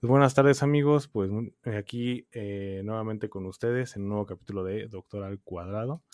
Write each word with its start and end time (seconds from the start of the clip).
Pues 0.00 0.10
buenas 0.10 0.32
tardes 0.32 0.62
amigos, 0.62 1.08
pues 1.08 1.28
aquí 1.76 2.28
eh, 2.30 2.82
nuevamente 2.84 3.28
con 3.28 3.46
ustedes 3.46 3.96
en 3.96 4.02
un 4.02 4.10
nuevo 4.10 4.26
capítulo 4.26 4.62
de 4.62 4.86
Doctor 4.86 5.24
al 5.24 5.40
Cuadrado. 5.40 6.04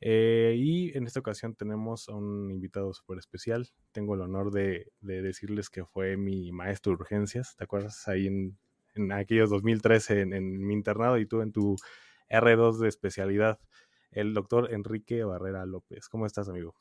Eh, 0.00 0.54
y 0.56 0.96
en 0.96 1.08
esta 1.08 1.18
ocasión 1.18 1.56
tenemos 1.56 2.08
a 2.08 2.14
un 2.14 2.52
invitado 2.52 2.94
súper 2.94 3.18
especial. 3.18 3.68
Tengo 3.90 4.14
el 4.14 4.20
honor 4.20 4.52
de, 4.52 4.92
decirles 5.00 5.70
que 5.70 5.84
fue 5.84 6.16
mi 6.16 6.52
maestro 6.52 6.92
de 6.92 6.98
urgencias. 7.00 7.56
¿Te 7.56 7.64
acuerdas? 7.64 8.06
Ahí 8.06 8.28
en, 8.28 8.56
en 8.94 9.10
aquellos 9.10 9.50
2013 9.50 10.20
en, 10.20 10.34
en, 10.34 10.64
mi 10.64 10.74
internado 10.74 11.18
y 11.18 11.26
tú 11.26 11.40
en 11.40 11.50
tu 11.50 11.74
R2 12.30 12.78
de 12.78 12.88
especialidad, 12.88 13.58
el 14.12 14.34
doctor 14.34 14.72
Enrique 14.72 15.24
Barrera 15.24 15.66
López. 15.66 16.08
¿Cómo 16.08 16.26
estás, 16.26 16.48
amigo? 16.48 16.76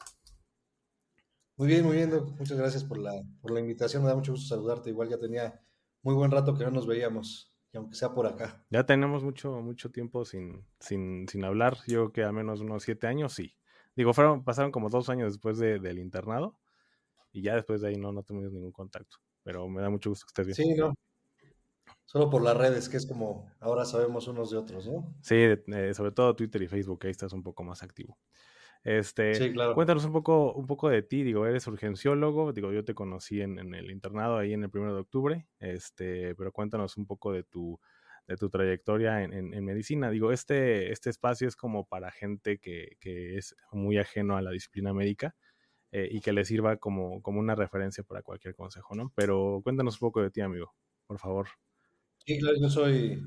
Muy 1.57 1.69
bien, 1.69 1.83
muy 1.85 1.95
bien, 1.95 2.11
Muchas 2.37 2.59
gracias 2.59 2.83
por 2.83 2.99
la, 2.99 3.13
por 3.41 3.49
la 3.49 3.61
invitación. 3.61 4.03
Me 4.03 4.09
da 4.09 4.15
mucho 4.15 4.33
gusto 4.33 4.47
saludarte. 4.47 4.91
Igual 4.91 5.09
ya 5.09 5.17
tenía 5.17 5.59
muy 6.03 6.15
buen 6.15 6.31
rato 6.31 6.55
que 6.55 6.63
no 6.63 6.71
nos 6.71 6.87
veíamos 6.87 7.53
y 7.73 7.77
aunque 7.77 7.95
sea 7.95 8.13
por 8.13 8.27
acá. 8.27 8.65
Ya 8.69 8.85
tenemos 8.85 9.23
mucho, 9.23 9.61
mucho 9.61 9.91
tiempo 9.91 10.25
sin, 10.25 10.65
sin, 10.79 11.27
sin 11.27 11.43
hablar, 11.45 11.77
yo 11.87 12.11
creo 12.11 12.11
que 12.11 12.23
a 12.23 12.31
menos 12.31 12.61
unos 12.61 12.83
siete 12.83 13.07
años, 13.07 13.33
sí. 13.33 13.55
Digo, 13.95 14.13
fueron, 14.13 14.43
pasaron 14.43 14.71
como 14.71 14.89
dos 14.89 15.09
años 15.09 15.33
después 15.33 15.57
de, 15.57 15.79
del 15.79 15.99
internado 15.99 16.57
y 17.31 17.41
ya 17.43 17.55
después 17.55 17.81
de 17.81 17.89
ahí 17.89 17.95
no, 17.97 18.11
no 18.11 18.23
tuvimos 18.23 18.51
ningún 18.51 18.71
contacto, 18.71 19.17
pero 19.43 19.67
me 19.69 19.81
da 19.81 19.89
mucho 19.89 20.09
gusto 20.09 20.25
que 20.25 20.29
estés 20.29 20.45
bien. 20.47 20.55
Sí, 20.55 20.79
no. 20.79 20.93
Solo 22.05 22.29
por 22.29 22.41
las 22.41 22.57
redes, 22.57 22.89
que 22.89 22.97
es 22.97 23.05
como 23.05 23.49
ahora 23.61 23.85
sabemos 23.85 24.27
unos 24.27 24.51
de 24.51 24.57
otros, 24.57 24.85
¿no? 24.85 25.15
Sí, 25.21 25.35
eh, 25.35 25.93
sobre 25.93 26.11
todo 26.11 26.35
Twitter 26.35 26.61
y 26.61 26.67
Facebook, 26.67 26.99
ahí 27.03 27.11
estás 27.11 27.31
un 27.31 27.41
poco 27.41 27.63
más 27.63 27.83
activo. 27.83 28.17
Este, 28.83 29.53
Cuéntanos 29.75 30.05
un 30.05 30.11
poco, 30.11 30.53
un 30.53 30.65
poco 30.65 30.89
de 30.89 31.03
ti, 31.03 31.23
digo, 31.23 31.45
eres 31.45 31.67
urgenciólogo, 31.67 32.51
digo, 32.51 32.71
yo 32.71 32.83
te 32.83 32.95
conocí 32.95 33.41
en, 33.41 33.59
el 33.75 33.91
internado 33.91 34.37
ahí 34.37 34.53
en 34.53 34.63
el 34.63 34.71
primero 34.71 34.95
de 34.95 35.01
octubre, 35.01 35.47
este, 35.59 36.33
pero 36.33 36.51
cuéntanos 36.51 36.97
un 36.97 37.05
poco 37.05 37.31
de 37.31 37.43
tu, 37.43 37.79
de 38.27 38.37
tu 38.37 38.49
trayectoria 38.49 39.21
en, 39.21 39.63
medicina. 39.63 40.09
Digo, 40.09 40.31
este, 40.31 40.91
este 40.91 41.11
espacio 41.11 41.47
es 41.47 41.55
como 41.55 41.85
para 41.85 42.09
gente 42.11 42.57
que, 42.57 42.97
es 43.37 43.55
muy 43.71 43.99
ajeno 43.99 44.35
a 44.35 44.41
la 44.41 44.49
disciplina 44.49 44.93
médica 44.93 45.35
eh, 45.91 46.09
y 46.11 46.19
que 46.19 46.33
le 46.33 46.43
sirva 46.43 46.77
como, 46.77 47.21
como 47.21 47.39
una 47.39 47.53
referencia 47.53 48.03
para 48.03 48.23
cualquier 48.23 48.55
consejo, 48.55 48.95
¿no? 48.95 49.11
Pero 49.15 49.61
cuéntanos 49.63 50.01
un 50.01 50.07
poco 50.07 50.23
de 50.23 50.31
ti, 50.31 50.41
amigo, 50.41 50.73
por 51.05 51.19
favor. 51.19 51.49
Sí, 52.25 52.39
claro, 52.39 52.57
yo 52.59 52.69
soy, 52.69 53.21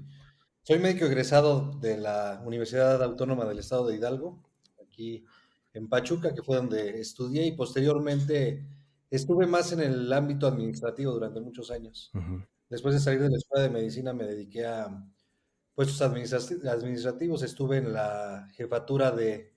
soy 0.62 0.80
médico 0.80 1.04
egresado 1.04 1.78
de 1.78 1.96
la 1.96 2.42
Universidad 2.44 3.00
Autónoma 3.04 3.44
del 3.44 3.60
Estado 3.60 3.86
de 3.86 3.96
Hidalgo, 3.96 4.42
aquí 4.82 5.24
en 5.74 5.88
Pachuca, 5.88 6.32
que 6.32 6.42
fue 6.42 6.56
donde 6.56 7.00
estudié 7.00 7.46
y 7.46 7.52
posteriormente 7.52 8.64
estuve 9.10 9.46
más 9.46 9.72
en 9.72 9.80
el 9.80 10.12
ámbito 10.12 10.46
administrativo 10.46 11.12
durante 11.12 11.40
muchos 11.40 11.70
años. 11.70 12.10
Después 12.70 12.94
de 12.94 13.00
salir 13.00 13.20
de 13.20 13.30
la 13.30 13.36
escuela 13.36 13.64
de 13.64 13.70
medicina 13.70 14.12
me 14.12 14.24
dediqué 14.24 14.66
a 14.66 15.04
puestos 15.74 16.00
administrativos, 16.00 17.42
estuve 17.42 17.78
en 17.78 17.92
la 17.92 18.48
jefatura 18.54 19.10
de 19.10 19.52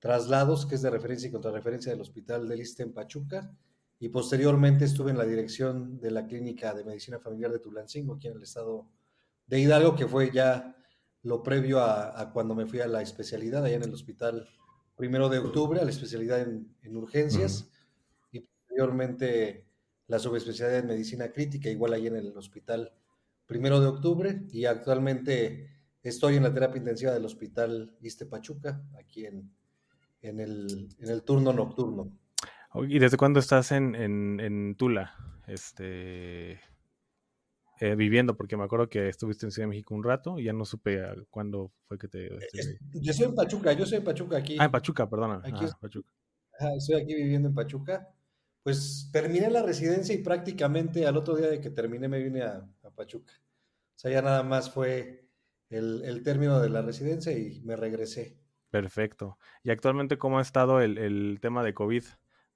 traslados, 0.00 0.66
que 0.66 0.74
es 0.74 0.82
de 0.82 0.90
referencia 0.90 1.28
y 1.28 1.32
contrarreferencia 1.32 1.92
del 1.92 2.00
Hospital 2.00 2.48
del 2.48 2.60
Iste 2.60 2.82
en 2.82 2.92
Pachuca, 2.92 3.54
y 4.00 4.08
posteriormente 4.08 4.84
estuve 4.84 5.12
en 5.12 5.18
la 5.18 5.24
dirección 5.24 6.00
de 6.00 6.10
la 6.10 6.26
Clínica 6.26 6.74
de 6.74 6.84
Medicina 6.84 7.20
Familiar 7.20 7.52
de 7.52 7.60
Tulancingo, 7.60 8.14
aquí 8.14 8.26
en 8.26 8.36
el 8.36 8.42
estado 8.42 8.88
de 9.46 9.60
Hidalgo, 9.60 9.94
que 9.94 10.08
fue 10.08 10.30
ya 10.32 10.76
lo 11.22 11.42
previo 11.42 11.80
a, 11.80 12.20
a 12.20 12.32
cuando 12.32 12.54
me 12.54 12.66
fui 12.66 12.80
a 12.80 12.88
la 12.88 13.02
especialidad 13.02 13.64
allá 13.64 13.76
en 13.76 13.84
el 13.84 13.92
Hospital 13.92 14.48
primero 15.00 15.30
de 15.30 15.38
octubre 15.38 15.80
a 15.80 15.84
la 15.84 15.90
especialidad 15.90 16.42
en, 16.42 16.94
urgencias 16.94 17.70
y 18.30 18.40
posteriormente 18.40 19.64
la 20.08 20.18
subespecialidad 20.18 20.80
en 20.80 20.88
medicina 20.88 21.32
crítica, 21.32 21.70
igual 21.70 21.94
ahí 21.94 22.06
en 22.06 22.16
el 22.16 22.36
hospital 22.36 22.92
primero 23.46 23.80
de 23.80 23.86
octubre 23.86 24.42
y 24.52 24.66
actualmente 24.66 25.70
estoy 26.02 26.36
en 26.36 26.42
la 26.42 26.52
terapia 26.52 26.80
intensiva 26.80 27.12
del 27.12 27.24
hospital 27.24 27.96
Iste 28.02 28.26
Pachuca, 28.26 28.82
aquí 28.98 29.24
en, 29.24 29.50
en, 30.20 30.38
el, 30.38 30.90
en 30.98 31.08
el 31.08 31.22
turno 31.22 31.54
nocturno. 31.54 32.12
¿Y 32.86 32.98
desde 32.98 33.16
cuándo 33.16 33.40
estás 33.40 33.72
en, 33.72 33.94
en 33.94 34.74
Tula? 34.74 35.14
Este, 35.46 36.60
eh, 37.80 37.94
viviendo, 37.94 38.36
porque 38.36 38.58
me 38.58 38.64
acuerdo 38.64 38.90
que 38.90 39.08
estuviste 39.08 39.46
en 39.46 39.52
Ciudad 39.52 39.66
de 39.66 39.70
México 39.70 39.94
un 39.94 40.04
rato 40.04 40.38
y 40.38 40.44
ya 40.44 40.52
no 40.52 40.66
supe 40.66 41.02
cuándo 41.30 41.72
fue 41.88 41.98
que 41.98 42.08
te... 42.08 42.26
Este, 42.52 42.78
yo 42.92 43.12
soy 43.14 43.26
en 43.26 43.34
Pachuca, 43.34 43.72
yo 43.72 43.86
soy 43.86 43.98
en 43.98 44.04
Pachuca 44.04 44.36
aquí. 44.36 44.58
Ah, 44.60 44.66
en 44.66 44.70
Pachuca, 44.70 45.08
perdona. 45.08 45.40
Aquí 45.42 45.64
ah, 45.64 45.78
Pachuca. 45.80 46.12
estoy 46.76 47.00
aquí 47.00 47.14
viviendo 47.14 47.48
en 47.48 47.54
Pachuca. 47.54 48.06
Pues 48.62 49.08
terminé 49.10 49.48
la 49.48 49.62
residencia 49.62 50.14
y 50.14 50.18
prácticamente 50.18 51.06
al 51.06 51.16
otro 51.16 51.34
día 51.36 51.48
de 51.48 51.58
que 51.58 51.70
terminé 51.70 52.06
me 52.06 52.22
vine 52.22 52.42
a, 52.42 52.68
Pachuca. 52.94 53.32
O 53.32 53.98
sea, 53.98 54.10
ya 54.10 54.20
nada 54.20 54.42
más 54.42 54.70
fue 54.70 55.30
el, 55.70 56.02
el, 56.04 56.22
término 56.22 56.60
de 56.60 56.68
la 56.68 56.82
residencia 56.82 57.32
y 57.32 57.62
me 57.62 57.76
regresé. 57.76 58.36
Perfecto. 58.68 59.38
¿Y 59.64 59.70
actualmente 59.70 60.18
cómo 60.18 60.38
ha 60.38 60.42
estado 60.42 60.82
el, 60.82 60.98
el 60.98 61.38
tema 61.40 61.64
de 61.64 61.72
COVID? 61.72 62.04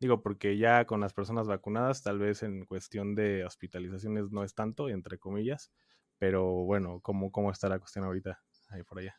Digo, 0.04 0.20
porque 0.20 0.58
ya 0.58 0.84
con 0.84 1.00
las 1.00 1.14
personas 1.14 1.46
vacunadas, 1.46 2.02
tal 2.02 2.18
vez 2.18 2.42
en 2.42 2.66
cuestión 2.66 3.14
de 3.14 3.42
hospitalizaciones 3.46 4.30
no 4.32 4.44
es 4.44 4.54
tanto, 4.54 4.90
entre 4.90 5.16
comillas, 5.16 5.72
pero 6.18 6.44
bueno, 6.44 7.00
¿cómo, 7.00 7.32
cómo 7.32 7.50
está 7.50 7.70
la 7.70 7.78
cuestión 7.78 8.04
ahorita 8.04 8.38
ahí 8.68 8.82
por 8.82 8.98
allá? 8.98 9.18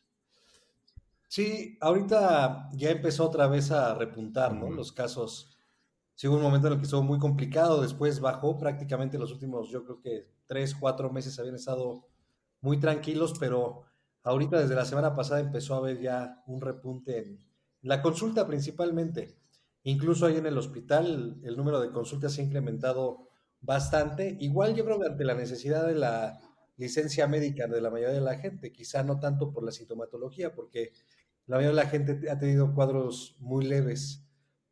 Sí, 1.26 1.76
ahorita 1.80 2.70
ya 2.74 2.90
empezó 2.90 3.26
otra 3.26 3.48
vez 3.48 3.72
a 3.72 3.96
repuntar, 3.96 4.54
¿no? 4.54 4.70
Los 4.70 4.92
casos. 4.92 5.58
Sí, 6.14 6.28
hubo 6.28 6.36
un 6.36 6.42
momento 6.42 6.68
en 6.68 6.74
el 6.74 6.78
que 6.78 6.84
estuvo 6.84 7.02
muy 7.02 7.18
complicado, 7.18 7.82
después 7.82 8.20
bajó 8.20 8.56
prácticamente 8.56 9.18
los 9.18 9.32
últimos, 9.32 9.68
yo 9.70 9.82
creo 9.82 10.00
que 10.00 10.30
tres, 10.46 10.72
cuatro 10.72 11.10
meses 11.10 11.36
habían 11.40 11.56
estado 11.56 12.06
muy 12.60 12.78
tranquilos, 12.78 13.34
pero 13.40 13.86
ahorita 14.22 14.60
desde 14.60 14.76
la 14.76 14.84
semana 14.84 15.16
pasada 15.16 15.40
empezó 15.40 15.74
a 15.74 15.78
haber 15.78 16.00
ya 16.00 16.44
un 16.46 16.60
repunte 16.60 17.18
en 17.18 17.44
la 17.82 18.00
consulta 18.00 18.46
principalmente. 18.46 19.45
Incluso 19.86 20.26
ahí 20.26 20.36
en 20.36 20.46
el 20.46 20.58
hospital 20.58 21.40
el 21.44 21.56
número 21.56 21.80
de 21.80 21.92
consultas 21.92 22.32
se 22.32 22.40
ha 22.40 22.44
incrementado 22.44 23.28
bastante. 23.60 24.36
Igual 24.40 24.74
yo 24.74 24.84
creo 24.84 24.98
que 24.98 25.06
ante 25.06 25.24
la 25.24 25.34
necesidad 25.34 25.86
de 25.86 25.94
la 25.94 26.40
licencia 26.76 27.28
médica 27.28 27.68
de 27.68 27.80
la 27.80 27.88
mayoría 27.88 28.12
de 28.12 28.20
la 28.20 28.36
gente, 28.36 28.72
quizá 28.72 29.04
no 29.04 29.20
tanto 29.20 29.52
por 29.52 29.62
la 29.62 29.70
sintomatología, 29.70 30.56
porque 30.56 30.92
la 31.46 31.58
mayoría 31.58 31.76
de 31.76 31.84
la 31.84 31.88
gente 31.88 32.28
ha 32.28 32.36
tenido 32.36 32.74
cuadros 32.74 33.36
muy 33.38 33.64
leves, 33.64 34.26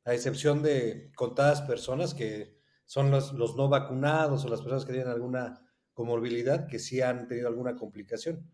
a 0.05 0.15
excepción 0.15 0.65
de 0.65 1.13
contadas 1.15 1.63
personas 1.63 2.13
que 2.13 2.59
son 2.85 3.13
los, 3.13 3.35
los 3.35 3.55
no 3.55 3.69
vacunados 3.69 4.45
o 4.45 4.49
las 4.49 4.63
personas 4.63 4.85
que 4.85 4.95
tienen 4.95 5.13
alguna 5.13 5.65
comorbilidad 5.93 6.67
que 6.67 6.81
sí 6.81 7.01
han 7.01 7.29
tenido 7.29 7.47
alguna 7.47 7.77
complicación. 7.77 8.51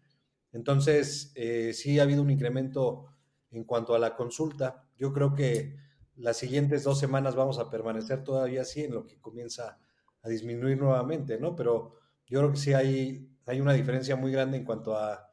Entonces, 0.53 1.33
eh, 1.37 1.73
sí 1.73 1.99
ha 1.99 2.03
habido 2.03 2.21
un 2.21 2.29
incremento 2.29 3.07
en 3.51 3.65
cuanto 3.65 3.95
a 3.95 3.99
la 3.99 4.15
consulta. 4.15 4.85
Yo 4.99 5.11
creo 5.15 5.35
que 5.35 5.89
las 6.21 6.37
siguientes 6.37 6.85
dos 6.85 6.99
semanas 6.99 7.35
vamos 7.35 7.59
a 7.59 7.71
permanecer 7.71 8.23
todavía 8.23 8.63
así 8.63 8.85
en 8.85 8.95
lo 8.95 9.07
que 9.07 9.19
comienza 9.21 9.79
a 10.23 10.29
disminuir 10.29 10.79
nuevamente, 10.79 11.39
¿no? 11.39 11.57
Pero 11.57 11.95
yo 12.27 12.41
creo 12.41 12.51
que 12.53 12.59
sí 12.59 12.75
hay, 12.75 13.29
hay 13.47 13.61
una 13.61 13.73
diferencia 13.73 14.17
muy 14.17 14.31
grande 14.31 14.59
en 14.59 14.65
cuanto 14.65 14.97
a 14.97 15.33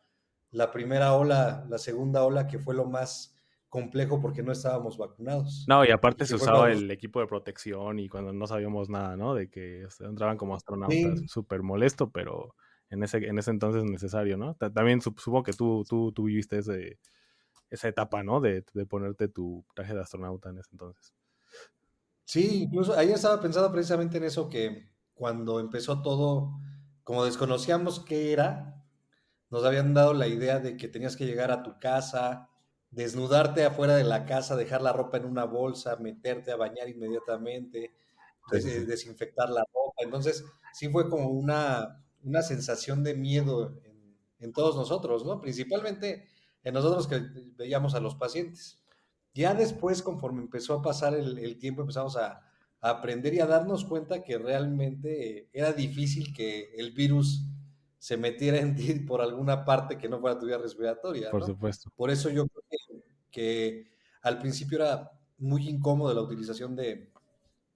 la 0.52 0.72
primera 0.72 1.14
ola, 1.14 1.66
la 1.70 1.78
segunda 1.78 2.24
ola, 2.24 2.48
que 2.48 2.58
fue 2.58 2.74
lo 2.74 2.86
más 2.86 3.36
complejo 3.68 4.22
porque 4.22 4.44
no 4.44 4.54
estábamos 4.54 4.98
vacunados. 4.98 5.66
No, 5.68 5.84
y 5.84 5.92
aparte 5.92 6.26
se 6.26 6.36
usaba 6.36 6.72
el 6.72 6.90
equipo 6.90 7.20
de 7.20 7.28
protección 7.28 8.00
y 8.00 8.08
cuando 8.08 8.32
no 8.32 8.48
sabíamos 8.48 8.90
nada, 8.90 9.18
¿no? 9.18 9.36
De 9.36 9.50
que 9.50 9.86
entraban 10.00 10.38
como 10.38 10.56
astronautas, 10.56 11.20
súper 11.28 11.64
molesto, 11.64 12.10
pero 12.12 12.56
en 12.90 13.04
ese, 13.04 13.18
en 13.18 13.38
ese 13.38 13.52
entonces 13.52 13.84
necesario, 13.84 14.38
¿no? 14.38 14.56
También 14.56 15.02
supongo 15.02 15.44
que 15.44 15.52
tú, 15.52 15.84
tú, 15.88 16.14
tú 16.14 16.24
viviste 16.24 16.60
ese, 16.60 16.98
esa 17.70 17.88
etapa, 17.88 18.24
¿no? 18.24 18.40
De, 18.40 18.64
ponerte 18.90 19.28
tu 19.28 19.66
traje 19.76 19.94
de 19.94 20.02
astronauta 20.02 20.50
en 20.50 20.60
ese 20.60 20.70
entonces. 20.72 21.14
Sí, 22.24 22.64
incluso 22.64 22.98
ahí 22.98 23.12
estaba 23.12 23.42
pensando 23.42 23.72
precisamente 23.72 24.18
en 24.18 24.26
eso, 24.26 24.50
que 24.50 24.90
cuando 25.14 25.60
empezó 25.60 26.02
todo, 26.02 26.60
como 27.04 27.26
desconocíamos 27.26 28.02
qué 28.02 28.34
era, 28.34 28.84
nos 29.50 29.64
habían 29.64 29.94
dado 29.94 30.14
la 30.14 30.28
idea 30.28 30.60
de 30.60 30.76
que 30.76 30.88
tenías 30.88 31.16
que 31.16 31.26
llegar 31.26 31.52
a 31.52 31.64
tu 31.64 31.80
casa, 31.80 32.50
desnudarte 32.92 33.64
afuera 33.64 33.96
de 33.96 34.04
la 34.04 34.26
casa, 34.26 34.56
dejar 34.56 34.82
la 34.82 34.94
ropa 34.94 35.18
en 35.18 35.26
una 35.26 35.46
bolsa, 35.46 35.96
meterte 35.98 36.52
a 36.52 36.58
bañar 36.58 36.90
inmediatamente, 36.90 37.94
desinfectar 38.52 39.50
la 39.50 39.64
ropa. 39.74 40.04
Entonces, 40.04 40.44
sí 40.74 40.90
fue 40.90 41.10
como 41.10 41.30
una, 41.30 42.04
una 42.24 42.42
sensación 42.42 43.04
de 43.04 43.16
miedo 43.16 43.80
en, 43.84 44.18
en, 44.40 44.54
todos 44.54 44.76
nosotros, 44.76 45.26
¿no? 45.26 45.40
Principalmente 45.40 46.28
en 46.68 46.74
nosotros 46.74 47.08
que 47.08 47.22
veíamos 47.56 47.96
a 47.96 48.00
los 48.00 48.16
pacientes. 48.16 48.84
Ya 49.34 49.54
después, 49.54 50.02
conforme 50.02 50.42
empezó 50.42 50.74
a 50.74 50.82
pasar 50.82 51.14
el, 51.14 51.38
el 51.38 51.58
tiempo, 51.58 51.82
empezamos 51.82 52.18
a, 52.18 52.42
a, 52.82 52.90
aprender 52.90 53.34
y 53.34 53.40
a 53.40 53.46
darnos 53.46 53.86
cuenta 53.86 54.24
que 54.24 54.38
realmente 54.38 55.50
era 55.54 55.74
difícil 55.74 56.34
que 56.34 56.74
el 56.76 56.92
virus 56.92 57.46
se 58.00 58.18
metiera 58.18 58.60
en 58.60 58.76
ti 58.76 58.94
por 59.00 59.22
alguna 59.22 59.64
parte 59.66 59.98
que 59.98 60.10
no 60.10 60.20
fuera 60.20 60.40
tu 60.40 60.46
vía 60.46 60.58
respiratoria. 60.58 61.32
Por 61.32 61.46
supuesto. 61.46 61.92
Por 61.96 62.10
eso 62.10 62.30
yo 62.30 62.48
creo 62.48 62.64
que, 62.70 63.04
que, 63.32 63.92
al 64.22 64.40
principio 64.40 64.78
era 64.78 65.12
muy 65.38 65.70
incómodo 65.70 66.14
la 66.14 66.22
utilización 66.22 66.76
de, 66.76 67.12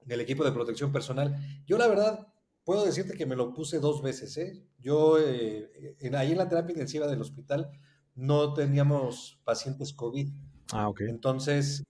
del 0.04 0.22
equipo 0.22 0.44
de 0.44 0.52
protección 0.52 0.92
personal. 0.92 1.38
Yo 1.66 1.78
la 1.78 1.88
verdad 1.88 2.28
puedo 2.64 2.86
decirte 2.86 3.16
que 3.16 3.26
me 3.26 3.36
lo 3.36 3.54
puse 3.54 3.80
dos 3.80 4.02
veces. 4.02 4.36
¿eh? 4.38 4.64
Yo 4.80 5.18
eh, 5.20 5.96
en, 6.00 6.16
ahí 6.16 6.32
en 6.32 6.38
la 6.38 6.50
terapia 6.50 6.74
intensiva 6.74 7.08
del 7.08 7.22
hospital 7.22 7.72
no 8.16 8.54
teníamos 8.54 9.40
pacientes 9.44 9.94
COVID. 9.94 10.30
Ah, 10.74 10.90
ok. 10.90 11.02
Entonces, 11.02 11.84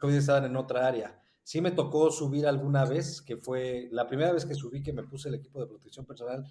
COVID 0.00 0.14
estaban 0.14 0.44
en 0.44 0.56
otra 0.56 0.86
área. 0.86 1.20
Sí 1.42 1.60
me 1.60 1.70
tocó 1.70 2.10
subir 2.10 2.46
alguna 2.46 2.84
vez, 2.84 3.22
que 3.22 3.36
fue 3.36 3.88
la 3.90 4.06
primera 4.06 4.32
vez 4.32 4.44
que 4.44 4.54
subí 4.54 4.82
que 4.82 4.92
me 4.92 5.02
puse 5.02 5.28
el 5.28 5.34
equipo 5.34 5.60
de 5.60 5.66
protección 5.66 6.04
personal 6.04 6.44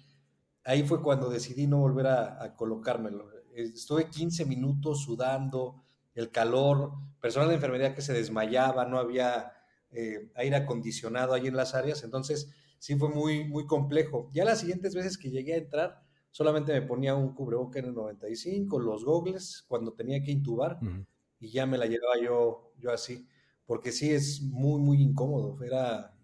ahí 0.68 0.82
fue 0.82 1.02
cuando 1.02 1.30
decidí 1.30 1.66
no 1.66 1.78
volver 1.78 2.06
a, 2.06 2.54
colocármelo. 2.54 3.30
Estuve 3.54 4.10
15 4.10 4.44
minutos 4.44 5.02
sudando, 5.02 5.82
el 6.14 6.30
calor, 6.30 6.92
personal 7.20 7.48
de 7.48 7.54
enfermería 7.54 7.94
que 7.94 8.02
se 8.02 8.12
desmayaba, 8.12 8.84
no 8.84 8.98
había 8.98 9.52
eh, 9.90 10.30
aire 10.34 10.56
acondicionado 10.56 11.32
ahí 11.32 11.46
en 11.46 11.56
las 11.56 11.74
áreas, 11.74 12.04
entonces 12.04 12.50
sí 12.78 12.96
fue 12.96 13.08
muy, 13.08 13.44
muy 13.44 13.66
complejo. 13.66 14.28
Ya 14.34 14.44
las 14.44 14.60
siguientes 14.60 14.94
veces 14.94 15.16
que 15.16 15.30
llegué 15.30 15.54
a 15.54 15.58
entrar, 15.58 16.02
solamente 16.30 16.72
me 16.72 16.82
ponía 16.82 17.14
un 17.14 17.34
cubreboca 17.34 17.78
en 17.78 17.86
el 17.86 17.94
95, 17.94 18.78
los 18.78 19.04
gogles 19.04 19.64
cuando 19.68 19.92
tenía 19.92 20.22
que 20.22 20.30
intubar 20.30 20.78
y 21.40 21.50
ya 21.50 21.66
me 21.66 21.78
la 21.78 21.86
llevaba 21.86 22.20
yo, 22.22 22.72
yo 22.78 22.92
así, 22.92 23.26
porque 23.66 23.92
sí 23.92 24.10
es 24.10 24.42
muy, 24.42 24.80
muy 24.80 25.02
incómodo. 25.02 25.62
Era 25.62 26.14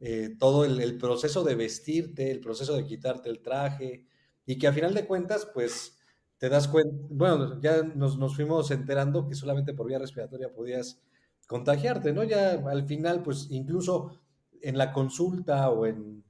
eh, 0.00 0.36
todo 0.38 0.64
el, 0.64 0.98
proceso 0.98 1.44
de 1.44 1.54
vestirte, 1.54 2.30
el 2.30 2.40
proceso 2.40 2.76
de 2.76 2.86
quitarte 2.86 3.30
el 3.30 3.40
traje, 3.42 4.06
y 4.46 4.58
que 4.58 4.66
a 4.66 4.72
final 4.72 4.94
de 4.94 5.06
cuentas, 5.06 5.48
pues 5.52 5.98
te 6.38 6.48
das 6.48 6.68
cuenta, 6.68 6.94
bueno, 7.10 7.60
ya 7.60 7.82
nos, 7.82 8.18
nos, 8.18 8.36
fuimos 8.36 8.70
enterando 8.70 9.26
que 9.26 9.34
solamente 9.34 9.72
por 9.72 9.86
vía 9.86 9.98
respiratoria 9.98 10.52
podías 10.52 11.00
contagiarte, 11.46 12.12
¿no? 12.12 12.24
Ya 12.24 12.52
al 12.52 12.86
final, 12.86 13.22
pues 13.22 13.46
incluso 13.50 14.20
en 14.60 14.78
la 14.78 14.92
consulta 14.92 15.70
o 15.70 15.86
en 15.86 16.24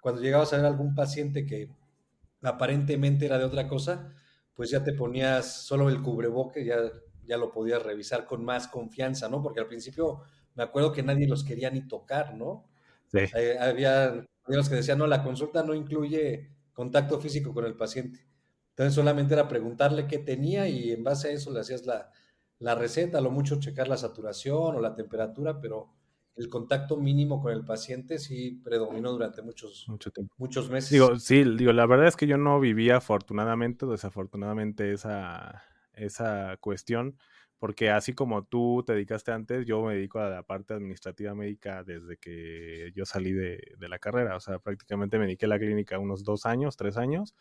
cuando 0.00 0.20
llegabas 0.20 0.52
a 0.52 0.56
ver 0.56 0.66
algún 0.66 0.94
paciente 0.94 1.46
que 1.46 1.70
aparentemente 2.44 3.26
era 3.26 3.38
de 3.38 3.44
otra 3.44 3.68
cosa, 3.68 4.12
pues 4.54 4.70
ya 4.70 4.84
te 4.84 4.92
ponías 4.92 5.64
solo 5.64 5.88
el 5.88 6.02
cubreboque, 6.02 6.64
ya, 6.64 6.76
ya 7.24 7.36
lo 7.36 7.50
podías 7.52 7.82
revisar 7.82 8.26
con 8.26 8.44
más 8.44 8.68
confianza, 8.68 9.28
¿no? 9.28 9.42
Porque 9.42 9.60
al 9.60 9.66
principio 9.66 10.22
me 10.54 10.62
acuerdo 10.62 10.92
que 10.92 11.02
nadie 11.02 11.26
los 11.26 11.44
quería 11.44 11.70
ni 11.70 11.86
tocar, 11.88 12.34
¿no? 12.34 12.68
Eh, 13.32 13.56
había 13.58 14.26
los 14.46 14.68
que 14.68 14.76
decían, 14.76 14.98
no, 14.98 15.06
la 15.06 15.22
consulta 15.22 15.62
no 15.62 15.74
incluye 15.74 16.50
contacto 16.72 17.20
físico 17.20 17.54
con 17.54 17.64
el 17.64 17.76
paciente. 17.76 18.26
Entonces 18.70 18.94
solamente 18.94 19.34
era 19.34 19.48
preguntarle 19.48 20.06
qué 20.06 20.18
tenía 20.18 20.68
y 20.68 20.92
en 20.92 21.04
base 21.04 21.28
a 21.28 21.32
eso 21.32 21.50
le 21.52 21.60
hacías 21.60 21.86
la, 21.86 22.10
la 22.58 22.74
receta, 22.74 23.18
a 23.18 23.20
lo 23.20 23.30
mucho 23.30 23.60
checar 23.60 23.88
la 23.88 23.96
saturación 23.96 24.76
o 24.76 24.80
la 24.80 24.94
temperatura, 24.94 25.60
pero 25.60 25.92
el 26.36 26.48
contacto 26.48 26.96
mínimo 26.96 27.40
con 27.40 27.52
el 27.52 27.64
paciente 27.64 28.18
sí 28.18 28.60
predominó 28.64 29.12
durante 29.12 29.42
muchos, 29.42 29.88
Mucho 29.88 30.10
tiempo. 30.10 30.34
muchos 30.38 30.68
meses. 30.70 30.90
Digo, 30.90 31.16
sí, 31.18 31.44
digo, 31.56 31.72
la 31.72 31.86
verdad 31.86 32.08
es 32.08 32.16
que 32.16 32.26
yo 32.26 32.36
no 32.36 32.58
vivía 32.60 32.96
afortunadamente 32.96 33.86
o 33.86 33.90
desafortunadamente 33.90 34.92
esa, 34.92 35.62
esa 35.94 36.56
cuestión 36.58 37.16
porque 37.64 37.88
así 37.88 38.12
como 38.12 38.44
tú 38.44 38.82
te 38.86 38.92
dedicaste 38.92 39.32
antes, 39.32 39.64
yo 39.64 39.82
me 39.82 39.94
dedico 39.94 40.18
a 40.18 40.28
la 40.28 40.42
parte 40.42 40.74
administrativa 40.74 41.34
médica 41.34 41.82
desde 41.82 42.18
que 42.18 42.92
yo 42.94 43.06
salí 43.06 43.32
de, 43.32 43.58
la 43.78 43.98
carrera, 43.98 44.36
o 44.36 44.40
sea, 44.40 44.58
prácticamente 44.58 45.18
me 45.18 45.24
dediqué 45.24 45.46
a 45.46 45.48
la 45.48 45.58
clínica 45.58 45.98
unos 45.98 46.24
dos 46.24 46.44
años, 46.44 46.76
tres 46.76 46.98
años, 46.98 47.34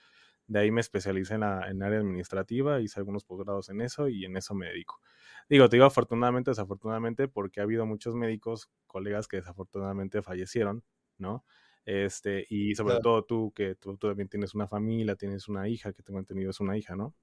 de 0.47 0.59
ahí 0.59 0.71
me 0.71 0.79
especialicé 0.79 1.33
en, 1.33 1.41
la, 1.41 1.69
en 1.69 1.83
área 1.83 1.99
administrativa, 1.99 2.79
hice 2.79 3.01
algunos 3.01 3.25
posgrados 3.25 3.67
en 3.67 3.81
eso 3.81 4.07
y 4.07 4.23
en 4.23 4.37
eso 4.37 4.55
me 4.55 4.67
dedico. 4.67 5.01
Digo, 5.49 5.69
te 5.69 5.75
digo 5.77 5.85
afortunadamente, 5.85 6.51
desafortunadamente, 6.51 7.27
porque 7.27 7.59
ha 7.59 7.63
habido 7.63 7.85
muchos 7.85 8.15
médicos, 8.15 8.69
colegas 8.87 9.27
que 9.27 9.37
desafortunadamente 9.37 10.21
fallecieron, 10.21 10.83
¿no? 11.17 11.45
Este, 11.85 12.45
y 12.49 12.75
sobre 12.75 12.99
todo 12.99 13.25
tú, 13.25 13.51
que 13.53 13.75
tú, 13.75 13.97
tú, 13.97 14.07
también 14.07 14.29
tienes 14.29 14.55
una 14.55 14.67
familia, 14.67 15.15
tienes 15.15 15.47
una 15.49 15.67
hija, 15.67 15.93
que 15.93 16.03
tengo 16.03 16.19
entendido 16.19 16.51
es 16.51 16.59
una 16.59 16.77
hija, 16.77 16.95
¿no? 16.95 17.13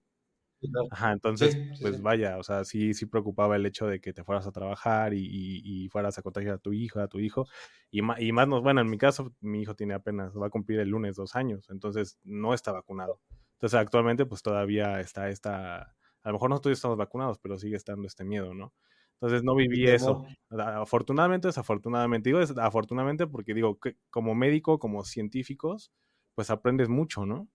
Ajá, 0.90 1.12
entonces, 1.12 1.56
pues 1.80 2.02
vaya, 2.02 2.36
o 2.36 2.42
sea, 2.42 2.64
sí, 2.64 2.92
sí 2.92 3.06
preocupaba 3.06 3.56
el 3.56 3.64
hecho 3.64 3.86
de 3.86 4.00
que 4.00 4.12
te 4.12 4.24
fueras 4.24 4.46
a 4.46 4.52
trabajar 4.52 5.14
y, 5.14 5.88
fueras 5.90 6.18
a 6.18 6.22
contagiar 6.22 6.56
a 6.56 6.58
tu 6.58 6.72
hija, 6.72 7.04
a 7.04 7.08
tu 7.08 7.18
hijo. 7.18 7.46
Y, 7.90 8.00
y 8.18 8.32
más, 8.32 8.46
no, 8.46 8.60
bueno, 8.60 8.82
en 8.82 8.90
mi 8.90 8.98
caso, 8.98 9.34
mi 9.40 9.62
hijo 9.62 9.74
tiene 9.74 9.94
apenas, 9.94 10.36
va 10.36 10.48
a 10.48 10.50
cumplir 10.50 10.80
el 10.80 10.90
lunes 10.90 11.16
dos 11.16 11.34
años, 11.34 11.68
entonces 11.70 12.18
no 12.24 12.52
está 12.52 12.72
vacunado. 12.72 13.20
Entonces, 13.54 13.78
actualmente, 13.78 14.26
pues 14.26 14.42
todavía 14.42 15.00
está 15.00 15.30
esta, 15.30 15.94
a 16.22 16.28
lo 16.28 16.34
mejor 16.34 16.50
no 16.50 16.60
todos 16.60 16.76
estamos 16.76 16.96
vacunados, 16.96 17.38
pero 17.38 17.58
sigue 17.58 17.76
estando 17.76 18.06
este 18.06 18.24
miedo, 18.24 18.54
¿no? 18.54 18.72
Entonces 19.14 19.42
no 19.42 19.54
viví 19.54 19.86
eso. 19.86 20.24
Afortunadamente, 20.50 21.48
desafortunadamente. 21.48 22.30
Digo 22.30 22.40
afortunadamente 22.60 23.26
porque 23.26 23.52
digo 23.52 23.78
que 23.78 23.96
como 24.08 24.34
médico, 24.34 24.78
como 24.78 25.04
científicos, 25.04 25.92
pues 26.34 26.48
aprendes 26.48 26.88
mucho, 26.88 27.26
¿no? 27.26 27.48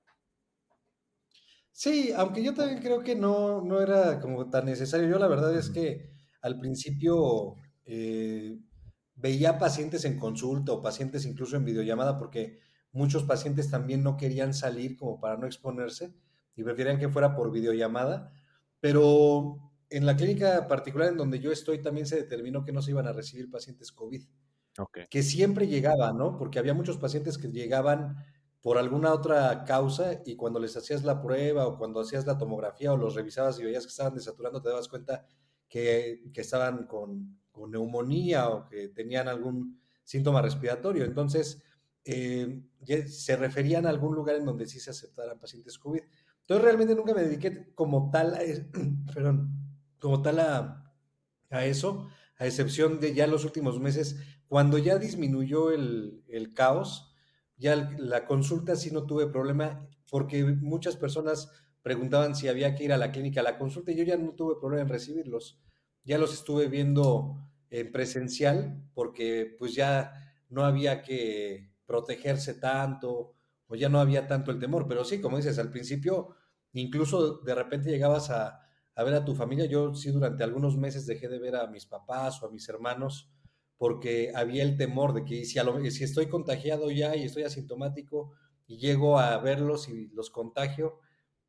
Sí, 1.72 2.14
aunque 2.16 2.44
yo 2.44 2.54
también 2.54 2.82
creo 2.82 3.04
que 3.04 3.16
no, 3.16 3.62
no 3.62 3.82
era 3.82 4.20
como 4.20 4.50
tan 4.50 4.66
necesario. 4.66 5.10
Yo 5.10 5.20
la 5.20 5.28
verdad 5.28 5.58
es 5.58 5.70
que 5.70 6.10
al 6.42 6.60
principio 6.60 7.56
eh, 7.84 8.60
veía 9.16 9.58
pacientes 9.58 10.06
en 10.06 10.20
consulta 10.20 10.72
o 10.72 10.82
pacientes 10.82 11.26
incluso 11.26 11.58
en 11.58 11.66
videollamada 11.66 12.18
porque 12.18 12.60
muchos 12.92 13.24
pacientes 13.24 13.70
también 13.70 14.04
no 14.04 14.18
querían 14.18 14.54
salir 14.54 14.96
como 14.96 15.20
para 15.20 15.36
no 15.38 15.48
exponerse 15.48 16.14
y 16.56 16.64
preferían 16.64 17.00
que 17.00 17.10
fuera 17.10 17.36
por 17.36 17.52
videollamada. 17.52 18.32
Pero 18.86 19.58
en 19.90 20.06
la 20.06 20.16
clínica 20.16 20.68
particular 20.68 21.10
en 21.10 21.18
donde 21.18 21.40
yo 21.40 21.52
estoy 21.52 21.82
también 21.82 22.06
se 22.06 22.18
determinó 22.18 22.64
que 22.64 22.72
no 22.72 22.84
se 22.84 22.92
iban 22.92 23.08
a 23.08 23.14
recibir 23.14 23.50
pacientes 23.50 23.92
COVID. 23.92 24.24
Que 25.10 25.24
siempre 25.24 25.66
llegaban, 25.66 26.20
¿no? 26.20 26.38
Porque 26.38 26.60
había 26.60 26.76
muchos 26.76 27.00
pacientes 27.00 27.40
que 27.40 27.48
llegaban 27.48 28.16
por 28.62 28.78
alguna 28.78 29.12
otra 29.12 29.64
causa 29.66 30.22
y 30.24 30.36
cuando 30.36 30.60
les 30.60 30.78
hacías 30.78 31.04
la 31.04 31.20
prueba 31.20 31.66
o 31.66 31.80
cuando 31.80 32.00
hacías 32.00 32.28
la 32.28 32.38
tomografía 32.38 32.94
o 32.94 32.98
los 32.98 33.16
revisabas 33.16 33.60
y 33.60 33.64
veías 33.64 33.86
que 33.86 33.90
estaban 33.90 34.14
desaturando, 34.14 34.62
te 34.62 34.70
dabas 34.70 34.88
cuenta 34.88 35.26
que, 35.68 36.22
estaban 36.36 36.86
con, 36.86 37.40
neumonía 37.68 38.50
o 38.50 38.68
que 38.68 38.90
tenían 38.90 39.28
algún 39.28 39.82
síntoma 40.04 40.44
respiratorio. 40.44 41.06
Entonces, 41.06 41.64
eh, 42.04 42.62
se 43.08 43.36
referían 43.36 43.88
a 43.88 43.90
algún 43.90 44.14
lugar 44.14 44.36
en 44.36 44.46
donde 44.46 44.68
sí 44.68 44.80
se 44.80 44.92
aceptaran 44.92 45.40
pacientes 45.40 45.80
COVID. 45.80 46.04
Entonces, 46.46 46.64
realmente 46.64 46.96
nunca 46.96 47.14
me 47.14 47.24
dediqué 47.24 47.74
como 47.74 48.12
tal 48.12 48.36
a, 48.36 48.40
perdón, 49.14 49.52
como 50.00 50.22
tal 50.22 50.40
a, 50.40 50.94
a 51.50 51.66
eso, 51.66 52.08
a 52.38 52.46
excepción 52.46 53.00
de 53.00 53.14
ya 53.14 53.28
los 53.28 53.46
últimos 53.46 53.80
meses, 53.80 54.20
cuando 54.48 54.78
ya 54.78 54.98
disminuyó 54.98 55.72
el, 55.72 56.24
el 56.28 56.54
caos, 56.54 57.14
ya 57.58 57.76
la 57.98 58.26
consulta 58.26 58.76
sí 58.76 58.92
no 58.92 59.06
tuve 59.06 59.28
problema 59.28 59.88
porque 60.10 60.44
muchas 60.44 60.98
personas 60.98 61.52
preguntaban 61.82 62.36
si 62.36 62.48
había 62.48 62.76
que 62.76 62.84
ir 62.84 62.94
a 62.94 62.98
la 62.98 63.12
clínica 63.12 63.40
a 63.42 63.44
la 63.44 63.58
consulta 63.58 63.92
y 63.92 63.96
yo 63.96 64.04
ya 64.04 64.18
no 64.18 64.34
tuve 64.34 64.56
problema 64.60 64.84
en 64.84 64.90
recibirlos. 64.90 65.62
Ya 66.04 66.18
los 66.18 66.34
estuve 66.34 66.68
viendo 66.68 67.38
en 67.70 67.92
presencial 67.92 68.84
porque 68.94 69.56
pues 69.58 69.74
ya 69.74 70.14
no 70.50 70.64
había 70.64 71.02
que 71.02 71.72
protegerse 71.86 72.56
tanto 72.56 73.35
o 73.68 73.76
ya 73.76 73.90
no 73.90 74.00
había 74.00 74.28
tanto 74.28 74.52
el 74.52 74.60
temor. 74.60 74.88
Pero 74.88 75.06
sí, 75.06 75.22
como 75.22 75.38
dices, 75.38 75.60
al 75.60 75.72
principio 75.72 76.36
incluso 76.74 77.40
de 77.40 77.56
repente 77.56 77.90
llegabas 77.90 78.30
a, 78.30 78.60
a 78.96 79.04
ver 79.04 79.14
a 79.14 79.26
tu 79.26 79.36
familia. 79.36 79.66
Yo 79.66 79.94
sí 79.94 80.12
durante 80.12 80.44
algunos 80.44 80.78
meses 80.78 81.06
dejé 81.06 81.28
de 81.28 81.40
ver 81.40 81.56
a 81.56 81.68
mis 81.68 81.86
papás 81.86 82.42
o 82.42 82.48
a 82.48 82.52
mis 82.52 82.68
hermanos 82.70 83.32
porque 83.78 84.32
había 84.34 84.64
el 84.64 84.78
temor 84.78 85.14
de 85.14 85.26
que 85.26 85.46
si, 85.46 85.60
si 85.92 86.04
estoy 86.04 86.28
contagiado 86.28 86.92
ya 86.92 87.16
y 87.16 87.24
estoy 87.24 87.44
asintomático 87.44 88.34
y 88.68 88.78
llego 88.78 89.20
a 89.20 89.38
verlos 89.38 89.90
y 89.90 90.08
los 90.08 90.30
contagio, 90.30 91.00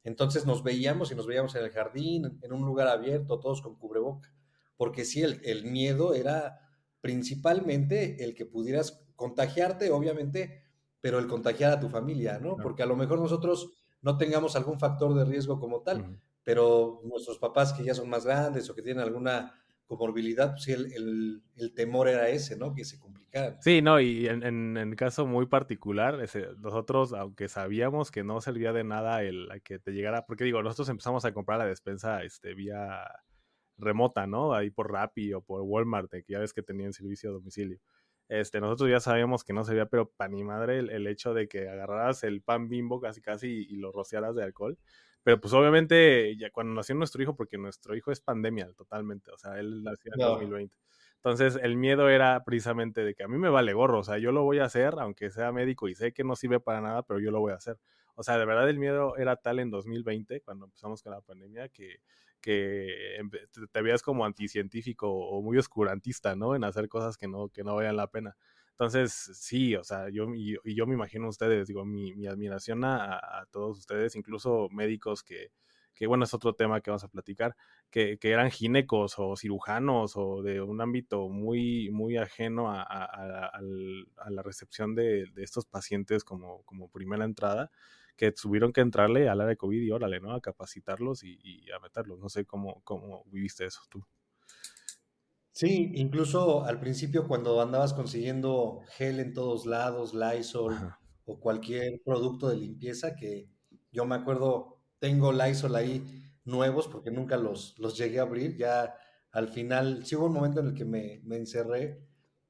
entonces 0.02 0.44
nos 0.44 0.62
veíamos 0.62 1.10
y 1.12 1.14
nos 1.14 1.26
veíamos 1.26 1.54
en 1.54 1.64
el 1.64 1.70
jardín, 1.70 2.38
en 2.42 2.52
un 2.52 2.64
lugar 2.66 2.88
abierto, 2.88 3.38
todos 3.40 3.62
con 3.62 3.76
cubreboca, 3.76 4.34
porque 4.76 5.04
sí, 5.04 5.22
el, 5.22 5.40
el 5.44 5.64
miedo 5.64 6.14
era 6.14 6.60
principalmente 7.00 8.24
el 8.24 8.34
que 8.34 8.46
pudieras 8.46 9.06
contagiarte, 9.14 9.90
obviamente, 9.90 10.65
pero 11.06 11.20
el 11.20 11.28
contagiar 11.28 11.72
a 11.72 11.78
tu 11.78 11.88
familia, 11.88 12.40
¿no? 12.40 12.56
Porque 12.56 12.82
a 12.82 12.86
lo 12.86 12.96
mejor 12.96 13.20
nosotros 13.20 13.70
no 14.02 14.18
tengamos 14.18 14.56
algún 14.56 14.80
factor 14.80 15.14
de 15.14 15.24
riesgo 15.24 15.60
como 15.60 15.82
tal, 15.82 16.18
pero 16.42 17.00
nuestros 17.04 17.38
papás 17.38 17.72
que 17.72 17.84
ya 17.84 17.94
son 17.94 18.10
más 18.10 18.26
grandes 18.26 18.68
o 18.68 18.74
que 18.74 18.82
tienen 18.82 19.04
alguna 19.04 19.54
comorbilidad, 19.86 20.50
pues 20.50 20.64
sí, 20.64 20.72
el, 20.72 21.72
temor 21.76 22.08
era 22.08 22.28
ese, 22.28 22.56
¿no? 22.56 22.74
Que 22.74 22.84
se 22.84 22.98
complicara. 22.98 23.56
Sí, 23.60 23.82
no, 23.82 24.00
y 24.00 24.26
en, 24.26 24.42
en, 24.42 24.76
en 24.76 24.96
caso 24.96 25.28
muy 25.28 25.46
particular, 25.46 26.20
ese, 26.20 26.48
nosotros, 26.58 27.12
aunque 27.12 27.46
sabíamos 27.46 28.10
que 28.10 28.24
no 28.24 28.40
servía 28.40 28.72
de 28.72 28.82
nada 28.82 29.22
el 29.22 29.48
que 29.62 29.78
te 29.78 29.92
llegara, 29.92 30.26
porque 30.26 30.42
digo, 30.42 30.60
nosotros 30.60 30.88
empezamos 30.88 31.24
a 31.24 31.32
comprar 31.32 31.60
la 31.60 31.66
despensa 31.66 32.24
este, 32.24 32.52
vía 32.54 33.08
remota, 33.78 34.26
¿no? 34.26 34.54
Ahí 34.54 34.70
por 34.70 34.90
Rappi 34.90 35.34
o 35.34 35.40
por 35.40 35.62
Walmart, 35.62 36.10
que 36.10 36.24
ya 36.26 36.40
ves 36.40 36.52
que 36.52 36.64
tenían 36.64 36.92
servicio 36.92 37.30
a 37.30 37.34
domicilio. 37.34 37.78
Este, 38.28 38.60
nosotros 38.60 38.90
ya 38.90 39.00
sabíamos 39.00 39.44
que 39.44 39.52
no 39.52 39.64
servía, 39.64 39.86
pero 39.86 40.10
para 40.10 40.30
ni 40.30 40.42
madre 40.42 40.78
el, 40.78 41.06
hecho 41.06 41.32
de 41.32 41.46
que 41.48 41.68
agarraras 41.68 42.24
el 42.24 42.42
pan 42.42 42.68
bimbo 42.68 43.00
casi 43.00 43.20
casi 43.20 43.66
y, 43.68 43.76
lo 43.76 43.92
rociaras 43.92 44.34
de 44.34 44.42
alcohol. 44.42 44.78
Pero 45.22 45.40
pues 45.40 45.52
obviamente 45.54 46.36
ya 46.36 46.50
cuando 46.50 46.74
nació 46.74 46.94
nuestro 46.94 47.22
hijo, 47.22 47.36
porque 47.36 47.58
nuestro 47.58 47.96
hijo 47.96 48.12
es 48.12 48.20
pandemia 48.20 48.72
totalmente, 48.74 49.30
o 49.32 49.38
sea, 49.38 49.58
él 49.58 49.82
nació 49.82 50.12
en 50.14 50.20
2020. 50.20 50.76
Entonces 51.16 51.58
el 51.60 51.76
miedo 51.76 52.08
era 52.08 52.44
precisamente 52.44 53.04
de 53.04 53.14
que 53.14 53.24
a 53.24 53.28
mí 53.28 53.36
me 53.36 53.48
vale 53.48 53.72
gorro, 53.72 54.00
o 54.00 54.04
sea, 54.04 54.18
yo 54.18 54.30
lo 54.30 54.44
voy 54.44 54.60
a 54.60 54.64
hacer, 54.64 54.94
aunque 54.98 55.30
sea 55.30 55.50
médico 55.50 55.88
y 55.88 55.94
sé 55.94 56.12
que 56.12 56.22
no 56.22 56.36
sirve 56.36 56.60
para 56.60 56.80
nada, 56.80 57.02
pero 57.02 57.18
yo 57.18 57.30
lo 57.30 57.40
voy 57.40 57.52
a 57.52 57.56
hacer. 57.56 57.78
O 58.14 58.22
sea, 58.22 58.38
de 58.38 58.44
verdad 58.44 58.68
el 58.68 58.78
miedo 58.78 59.16
era 59.16 59.36
tal 59.36 59.58
en 59.58 59.70
2020, 59.70 60.40
cuando 60.40 60.66
empezamos 60.66 61.02
con 61.02 61.12
la 61.12 61.20
pandemia, 61.20 61.68
que, 61.68 61.96
que 62.46 63.18
te 63.72 63.82
veías 63.82 64.02
como 64.02 64.24
anticientífico 64.24 65.10
o 65.10 65.42
muy 65.42 65.58
oscurantista, 65.58 66.36
¿no? 66.36 66.54
En 66.54 66.62
hacer 66.62 66.88
cosas 66.88 67.16
que 67.16 67.26
no, 67.26 67.48
que 67.48 67.64
no 67.64 67.74
valían 67.74 67.96
la 67.96 68.06
pena. 68.06 68.36
Entonces, 68.70 69.12
sí, 69.12 69.74
o 69.74 69.82
sea, 69.82 70.10
yo, 70.10 70.32
y, 70.32 70.56
yo 70.64 70.86
me 70.86 70.94
imagino 70.94 71.26
a 71.26 71.30
ustedes, 71.30 71.66
digo, 71.66 71.84
mi, 71.84 72.14
mi 72.14 72.28
admiración 72.28 72.84
a, 72.84 73.48
todos 73.50 73.78
ustedes, 73.78 74.14
incluso 74.14 74.68
médicos 74.70 75.24
que, 75.24 75.50
que, 75.92 76.06
bueno, 76.06 76.22
es 76.22 76.34
otro 76.34 76.54
tema 76.54 76.80
que 76.80 76.90
vamos 76.92 77.02
a 77.02 77.08
platicar, 77.08 77.56
que, 77.90 78.16
que 78.18 78.30
eran 78.30 78.52
ginecos 78.52 79.16
o 79.18 79.34
cirujanos 79.34 80.12
o 80.14 80.40
de 80.40 80.60
un 80.62 80.80
ámbito 80.80 81.28
muy, 81.28 81.90
muy 81.90 82.16
ajeno 82.16 82.70
a, 82.70 82.82
a 82.82 84.30
la 84.30 84.42
recepción 84.44 84.94
de, 84.94 85.26
de, 85.32 85.42
estos 85.42 85.66
pacientes 85.66 86.22
como, 86.22 86.62
como 86.62 86.88
primera 86.88 87.24
entrada 87.24 87.72
que 88.16 88.32
tuvieron 88.32 88.72
que 88.72 88.80
entrarle 88.80 89.28
al 89.28 89.40
área 89.40 89.50
de 89.50 89.56
COVID 89.56 89.82
y 89.82 89.90
órale, 89.90 90.20
¿no? 90.20 90.32
A 90.32 90.40
capacitarlos 90.40 91.22
y, 91.22 91.70
a 91.70 91.78
meterlos. 91.78 92.18
No 92.18 92.28
sé 92.28 92.44
cómo, 92.44 92.80
cómo 92.84 93.24
viviste 93.26 93.64
eso 93.64 93.80
tú. 93.88 94.04
Sí, 95.52 95.92
incluso 95.94 96.64
al 96.64 96.80
principio 96.80 97.26
cuando 97.26 97.62
andabas 97.62 97.94
consiguiendo 97.94 98.80
gel 98.90 99.20
en 99.20 99.32
todos 99.32 99.64
lados, 99.64 100.12
Lysol 100.12 100.74
o 101.24 101.40
cualquier 101.40 102.02
producto 102.04 102.48
de 102.48 102.56
limpieza, 102.56 103.16
que 103.16 103.48
yo 103.90 104.04
me 104.04 104.16
acuerdo, 104.16 104.82
tengo 104.98 105.32
Lysol 105.32 105.74
ahí 105.74 106.30
nuevos 106.44 106.88
porque 106.88 107.10
nunca 107.10 107.36
los, 107.36 107.78
los 107.78 107.96
llegué 107.96 108.18
a 108.18 108.22
abrir, 108.22 108.56
ya 108.56 108.94
al 109.32 109.48
final, 109.48 110.06
sí 110.06 110.16
hubo 110.16 110.26
un 110.26 110.32
momento 110.32 110.60
en 110.60 110.68
el 110.68 110.74
que 110.74 110.84
me, 110.84 111.20
encerré, 111.36 112.00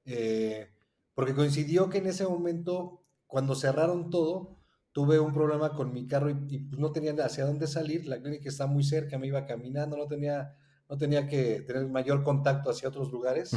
eh, 0.04 0.70
porque 1.14 1.34
coincidió 1.34 1.88
que 1.88 1.98
en 1.98 2.06
ese 2.06 2.24
momento, 2.26 3.02
cuando 3.26 3.54
cerraron 3.56 4.08
todo, 4.10 4.55
tuve 4.96 5.20
un 5.20 5.30
problema 5.30 5.74
con 5.74 5.92
mi 5.92 6.06
carro 6.06 6.30
y, 6.30 6.58
pues, 6.58 6.80
no 6.80 6.90
tenía 6.90 7.12
hacia 7.22 7.44
dónde 7.44 7.66
salir, 7.66 8.06
la 8.06 8.18
clínica 8.18 8.48
está 8.48 8.66
muy 8.66 8.82
cerca, 8.82 9.18
me 9.18 9.26
iba 9.26 9.44
caminando, 9.44 9.94
no 9.94 10.06
tenía, 10.06 10.56
no 10.88 10.96
tenía 10.96 11.28
que 11.28 11.60
tener 11.60 11.86
mayor 11.86 12.22
contacto 12.22 12.70
hacia 12.70 12.88
otros 12.88 13.12
lugares. 13.12 13.50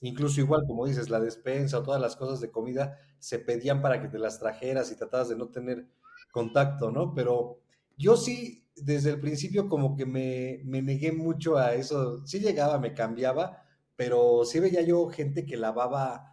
Incluso 0.00 0.40
igual, 0.40 0.62
como 0.64 0.86
dices, 0.86 1.10
la 1.10 1.18
despensa 1.18 1.80
o 1.80 1.82
todas 1.82 2.00
las 2.00 2.14
cosas 2.14 2.40
de 2.40 2.52
comida 2.52 3.00
se 3.18 3.40
pedían 3.40 3.82
para 3.82 4.00
que 4.00 4.06
te 4.06 4.20
las 4.20 4.38
trajeras 4.38 4.92
y 4.92 4.96
tratabas 4.96 5.28
de 5.28 5.34
no 5.34 5.48
tener 5.48 5.88
contacto, 6.30 6.92
¿no? 6.92 7.12
Pero 7.14 7.58
yo 7.98 8.16
sí, 8.16 8.68
desde 8.76 9.10
el 9.10 9.20
principio 9.20 9.68
como 9.68 9.96
que 9.96 10.06
me, 10.06 10.60
me 10.66 10.82
negué 10.82 11.10
mucho 11.10 11.58
a 11.58 11.74
eso. 11.74 12.24
Sí 12.24 12.38
llegaba, 12.38 12.78
me 12.78 12.94
cambiaba, 12.94 13.64
pero 13.96 14.44
sí 14.44 14.60
veía 14.60 14.82
yo 14.82 15.08
gente 15.08 15.44
que 15.46 15.56
lavaba 15.56 16.30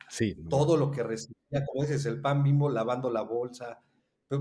todo 0.48 0.78
lo 0.78 0.92
que 0.92 1.02
recibía, 1.02 1.66
como 1.66 1.86
dices, 1.86 2.06
el 2.06 2.22
pan 2.22 2.44
bimbo 2.44 2.70
lavando 2.70 3.10
la 3.10 3.24
bolsa, 3.24 3.82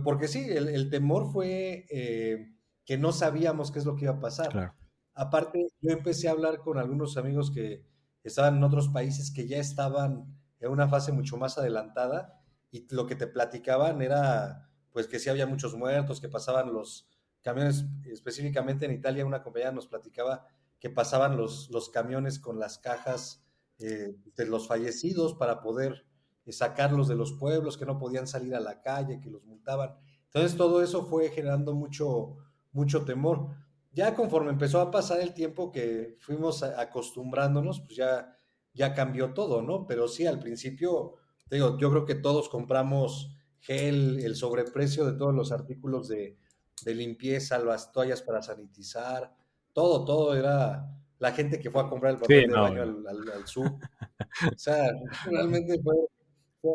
porque 0.04 0.28
sí, 0.28 0.46
el, 0.48 0.90
temor 0.90 1.30
fue 1.32 1.86
eh, 1.90 2.54
que 2.84 2.98
no 2.98 3.12
sabíamos 3.12 3.70
qué 3.70 3.78
es 3.78 3.84
lo 3.84 3.96
que 3.96 4.04
iba 4.04 4.14
a 4.14 4.20
pasar. 4.20 4.74
Aparte, 5.14 5.66
yo 5.80 5.90
empecé 5.90 6.28
a 6.28 6.32
hablar 6.32 6.60
con 6.60 6.78
algunos 6.78 7.16
amigos 7.16 7.50
que 7.50 7.84
estaban 8.22 8.56
en 8.56 8.64
otros 8.64 8.88
países 8.88 9.30
que 9.30 9.46
ya 9.46 9.58
estaban 9.58 10.38
en 10.60 10.70
una 10.70 10.88
fase 10.88 11.12
mucho 11.12 11.36
más 11.36 11.58
adelantada 11.58 12.40
y 12.70 12.86
lo 12.94 13.06
que 13.06 13.16
te 13.16 13.26
platicaban 13.26 14.00
era 14.00 14.70
pues 14.92 15.08
que 15.08 15.18
sí 15.18 15.28
había 15.28 15.46
muchos 15.46 15.74
muertos, 15.74 16.20
que 16.20 16.28
pasaban 16.28 16.72
los 16.72 17.08
camiones, 17.42 17.84
específicamente 18.04 18.86
en 18.86 18.92
Italia 18.92 19.26
una 19.26 19.42
compañía 19.42 19.72
nos 19.72 19.88
platicaba 19.88 20.46
que 20.78 20.90
pasaban 20.90 21.36
los, 21.36 21.70
los 21.70 21.90
camiones 21.90 22.38
con 22.38 22.58
las 22.58 22.78
cajas 22.78 23.44
eh, 23.78 24.14
de 24.36 24.46
los 24.46 24.68
fallecidos 24.68 25.34
para 25.34 25.60
poder 25.60 26.06
sacarlos 26.50 27.06
de 27.06 27.14
los 27.14 27.32
pueblos, 27.32 27.76
que 27.76 27.86
no 27.86 27.98
podían 27.98 28.26
salir 28.26 28.54
a 28.54 28.60
la 28.60 28.80
calle, 28.80 29.20
que 29.20 29.30
los 29.30 29.44
multaban. 29.44 29.94
Entonces 30.24 30.56
todo 30.56 30.82
eso 30.82 31.04
fue 31.04 31.28
generando 31.28 31.74
mucho, 31.74 32.36
mucho 32.72 33.04
temor. 33.04 33.50
Ya 33.92 34.14
conforme 34.14 34.50
empezó 34.50 34.80
a 34.80 34.90
pasar 34.90 35.20
el 35.20 35.34
tiempo 35.34 35.70
que 35.70 36.16
fuimos 36.20 36.62
acostumbrándonos, 36.62 37.80
pues 37.80 37.96
ya, 37.96 38.36
ya 38.72 38.94
cambió 38.94 39.34
todo, 39.34 39.62
¿no? 39.62 39.86
Pero 39.86 40.08
sí, 40.08 40.26
al 40.26 40.40
principio, 40.40 41.16
digo, 41.50 41.78
yo 41.78 41.90
creo 41.90 42.04
que 42.06 42.14
todos 42.14 42.48
compramos 42.48 43.36
gel, 43.60 44.18
el 44.20 44.34
sobreprecio 44.34 45.04
de 45.04 45.12
todos 45.12 45.34
los 45.34 45.52
artículos 45.52 46.08
de, 46.08 46.38
limpieza, 46.84 47.60
las 47.60 47.92
toallas 47.92 48.22
para 48.22 48.42
sanitizar, 48.42 49.32
todo, 49.72 50.04
todo 50.04 50.34
era 50.34 50.90
la 51.20 51.30
gente 51.30 51.60
que 51.60 51.70
fue 51.70 51.82
a 51.82 51.88
comprar 51.88 52.14
el 52.14 52.18
papel 52.18 52.48
de 52.48 52.52
baño 52.52 52.82
al, 52.82 53.06
al, 53.06 53.30
al, 53.30 53.44
O 53.44 54.58
sea, 54.58 54.90
realmente 55.26 55.80
fue 55.80 55.94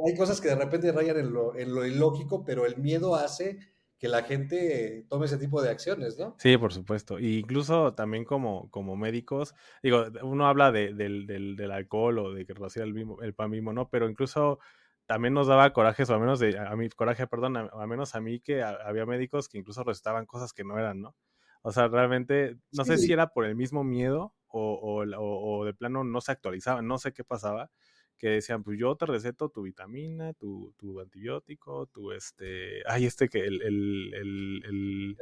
hay 0.06 0.15
cosas 0.15 0.41
que 0.41 0.50
de 0.50 0.56
repente 0.56 0.91
rayan 0.91 1.17
en 1.17 1.34
lo, 1.34 1.56
en 1.56 1.74
lo 1.74 1.86
ilógico, 1.86 2.44
pero 2.44 2.65
el 2.65 2.77
miedo 2.77 3.15
hace 3.15 3.60
que 4.00 4.08
la 4.08 4.24
gente 4.24 5.06
tome 5.10 5.25
ese 5.25 5.38
tipo 5.38 5.62
de 5.62 5.72
acciones, 5.72 6.20
¿no? 6.20 6.36
Sí, 6.38 6.56
por 6.58 6.72
supuesto. 6.72 7.17
Y 7.20 7.39
incluso 7.39 7.94
también 7.94 8.25
como, 8.25 8.70
como 8.70 8.96
médicos, 8.96 9.56
digo, 9.82 10.06
uno 10.22 10.48
habla 10.48 10.72
de, 10.72 10.94
del, 10.94 11.25
del, 11.25 11.56
del, 11.56 11.72
alcohol 11.72 12.20
o 12.20 12.34
de 12.34 12.46
que 12.46 12.53
rociar 12.53 12.88
el, 12.88 13.06
el 13.22 13.34
pan 13.34 13.50
mismo, 13.50 13.74
¿no? 13.74 13.89
Pero 13.89 14.08
incluso 14.08 14.60
también 15.08 15.34
nos 15.34 15.48
daba 15.48 15.74
coraje, 15.74 16.03
o 16.03 16.13
al 16.13 16.20
menos 16.20 16.39
de, 16.39 16.60
a 16.60 16.75
mí, 16.75 16.89
coraje, 16.89 17.25
perdón, 17.27 17.58
a, 17.58 17.88
menos 17.88 18.13
a 18.13 18.22
mí 18.22 18.39
que 18.39 18.62
había 18.62 19.06
médicos 19.06 19.48
que 19.48 19.58
incluso 19.58 19.84
recetaban 19.84 20.25
cosas 20.25 20.53
que 20.53 20.63
no 20.63 20.77
eran, 20.77 21.01
¿no? 21.01 21.15
O 21.63 21.72
sea, 21.72 21.88
realmente, 21.88 22.58
no 22.72 22.86
sé 22.86 22.98
si 22.98 23.12
era 23.12 23.27
por 23.27 23.46
el 23.46 23.56
mismo 23.56 23.84
miedo 23.84 24.36
o, 24.48 24.74
o, 24.74 25.60
o, 25.60 25.65
de 25.65 25.74
plano 25.74 26.03
no 26.03 26.22
se 26.22 26.32
actualizaban, 26.32 26.88
no 26.88 26.98
sé 26.98 27.13
qué 27.13 27.24
pasaba, 27.24 27.72
que 28.17 28.29
decían, 28.29 28.63
pues 28.63 28.79
yo 28.79 28.95
te 28.95 29.05
receto 29.05 29.50
tu 29.50 29.62
vitamina, 29.62 30.33
tu, 30.33 30.74
tu 30.77 31.00
antibiótico, 31.00 31.86
tu 31.88 32.12
este, 32.12 32.81
ay, 32.88 33.05
este 33.05 33.29
que 33.29 33.45
el, 33.45 33.62
el, 33.62 34.13
el, 34.15 35.17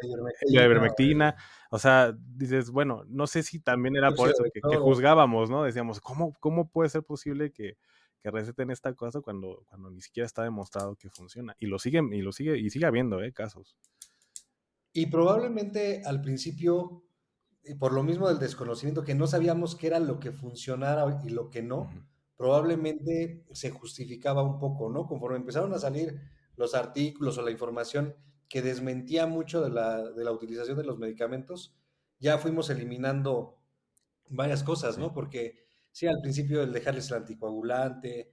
la 0.48 0.64
ivermectina, 0.64 1.36
o 1.70 1.78
sea, 1.78 2.16
dices, 2.18 2.72
bueno, 2.72 3.04
no 3.08 3.28
sé 3.28 3.44
si 3.44 3.60
también 3.60 3.98
era 3.98 4.12
por 4.12 4.30
eso 4.30 4.44
que, 4.54 4.62
juzgábamos, 4.78 5.50
¿no? 5.50 5.64
Decíamos, 5.64 6.00
¿cómo, 6.00 6.34
cómo 6.40 6.70
puede 6.70 6.90
ser 6.90 7.04
posible 7.04 7.52
que, 7.52 7.78
que 8.20 8.32
receten 8.32 8.72
esta 8.72 8.94
cosa 8.94 9.20
cuando, 9.20 9.66
cuando 9.68 9.92
ni 9.92 10.02
siquiera 10.02 10.26
está 10.26 10.44
demostrado 10.44 10.96
que 10.96 11.10
funciona? 11.10 11.54
Y 11.60 11.66
lo 11.66 11.80
siguen, 11.80 12.14
y 12.14 12.22
lo 12.22 12.32
sigue, 12.32 12.58
y 12.58 12.70
sigue 12.70 12.86
habiendo, 12.86 13.22
¿eh? 13.22 13.34
Casos. 13.34 13.76
Y 14.94 15.08
probablemente 15.08 16.02
al 16.06 16.22
principio, 16.22 17.04
por 17.78 17.92
lo 17.92 18.04
mismo 18.04 18.30
del 18.30 18.40
desconocimiento, 18.40 19.04
que 19.04 19.16
no 19.16 19.28
sabíamos 19.28 19.76
qué 19.76 19.88
era 19.88 20.00
lo 20.00 20.22
que 20.22 20.32
funcionara 20.32 21.22
y 21.26 21.30
lo 21.30 21.50
que 21.50 21.62
no, 21.62 21.92
probablemente 22.38 23.46
se 23.52 23.72
justificaba 23.72 24.44
un 24.44 24.60
poco, 24.60 24.90
¿no? 24.90 25.08
Conforme 25.08 25.38
empezaron 25.38 25.74
a 25.74 25.80
salir 25.80 26.20
los 26.58 26.76
artículos 26.76 27.38
o 27.38 27.42
la 27.42 27.52
información 27.52 28.16
que 28.48 28.62
desmentía 28.62 29.26
mucho 29.26 29.62
de 29.62 29.70
la, 29.70 30.12
de 30.12 30.24
la 30.24 30.32
utilización 30.32 30.78
de 30.78 30.84
los 30.84 30.98
medicamentos, 30.98 31.76
ya 32.20 32.38
fuimos 32.38 32.70
eliminando 32.70 33.58
varias 34.30 34.64
cosas, 34.64 34.98
¿no? 34.98 35.14
Porque 35.14 35.68
sí, 35.92 36.08
al 36.08 36.22
principio 36.22 36.62
el 36.64 36.72
dejarles 36.72 37.10
el 37.10 37.18
anticoagulante, 37.18 38.32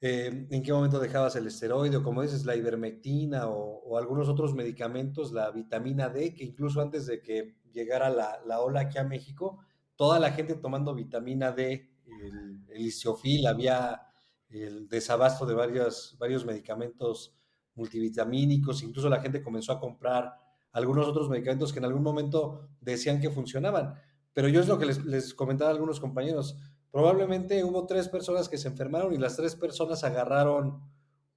eh, 0.00 0.46
en 0.50 0.62
qué 0.62 0.72
momento 0.72 0.98
dejabas 0.98 1.36
el 1.36 1.46
esteroide, 1.46 1.96
o 1.96 2.02
como 2.02 2.22
dices, 2.22 2.44
la 2.44 2.56
ivermectina 2.56 3.48
o, 3.48 3.82
o, 3.84 3.96
algunos 3.96 4.28
otros 4.28 4.54
medicamentos, 4.54 5.32
la 5.32 5.50
vitamina 5.50 6.08
D, 6.08 6.34
que 6.34 6.44
incluso 6.44 6.80
antes 6.80 7.06
de 7.06 7.22
que 7.22 7.56
llegara 7.72 8.10
la, 8.10 8.40
la 8.46 8.60
ola 8.60 8.80
aquí 8.80 8.98
a 8.98 9.04
México, 9.04 9.60
toda 9.96 10.18
la 10.18 10.32
gente 10.32 10.54
tomando 10.54 10.94
vitamina 10.94 11.52
D 11.52 11.90
el, 12.06 12.53
el 12.74 13.46
había 13.46 14.02
el 14.50 14.88
desabasto 14.88 15.46
de 15.46 15.54
varios, 15.54 16.16
varios 16.18 16.44
medicamentos 16.44 17.34
multivitamínicos, 17.74 18.82
incluso 18.82 19.08
la 19.08 19.20
gente 19.20 19.42
comenzó 19.42 19.72
a 19.72 19.80
comprar 19.80 20.32
algunos 20.72 21.08
otros 21.08 21.28
medicamentos 21.28 21.72
que 21.72 21.78
en 21.80 21.86
algún 21.86 22.02
momento 22.02 22.68
decían 22.80 23.20
que 23.20 23.30
funcionaban. 23.30 23.94
Pero 24.32 24.48
yo 24.48 24.60
es 24.60 24.68
lo 24.68 24.78
que 24.78 24.86
les, 24.86 25.04
les 25.04 25.34
comentaba 25.34 25.70
a 25.70 25.74
algunos 25.74 25.98
compañeros. 25.98 26.56
Probablemente 26.90 27.64
hubo 27.64 27.86
tres 27.86 28.08
personas 28.08 28.48
que 28.48 28.58
se 28.58 28.68
enfermaron 28.68 29.12
y 29.12 29.18
las 29.18 29.36
tres 29.36 29.56
personas 29.56 30.04
agarraron 30.04 30.80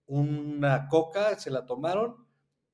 una 0.05 0.87
coca, 0.87 1.37
se 1.39 1.51
la 1.51 1.65
tomaron 1.65 2.27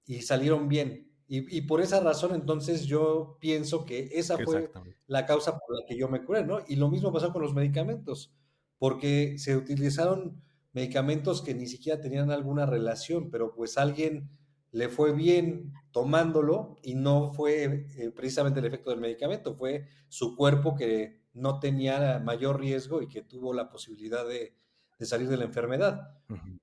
y 0.05 0.21
salieron 0.21 0.67
bien. 0.67 1.09
Y, 1.35 1.61
por 1.61 1.81
esa 1.81 1.99
razón, 1.99 2.35
entonces 2.35 2.85
yo 2.85 3.37
pienso 3.39 3.85
que 3.85 4.09
esa 4.13 4.37
fue 4.37 4.71
la 5.07 5.25
causa 5.25 5.57
por 5.57 5.79
la 5.79 5.85
que 5.87 5.97
yo 5.97 6.07
me 6.07 6.23
curé, 6.23 6.45
¿no? 6.45 6.59
Y 6.67 6.75
lo 6.75 6.89
mismo 6.89 7.11
pasó 7.11 7.33
con 7.33 7.41
los 7.41 7.55
medicamentos, 7.55 8.35
porque 8.83 9.37
se 9.37 9.55
utilizaron 9.55 10.43
medicamentos 10.73 11.41
que 11.41 11.53
ni 11.53 11.67
siquiera 11.67 12.01
tenían 12.01 12.31
alguna 12.31 12.65
relación, 12.65 13.31
pero 13.31 13.55
pues 13.55 13.77
alguien 13.77 14.29
le 14.71 14.89
fue 14.89 15.13
bien 15.13 15.71
tomándolo 15.91 16.79
y 16.83 16.95
no 16.95 17.29
fue 17.29 17.87
eh, 17.95 18.11
precisamente 18.13 18.59
el 18.59 18.65
efecto 18.65 18.89
del 18.89 18.99
medicamento, 18.99 19.55
fue 19.55 19.85
su 20.09 20.35
cuerpo 20.35 20.75
que 20.75 21.21
no 21.31 21.61
tenía 21.61 22.19
mayor 22.19 22.59
riesgo 22.59 23.01
y 23.01 23.07
que 23.07 23.21
tuvo 23.21 23.53
la 23.53 23.69
posibilidad 23.69 24.27
de, 24.27 24.53
salir 24.99 25.29
de 25.29 25.37
la 25.37 25.45
enfermedad. 25.45 26.17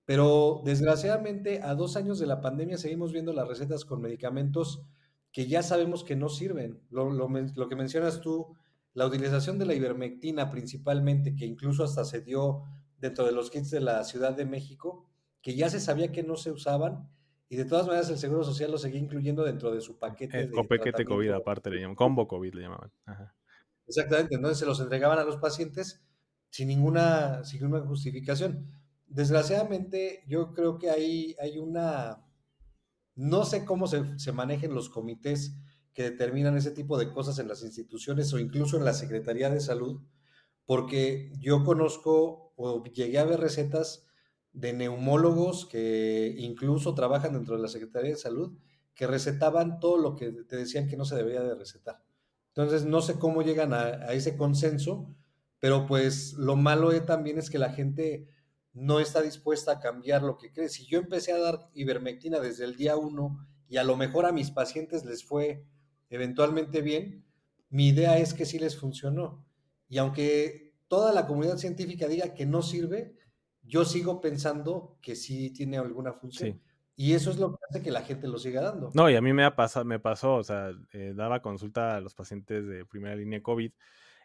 Pero 0.05 0.61
desgraciadamente 0.63 1.63
a 1.63 1.75
dos 1.75 1.97
años 1.97 2.19
de 2.19 2.27
la 2.27 2.43
pandemia 2.43 2.77
seguimos 2.77 3.15
viendo 3.15 3.33
las 3.33 3.49
recetas 3.49 3.87
con 3.87 4.03
medicamentos 4.03 4.83
que 5.33 5.47
ya 5.47 5.63
sabemos 5.63 6.05
que 6.05 6.17
no 6.17 6.29
sirven. 6.29 6.83
Lo, 6.91 7.11
lo 7.13 7.69
que 7.71 7.77
mencionas 7.77 8.21
tú, 8.21 8.59
la 8.93 9.07
utilización 9.07 9.59
de 9.59 9.67
la 9.67 9.75
ivermectina 9.75 10.51
principalmente, 10.51 11.35
que 11.37 11.47
incluso 11.47 11.85
hasta 11.85 12.05
se 12.05 12.23
dio 12.23 12.65
dentro 12.99 13.25
de 13.25 13.33
los 13.33 13.51
kits 13.51 13.71
de 13.71 13.81
la 13.81 14.05
Ciudad 14.05 14.37
de 14.37 14.45
México, 14.45 15.07
que 15.43 15.55
ya 15.55 15.71
se 15.71 15.81
sabía 15.81 16.13
que 16.13 16.23
no 16.23 16.37
se 16.37 16.51
usaban 16.51 17.09
y 17.53 17.57
de 17.57 17.65
todas 17.65 17.87
maneras 17.87 18.09
el 18.11 18.19
Seguro 18.19 18.45
Social 18.45 18.71
lo 18.71 18.79
seguía 18.79 19.01
incluyendo 19.01 19.43
dentro 19.43 19.73
de 19.73 19.81
su 19.81 19.99
paquete. 19.99 20.43
El 20.43 20.69
paquete 20.69 21.05
COVID 21.05 21.31
aparte 21.31 21.69
le 21.71 21.79
llamaban, 21.79 21.97
combo 21.97 22.29
COVID 22.29 22.55
le 22.55 22.63
llamaban. 22.63 22.93
Exactamente, 23.89 24.37
entonces 24.37 24.59
se 24.59 24.67
los 24.67 24.79
entregaban 24.81 25.19
a 25.19 25.25
los 25.25 25.37
pacientes 25.39 26.01
sin 26.49 26.69
ninguna, 26.69 27.43
sin 27.45 27.61
ninguna 27.61 27.85
justificación. 27.85 28.71
Desgraciadamente 29.09 30.23
yo 30.29 30.53
creo 30.53 30.79
que 30.79 30.91
hay, 30.91 31.35
hay 31.41 31.59
una, 31.59 32.25
no 33.17 33.45
sé 33.45 33.65
cómo 33.65 33.89
se, 33.89 34.17
se 34.21 34.31
manejen 34.31 34.73
los 34.73 34.89
comités 34.89 35.57
que 35.93 36.05
determinan 36.05 36.57
ese 36.57 36.71
tipo 36.71 36.99
de 36.99 37.11
cosas 37.11 37.39
en 37.39 37.49
las 37.49 37.63
instituciones 37.63 38.33
o 38.33 38.39
incluso 38.39 38.77
en 38.77 38.85
la 38.85 38.95
Secretaría 38.95 39.51
de 39.51 39.61
Salud, 39.61 40.01
porque 40.67 41.33
yo 41.39 41.65
conozco 41.65 42.53
o 42.57 42.85
llegué 42.85 43.19
a 43.19 43.25
ver 43.25 43.41
recetas 43.41 44.07
de 44.53 44.73
neumólogos 44.73 45.67
que 45.67 46.35
incluso 46.39 46.95
trabajan 46.95 47.33
dentro 47.33 47.57
de 47.57 47.63
la 47.63 47.69
Secretaría 47.69 48.11
de 48.11 48.17
Salud, 48.17 48.53
que 48.95 49.07
recetaban 49.07 49.81
todo 49.81 49.99
lo 49.99 50.17
que 50.17 50.31
te 50.31 50.57
decían 50.57 50.89
que 50.89 50.97
no 50.97 51.05
se 51.05 51.17
debería 51.17 51.43
de 51.43 51.55
recetar. 51.55 52.03
Entonces, 52.49 52.85
no 52.85 53.01
sé 53.01 53.19
cómo 53.19 53.43
llegan 53.43 53.73
a, 53.73 54.13
ese 54.13 54.37
consenso, 54.37 55.15
pero 55.61 55.87
pues 55.87 56.35
lo 56.35 56.57
malo 56.57 56.91
también 57.05 57.39
es 57.39 57.49
que 57.49 57.59
la 57.59 57.73
gente 57.73 58.29
no 58.73 59.01
está 59.01 59.23
dispuesta 59.23 59.73
a 59.73 59.81
cambiar 59.81 60.23
lo 60.23 60.37
que 60.37 60.53
cree. 60.53 60.69
Si 60.69 60.87
yo 60.87 60.99
empecé 60.99 61.33
a 61.33 61.39
dar 61.39 61.71
ivermectina 61.75 62.41
desde 62.41 62.65
el 62.65 62.77
día 62.77 62.97
uno 62.97 63.47
y 63.69 63.77
a 63.77 63.85
lo 63.85 63.97
mejor 63.97 64.27
a 64.27 64.33
mis 64.33 64.51
pacientes 64.51 65.05
les 65.05 65.25
fue 65.25 65.65
eventualmente 66.11 66.83
bien, 66.83 67.25
mi 67.71 67.89
idea 67.89 68.19
es 68.19 68.35
que 68.35 68.45
sí 68.45 68.59
les 68.59 68.79
funcionó. 68.79 69.45
Y 69.89 69.99
aunque 69.99 70.75
toda 70.89 71.13
la 71.13 71.27
comunidad 71.27 71.57
científica 71.57 72.07
diga 72.09 72.35
que 72.35 72.47
no 72.47 72.63
sirve, 72.63 73.17
yo 73.63 73.85
sigo 73.85 74.21
pensando 74.21 74.99
que 75.01 75.17
sí 75.17 75.51
tiene 75.51 75.79
alguna 75.79 76.13
función. 76.13 76.61
Y 76.97 77.15
eso 77.15 77.31
es 77.31 77.39
lo 77.39 77.53
que 77.53 77.59
hace 77.71 77.83
que 77.83 77.91
la 77.91 78.03
gente 78.03 78.29
lo 78.29 78.39
siga 78.39 78.61
dando. 78.61 78.91
No, 78.93 79.09
y 79.09 79.17
a 79.17 79.23
mí 79.23 79.33
me, 79.33 79.45
ha 79.45 79.57
pasado, 79.57 79.87
me 79.87 79.99
pasó, 79.99 80.35
o 80.35 80.45
sea, 80.45 80.73
eh, 80.93 81.15
daba 81.17 81.41
consulta 81.41 81.97
a 81.97 82.01
los 82.01 82.15
pacientes 82.15 82.67
de 82.67 82.85
primera 82.85 83.17
línea 83.17 83.43
COVID 83.43 83.73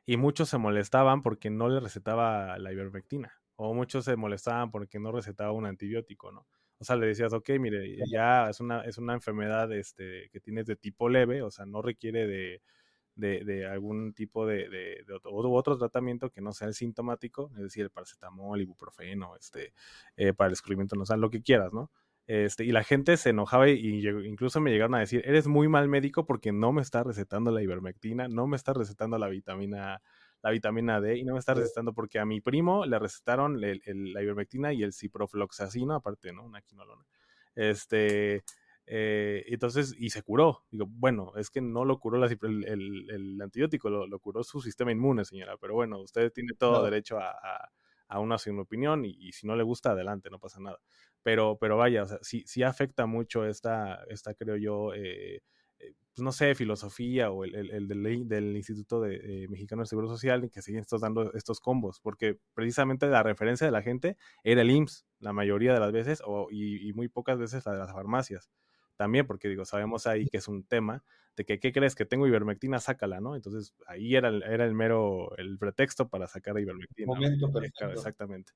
y 0.06 0.18
muchos 0.18 0.50
se 0.50 0.58
molestaban 0.58 1.22
porque 1.22 1.50
no 1.50 1.70
les 1.70 1.82
recetaba 1.82 2.58
la 2.58 2.74
ivermectina 2.74 3.32
o 3.56 3.74
muchos 3.74 4.06
se 4.06 4.16
molestaban 4.16 4.72
porque 4.72 5.00
no 5.00 5.12
recetaba 5.12 5.52
un 5.52 5.66
antibiótico, 5.66 6.32
¿no? 6.32 6.46
O 6.78 6.84
sea, 6.84 6.96
le 6.96 7.08
decías, 7.08 7.34
ok, 7.34 7.52
mire, 7.60 7.98
ya 8.12 8.50
es 8.50 8.60
una, 8.60 8.82
es 8.82 8.98
una 8.98 9.14
enfermedad 9.14 9.72
este, 9.74 10.30
que 10.32 10.40
tienes 10.40 10.66
de 10.66 10.76
tipo 10.76 11.10
leve, 11.10 11.42
o 11.42 11.52
sea, 11.52 11.66
no 11.66 11.82
requiere 11.82 12.28
de, 12.28 12.62
de, 13.16 13.66
algún 13.66 14.14
tipo 14.14 14.46
de, 14.46 14.70
de, 14.70 15.14
otro, 15.14 15.52
otro, 15.52 15.78
tratamiento 15.78 16.30
que 16.30 16.42
no 16.42 16.52
sea 16.52 16.68
el 16.68 16.74
sintomático, 16.74 17.52
es 17.56 17.64
decir, 17.64 17.84
el 17.84 17.92
paracetamol, 17.92 18.62
ibuprofeno, 18.62 19.36
este, 19.38 19.74
eh, 20.18 20.34
para 20.34 20.48
el 20.48 20.54
escurrimiento 20.54 20.96
nasal, 20.96 21.22
lo 21.22 21.30
que 21.30 21.42
quieras, 21.42 21.74
¿no? 21.74 21.92
Este, 22.28 22.66
y 22.66 22.72
la 22.72 22.84
gente 22.84 23.18
se 23.18 23.30
enojaba 23.30 23.70
y, 23.70 24.08
incluso 24.26 24.60
me 24.60 24.72
llegaron 24.72 24.96
a 24.96 25.00
decir, 25.00 25.22
eres 25.26 25.48
muy 25.48 25.68
mal 25.68 25.88
médico 25.88 26.26
porque 26.26 26.52
no 26.52 26.72
me 26.72 26.82
estás 26.82 27.06
recetando 27.06 27.52
la 27.52 27.62
ivermectina, 27.62 28.28
no 28.28 28.48
me 28.48 28.58
estás 28.58 28.76
recetando 28.76 29.18
la 29.18 29.28
vitamina, 29.30 30.02
la 30.46 30.52
vitamina 30.52 31.02
D 31.02 31.18
y 31.18 31.24
no 31.24 31.34
me 31.34 31.40
estás 31.40 31.58
recetando 31.58 31.92
porque 31.92 32.20
a 32.20 32.26
mi 32.26 32.40
primo 32.40 32.86
le 32.86 33.00
recetaron 33.00 33.60
la 33.60 34.22
ivermectina 34.22 34.72
y 34.74 34.84
el 34.84 34.94
ciprofloxacino, 34.94 35.96
aparte, 35.96 36.32
¿no? 36.34 36.46
Una 36.46 36.62
quinolona. 36.62 37.04
Este, 37.56 38.44
eh, 38.86 39.44
entonces, 39.48 39.96
y 39.98 40.12
se 40.12 40.22
curó. 40.22 40.64
Digo, 40.70 40.86
bueno, 40.88 41.34
es 41.36 41.50
que 41.50 41.62
no 41.62 41.84
lo 41.84 41.98
curó 41.98 42.24
el, 42.24 43.40
antibiótico, 43.42 43.90
lo, 43.90 44.20
curó 44.20 44.44
su 44.44 44.62
sistema 44.62 44.92
inmune, 44.92 45.26
señora. 45.26 45.58
Pero 45.58 45.74
bueno, 45.74 46.00
usted 46.00 46.32
tiene 46.32 46.54
todo 46.54 46.84
derecho 46.84 47.18
a, 47.18 47.34
a, 48.08 48.20
una 48.20 48.38
segunda 48.38 48.62
opinión 48.62 49.04
y, 49.04 49.32
si 49.32 49.48
no 49.48 49.56
le 49.56 49.64
gusta, 49.64 49.94
adelante, 49.94 50.30
no 50.30 50.38
pasa 50.38 50.60
nada. 50.60 50.78
Pero, 51.24 51.58
pero 51.60 51.76
vaya, 51.76 52.04
o 52.04 52.08
sea, 52.08 52.20
sí, 52.22 52.44
sí 52.46 52.62
afecta 52.62 53.08
mucho 53.08 53.48
esta, 53.48 54.04
esta 54.10 54.36
creo 54.36 54.58
yo, 54.58 54.94
eh, 54.94 55.42
pues 56.16 56.24
no 56.24 56.32
sé, 56.32 56.56
filosofía 56.56 57.30
o 57.30 57.44
el, 57.44 57.56
el, 57.56 57.88
del, 57.88 58.28
del, 58.28 58.56
Instituto 58.56 59.02
de, 59.02 59.48
Mexicano 59.50 59.82
del 59.82 59.88
Seguro 59.88 60.08
Social 60.08 60.50
que 60.50 60.62
siguen 60.62 60.82
estos 60.82 61.02
dando 61.02 61.34
estos 61.34 61.60
combos, 61.60 62.00
porque 62.00 62.40
precisamente 62.54 63.08
la 63.08 63.22
referencia 63.22 63.68
de 63.68 63.72
la 63.72 63.82
gente 63.82 64.16
era 64.44 64.62
el 64.62 64.72
IMSS, 64.72 65.06
la 65.20 65.34
mayoría 65.34 65.74
de 65.74 65.80
las 65.82 65.92
veces, 65.92 66.22
o, 66.26 66.48
y, 66.50 66.88
y 66.88 66.94
muy 66.94 67.10
pocas 67.10 67.38
veces 67.38 67.66
la 67.66 67.74
de 67.74 67.80
las 67.80 67.92
farmacias 67.92 68.50
también, 68.96 69.28
porque 69.28 69.50
digo, 69.50 69.66
sabemos 69.66 70.08
ahí 70.08 70.28
que 70.28 70.38
es 70.38 70.48
un 70.48 70.64
tema 70.64 71.04
de 71.36 71.46
que, 71.46 71.60
¿qué 71.60 71.72
crees? 71.72 71.96
Que 71.96 72.06
tengo 72.06 72.28
ivermectina, 72.28 72.80
sácala, 72.80 73.20
¿no? 73.20 73.36
Entonces, 73.36 73.76
ahí 73.88 74.16
era 74.16 74.30
el, 74.30 74.42
era 74.44 74.66
el 74.66 74.74
mero, 74.74 75.36
el 75.38 75.58
pretexto 75.58 76.08
para 76.08 76.28
sacar 76.28 76.58
ivermectina. 76.58 77.08
Momento 77.08 77.52
Exactamente. 77.92 78.54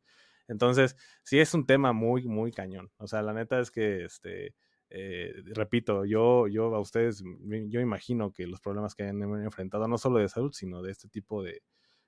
Entonces, 0.47 0.95
sí 1.23 1.39
es 1.39 1.53
un 1.53 1.65
tema 1.65 1.93
muy, 1.93 2.23
muy 2.25 2.51
cañón. 2.51 2.89
O 2.97 3.07
sea, 3.07 3.21
la 3.21 3.33
neta 3.33 3.59
es 3.59 3.69
que, 3.69 4.05
este, 4.05 4.55
eh, 4.89 5.33
repito, 5.53 6.05
yo, 6.05 6.47
yo 6.47 6.73
a 6.75 6.79
ustedes, 6.79 7.23
yo 7.67 7.79
imagino 7.79 8.31
que 8.31 8.47
los 8.47 8.61
problemas 8.61 8.95
que 8.95 9.03
han 9.03 9.21
enfrentado, 9.43 9.87
no 9.87 9.97
solo 9.97 10.19
de 10.19 10.29
salud, 10.29 10.51
sino 10.53 10.81
de 10.81 10.91
este 10.91 11.07
tipo 11.07 11.43
de, 11.43 11.61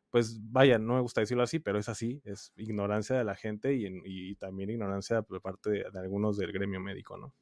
pues 0.09 0.39
vaya, 0.51 0.77
no 0.77 0.95
me 0.95 1.01
gusta 1.01 1.21
decirlo 1.21 1.43
así, 1.43 1.59
pero 1.59 1.79
es 1.79 1.89
así, 1.89 2.21
es 2.25 2.51
ignorancia 2.55 3.17
de 3.17 3.23
la 3.23 3.35
gente 3.35 3.73
y, 3.73 3.85
y 4.05 4.35
también 4.35 4.69
ignorancia 4.69 5.21
por 5.21 5.41
parte 5.41 5.69
de, 5.69 5.85
de 5.91 5.99
algunos 5.99 6.37
del 6.37 6.51
gremio 6.51 6.79
médico, 6.79 7.17
¿no? 7.17 7.33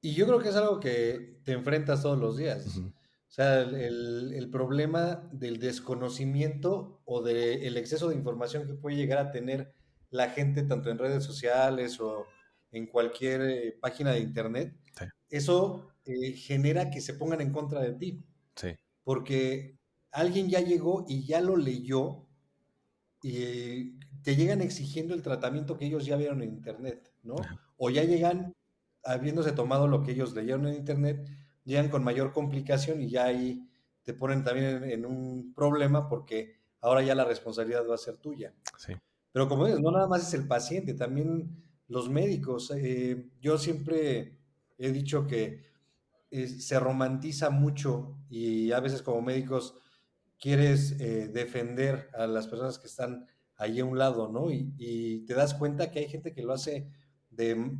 Y 0.00 0.14
yo 0.14 0.26
creo 0.26 0.38
que 0.38 0.48
es 0.48 0.56
algo 0.56 0.78
que 0.78 1.40
te 1.44 1.52
enfrentas 1.52 2.02
todos 2.02 2.18
los 2.18 2.36
días. 2.36 2.78
O 2.78 3.30
sea, 3.30 3.60
el, 3.60 4.48
problema 4.50 5.28
del 5.32 5.58
desconocimiento 5.58 7.00
o 7.04 7.22
del 7.22 7.76
exceso 7.76 8.08
de 8.08 8.14
información 8.14 8.66
que 8.66 8.74
puede 8.74 8.96
llegar 8.96 9.18
a 9.18 9.30
tener 9.30 9.74
la 10.10 10.30
gente 10.30 10.62
tanto 10.62 10.90
en 10.90 10.98
redes 10.98 11.24
sociales 11.24 12.00
o 12.00 12.26
en 12.70 12.86
cualquier 12.86 13.40
eh, 13.42 13.78
página 13.80 14.12
de 14.12 14.20
internet, 14.20 14.74
eso 15.30 15.88
eh, 16.04 16.32
genera 16.32 16.90
que 16.90 17.00
se 17.00 17.14
pongan 17.14 17.40
en 17.40 17.52
contra 17.52 17.80
de 17.80 17.92
ti. 17.92 18.24
Sí. 18.54 18.74
Porque 19.04 19.78
alguien 20.10 20.48
ya 20.48 20.60
llegó 20.60 21.04
y 21.06 21.24
ya 21.24 21.40
lo 21.40 21.56
leyó 21.56 22.26
y 23.22 23.98
te 24.22 24.36
llegan 24.36 24.60
exigiendo 24.60 25.14
el 25.14 25.22
tratamiento 25.22 25.76
que 25.76 25.86
ellos 25.86 26.06
ya 26.06 26.16
vieron 26.16 26.42
en 26.42 26.50
internet, 26.50 27.12
¿no? 27.22 27.36
O 27.76 27.90
ya 27.90 28.04
llegan 28.04 28.54
habiéndose 29.04 29.52
tomado 29.52 29.88
lo 29.88 30.02
que 30.02 30.12
ellos 30.12 30.34
leyeron 30.34 30.66
en 30.66 30.74
internet, 30.74 31.26
llegan 31.64 31.88
con 31.88 32.04
mayor 32.04 32.32
complicación 32.32 33.00
y 33.00 33.10
ya 33.10 33.24
ahí 33.24 33.68
te 34.02 34.14
ponen 34.14 34.44
también 34.44 34.84
en, 34.84 35.04
un 35.04 35.52
problema 35.54 36.08
porque 36.08 36.56
ahora 36.80 37.02
ya 37.02 37.14
la 37.14 37.24
responsabilidad 37.24 37.86
va 37.88 37.94
a 37.94 37.98
ser 37.98 38.16
tuya. 38.16 38.54
Sí. 38.76 38.94
Pero 39.32 39.48
como 39.48 39.66
dices, 39.66 39.80
no 39.80 39.90
nada 39.90 40.06
más 40.06 40.26
es 40.26 40.34
el 40.34 40.46
paciente, 40.46 40.94
también 40.94 41.67
los 41.88 42.08
médicos. 42.08 42.72
Eh, 42.76 43.30
yo 43.40 43.58
siempre 43.58 44.38
he 44.78 44.92
dicho 44.92 45.26
que 45.26 45.64
eh, 46.30 46.46
se 46.46 46.78
romantiza 46.78 47.50
mucho 47.50 48.16
y 48.30 48.72
a 48.72 48.80
veces 48.80 49.02
como 49.02 49.22
médicos 49.22 49.74
quieres 50.38 50.92
eh, 51.00 51.28
defender 51.28 52.10
a 52.16 52.26
las 52.26 52.46
personas 52.46 52.78
que 52.78 52.86
están 52.86 53.26
ahí 53.56 53.80
a 53.80 53.84
un 53.84 53.98
lado, 53.98 54.28
¿no? 54.28 54.50
Y, 54.50 54.72
y, 54.78 55.24
te 55.24 55.34
das 55.34 55.54
cuenta 55.54 55.90
que 55.90 55.98
hay 55.98 56.08
gente 56.08 56.32
que 56.32 56.42
lo 56.42 56.52
hace 56.52 56.88
de 57.30 57.76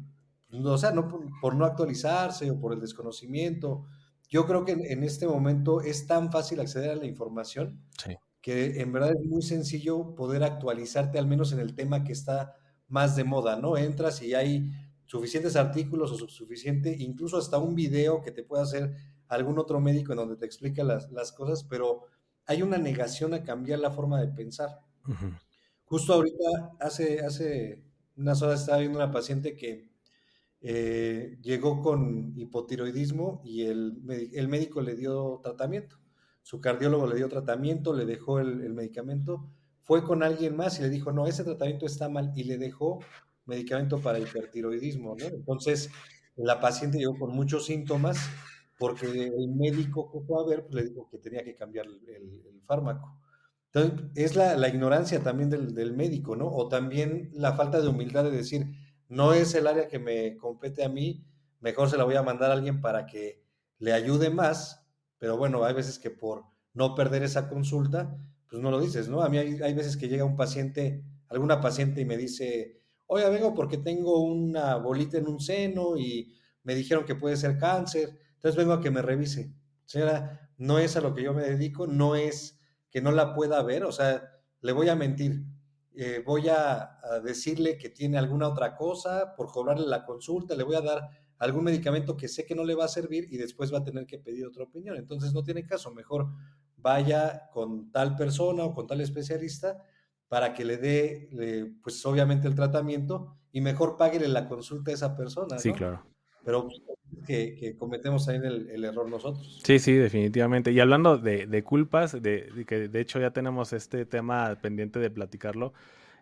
o 0.52 0.78
sea, 0.78 0.92
no 0.92 1.08
por, 1.40 1.54
no 1.54 1.64
actualizarse 1.64 2.50
o 2.50 2.58
por 2.58 2.72
el 2.72 2.80
desconocimiento. 2.80 3.84
Yo 4.28 4.46
creo 4.46 4.64
que 4.64 4.72
en, 4.72 5.04
este 5.04 5.26
momento 5.26 5.80
es 5.80 6.06
tan 6.06 6.30
fácil 6.30 6.60
acceder 6.60 6.90
a 6.90 6.96
la 6.96 7.06
información 7.06 7.80
que 8.40 8.80
en 8.80 8.92
verdad 8.92 9.10
es 9.10 9.26
muy 9.26 9.42
sencillo 9.42 10.14
poder 10.14 10.44
actualizarte 10.44 11.18
al 11.18 11.26
menos 11.26 11.52
en 11.52 11.58
el 11.58 11.74
tema 11.74 12.04
que 12.04 12.12
está 12.12 12.54
más 12.88 13.16
de 13.16 13.24
moda, 13.24 13.57
¿no? 13.57 13.77
Entras 13.77 14.22
y 14.22 14.35
hay 14.35 14.70
suficientes 15.07 15.57
artículos 15.57 16.12
o 16.12 16.29
suficiente, 16.29 16.94
incluso 16.98 17.38
hasta 17.38 17.59
un 17.59 17.74
video 17.74 18.22
que 18.22 18.31
te 18.31 18.42
pueda 18.42 18.62
hacer 18.62 18.94
algún 19.29 19.59
otro 19.59 19.81
médico 19.81 20.12
en 20.12 20.18
donde 20.18 20.37
te 20.37 20.46
explica 20.46 20.85
las, 20.85 21.11
las 21.12 21.33
cosas, 21.33 21.64
pero 21.64 22.05
hay 22.46 22.62
una 22.62 22.79
negación 22.79 23.35
a 23.35 23.44
cambiar 23.44 23.79
la 23.79 23.90
forma 23.90 24.20
de 24.20 24.29
pensar. 24.29 24.81
Justo 25.85 26.12
ahorita, 26.14 26.72
hace, 26.81 27.20
hace 27.20 27.83
unas 28.16 28.42
horas 28.42 28.61
estaba 28.61 28.79
viendo 28.79 28.98
una 28.98 29.11
paciente 29.11 29.57
que 29.57 29.88
eh, 30.61 31.38
llegó 31.40 31.81
con 31.81 32.33
hipotiroidismo 32.37 33.40
y 33.44 33.62
el, 33.62 34.03
el, 34.33 34.48
médico 34.48 34.81
le 34.81 34.96
dio 34.96 35.40
tratamiento. 35.42 35.96
Su 36.42 36.61
cardiólogo 36.61 37.07
le 37.07 37.16
dio 37.16 37.29
tratamiento, 37.29 37.94
le 37.94 38.07
dejó 38.07 38.40
el, 38.40 38.62
el, 38.62 38.74
medicamento, 38.74 39.48
fue 39.88 40.05
con 40.05 40.22
alguien 40.22 40.55
más 40.55 40.79
y 40.79 40.83
le 40.83 40.90
dijo, 40.90 41.12
no, 41.12 41.27
ese 41.27 41.44
tratamiento 41.44 41.87
está 41.87 42.11
mal 42.11 42.31
y 42.37 42.44
le 42.44 42.59
dejó 42.59 42.98
medicamento 43.46 43.98
para 43.98 44.18
hipertiroidismo. 44.18 45.16
Entonces, 45.18 45.88
la 46.37 46.61
paciente 46.61 46.98
llegó 46.98 47.18
con 47.18 47.35
muchos 47.35 47.64
síntomas 47.64 48.18
porque 48.79 49.07
el 49.07 49.48
médico 49.48 50.12
que 50.12 50.20
fue 50.20 50.42
a 50.42 50.46
ver 50.46 50.66
pues, 50.66 50.74
le 50.74 50.90
dijo 50.90 51.09
que 51.11 51.16
tenía 51.16 51.42
que 51.42 51.55
cambiar 51.55 51.87
el, 51.87 52.61
fármaco. 52.66 53.18
Entonces, 53.72 54.11
es 54.14 54.37
la, 54.37 54.59
la 54.59 54.68
ignorancia 54.68 55.22
también 55.22 55.48
del, 55.48 55.74
del, 55.74 55.96
médico, 55.96 56.37
¿no? 56.37 56.48
O 56.48 56.68
también 56.68 57.31
la 57.33 57.55
falta 57.55 57.81
de 57.81 57.88
humildad 57.88 58.24
de 58.24 58.31
decir, 58.31 58.66
no 59.09 59.33
es 59.33 59.55
el 59.55 59.66
área 59.66 59.88
que 59.88 59.98
me 59.98 60.37
compete 60.37 60.85
a 60.85 60.90
mí, 60.90 61.24
mejor 61.61 61.88
se 61.88 61.96
la 61.96 62.05
voy 62.05 62.16
a 62.16 62.22
mandar 62.22 62.51
a 62.51 62.55
alguien 62.55 62.83
para 62.83 63.07
que 63.07 63.42
le 63.79 63.94
ayude 63.94 64.29
más, 64.29 64.87
pero 65.16 65.38
bueno, 65.38 65.64
hay 65.64 65.72
veces 65.72 65.98
que 65.98 66.11
por 66.11 66.44
no 66.74 66.94
perder 66.94 67.22
esa 67.22 67.48
consulta, 67.48 68.14
pues 68.48 68.62
no 68.62 68.70
lo 68.70 68.80
dices, 68.80 69.08
¿no? 69.08 69.22
A 69.22 69.28
mí 69.28 69.38
hay, 69.38 69.74
veces 69.74 69.96
que 69.96 70.08
llega 70.08 70.24
un 70.24 70.37
paciente, 70.37 71.04
alguna 71.28 71.61
paciente 71.61 72.00
y 72.00 72.04
me 72.04 72.16
dice, 72.16 72.80
oye, 73.06 73.28
vengo 73.28 73.54
porque 73.54 73.78
tengo 73.78 74.20
una 74.22 74.76
bolita 74.76 75.18
en 75.18 75.28
un 75.28 75.40
seno 75.40 75.96
y 75.96 76.34
me 76.62 76.74
dijeron 76.74 77.04
que 77.04 77.14
puede 77.14 77.37
ser 77.37 77.58
cáncer, 77.58 78.18
entonces 78.34 78.56
vengo 78.56 78.72
a 78.72 78.80
que 78.80 78.90
me 78.90 79.02
revise. 79.02 79.52
Señora, 79.84 80.50
no 80.56 80.78
es 80.78 80.96
a 80.96 81.00
lo 81.00 81.14
que 81.14 81.22
yo 81.22 81.34
me 81.34 81.42
dedico, 81.42 81.87
no 81.87 82.16
es 82.16 82.58
que 82.90 83.00
no 83.00 83.12
la 83.12 83.34
pueda 83.34 83.62
ver, 83.62 83.84
o 83.84 83.92
sea, 83.92 84.22
le 84.61 84.72
voy 84.72 84.88
a 84.88 84.96
mentir. 84.96 85.44
Eh, 85.94 86.22
voy 86.24 86.48
a, 86.48 86.94
decirle 87.24 87.76
que 87.76 87.88
tiene 87.88 88.18
alguna 88.18 88.48
otra 88.48 88.76
cosa 88.76 89.34
por 89.34 89.50
cobrarle 89.50 89.87
la 89.87 90.04
consulta, 90.04 90.54
le 90.54 90.62
voy 90.62 90.76
a 90.76 90.80
dar 90.80 91.08
algún 91.38 91.64
medicamento 91.64 92.16
que 92.16 92.28
sé 92.28 92.44
que 92.44 92.54
no 92.54 92.64
le 92.64 92.74
va 92.74 92.84
a 92.84 92.88
servir 92.88 93.26
y 93.30 93.37
después 93.37 93.72
va 93.72 93.78
a 93.78 93.84
tener 93.84 94.06
que 94.06 94.18
pedir 94.18 94.46
otra 94.46 94.64
opinión. 94.64 94.96
Entonces 94.96 95.32
no 95.32 95.42
tiene 95.42 95.66
caso, 95.66 95.92
mejor 95.92 96.28
vaya 96.78 97.48
con 97.52 97.90
tal 97.90 98.16
persona 98.16 98.64
o 98.64 98.74
con 98.74 98.86
tal 98.86 99.00
especialista 99.00 99.82
para 100.28 100.52
que 100.52 100.64
le 100.64 100.76
dé, 100.76 101.74
pues 101.82 102.04
obviamente 102.06 102.48
el 102.48 102.54
tratamiento 102.54 103.36
y 103.52 103.60
mejor 103.60 103.96
páguele 103.96 104.28
la 104.28 104.46
consulta 104.46 104.90
a 104.90 104.94
esa 104.94 105.16
persona. 105.16 105.58
Sí, 105.58 105.72
claro. 105.72 106.04
Pero 106.44 106.68
que, 107.26 107.76
cometemos 107.78 108.28
ahí 108.28 108.36
el, 108.36 108.70
el, 108.70 108.84
error 108.84 109.08
nosotros. 109.08 109.60
Sí, 109.64 109.78
sí, 109.78 109.92
definitivamente. 109.94 110.70
Y 110.72 110.80
hablando 110.80 111.18
de, 111.18 111.62
culpas, 111.64 112.20
de, 112.22 112.64
que 112.66 112.88
de 112.88 113.00
hecho 113.00 113.20
ya 113.20 113.32
tenemos 113.32 113.72
este 113.72 114.04
tema 114.06 114.56
pendiente 114.60 114.98
de 114.98 115.10
platicarlo. 115.10 115.72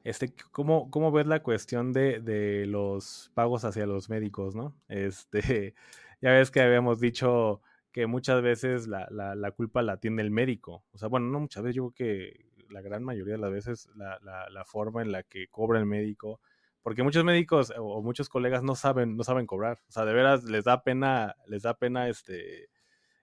Este, 0.04 0.32
¿cómo, 0.52 0.90
¿Cómo 0.90 1.10
ves 1.10 1.26
la 1.26 1.42
cuestión 1.42 1.92
de, 1.92 2.20
de 2.20 2.66
los 2.66 3.32
pagos 3.34 3.64
hacia 3.64 3.86
los 3.86 4.08
médicos, 4.08 4.54
no? 4.54 4.76
Este, 4.88 5.74
ya 6.20 6.30
ves 6.30 6.50
que 6.50 6.60
habíamos 6.60 7.00
dicho 7.00 7.60
que 7.96 8.06
muchas 8.06 8.42
veces 8.42 8.88
la, 8.88 9.08
la, 9.10 9.50
culpa 9.52 9.80
la 9.80 9.96
tiene 9.96 10.20
el 10.20 10.30
médico. 10.30 10.84
O 10.92 10.98
sea, 10.98 11.08
bueno, 11.08 11.28
no 11.28 11.40
muchas 11.40 11.62
veces, 11.62 11.76
yo 11.76 11.90
creo 11.90 11.94
que 11.94 12.46
la 12.68 12.82
gran 12.82 13.02
mayoría 13.02 13.36
de 13.36 13.40
las 13.40 13.50
veces 13.50 13.88
la, 13.96 14.18
la 14.20 14.64
forma 14.66 15.00
en 15.00 15.12
la 15.12 15.22
que 15.22 15.48
cobra 15.48 15.78
el 15.78 15.86
médico 15.86 16.40
porque 16.82 17.02
muchos 17.02 17.24
médicos 17.24 17.72
o 17.78 18.02
muchos 18.02 18.28
colegas 18.28 18.62
no 18.62 18.74
saben, 18.74 19.16
no 19.16 19.24
saben 19.24 19.46
cobrar. 19.46 19.78
O 19.88 19.92
sea, 19.92 20.04
de 20.04 20.12
veras 20.12 20.44
les 20.44 20.64
da 20.64 20.84
pena, 20.84 21.34
les 21.46 21.62
da 21.62 21.78
pena 21.78 22.08
este, 22.08 22.68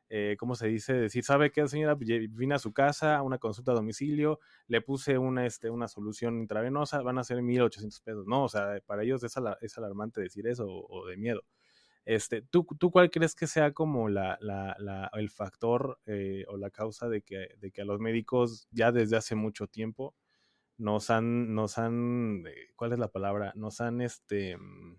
eh, 0.10 0.36
¿cómo 0.38 0.56
se 0.56 0.68
dice? 0.68 0.94
Decir, 0.94 1.24
¿sabe 1.24 1.50
qué, 1.50 1.66
señora? 1.70 1.96
Vine 1.96 2.56
a 2.56 2.60
su 2.60 2.74
casa, 2.74 3.22
una 3.22 3.38
consulta 3.38 3.72
a 3.72 3.76
domicilio, 3.76 4.40
le 4.68 4.82
puse 4.82 5.18
una, 5.18 5.46
este, 5.46 5.70
una 5.70 5.88
solución 5.88 6.40
intravenosa, 6.40 7.02
van 7.04 7.20
a 7.20 7.24
ser 7.24 7.38
1.800 7.38 8.04
pesos. 8.04 8.28
No, 8.28 8.44
o 8.44 8.50
sea, 8.50 8.82
para 8.86 9.04
ellos 9.04 9.24
es 9.24 9.78
alarmante 9.78 10.20
decir 10.20 10.46
eso 10.46 10.68
o, 10.68 11.08
de 11.08 11.16
miedo. 11.16 11.44
Este, 12.06 12.42
¿tú, 12.42 12.68
¿Tú 12.78 12.92
cuál 12.92 13.10
crees 13.10 13.34
que 13.34 13.48
sea 13.48 13.72
como 13.72 14.10
la, 14.10 14.38
la, 14.42 15.10
el 15.14 15.30
factor 15.30 16.00
eh, 16.06 16.46
o 16.50 16.58
la 16.58 16.70
causa 16.70 17.08
de 17.08 17.22
que, 17.22 17.56
de 17.60 17.72
que 17.72 17.82
a 17.82 17.86
los 17.86 18.00
médicos 18.00 18.68
ya 18.72 18.92
desde 18.92 19.16
hace 19.16 19.36
mucho 19.36 19.68
tiempo 19.68 20.14
nos 20.78 21.10
han, 21.10 21.54
nos 21.56 21.78
han, 21.78 22.44
eh, 22.48 22.72
¿cuál 22.76 22.94
es 22.94 23.00
la 23.00 23.10
palabra? 23.10 23.54
Nos 23.56 23.80
han, 23.80 24.02
este, 24.02 24.58
mm, 24.58 24.98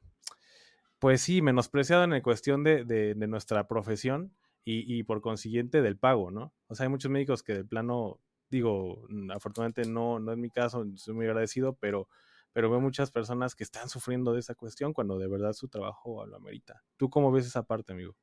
pues 0.99 1.21
sí, 1.21 1.43
menospreciado 1.43 2.05
en 2.05 2.11
la 2.11 2.23
cuestión 2.23 2.65
de, 2.65 2.85
de, 2.85 3.15
nuestra 3.27 3.69
profesión 3.69 4.35
y, 4.65 4.99
y, 4.99 5.03
por 5.03 5.21
consiguiente 5.21 5.83
del 5.83 5.99
pago, 5.99 6.31
¿no? 6.31 6.55
O 6.69 6.75
sea, 6.75 6.85
hay 6.85 6.91
muchos 6.91 7.11
médicos 7.11 7.43
que 7.43 7.53
de 7.55 7.65
plano, 7.65 8.21
digo, 8.49 9.05
mm, 9.11 9.31
afortunadamente 9.33 9.87
no, 9.87 10.19
no 10.21 10.33
es 10.33 10.39
mi 10.39 10.51
caso, 10.51 10.87
soy 10.97 11.15
muy 11.15 11.27
agradecido, 11.27 11.75
pero, 11.75 12.09
pero 12.55 12.71
veo 12.71 12.81
muchas 12.81 13.11
personas 13.11 13.57
que 13.57 13.65
están 13.65 13.89
sufriendo 13.89 14.33
de 14.33 14.39
esa 14.39 14.55
cuestión 14.55 14.93
cuando 14.93 15.19
de 15.19 15.27
verdad 15.27 15.53
su 15.53 15.69
trabajo 15.69 16.25
lo 16.25 16.37
amerita. 16.37 16.85
¿Tú 16.97 17.11
cómo 17.11 17.33
ves 17.33 17.47
esa 17.47 17.65
parte, 17.65 17.93
amigo? 17.93 18.17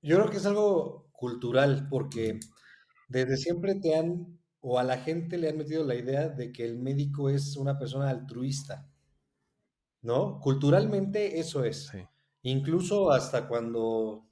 Yo 0.00 0.16
creo 0.16 0.30
que 0.30 0.38
es 0.38 0.46
algo 0.46 1.10
cultural, 1.12 1.88
porque 1.90 2.40
desde 3.08 3.36
siempre 3.36 3.74
te 3.74 3.94
han 3.96 4.40
o 4.60 4.78
a 4.78 4.82
la 4.82 4.96
gente 4.96 5.36
le 5.36 5.50
han 5.50 5.58
metido 5.58 5.84
la 5.84 5.94
idea 5.94 6.28
de 6.28 6.52
que 6.52 6.64
el 6.64 6.78
médico 6.78 7.28
es 7.28 7.56
una 7.56 7.78
persona 7.78 8.08
altruista, 8.08 8.88
¿no? 10.00 10.40
Culturalmente 10.40 11.38
eso 11.38 11.64
es. 11.64 11.92
Incluso 12.42 13.10
hasta 13.10 13.46
cuando 13.46 14.24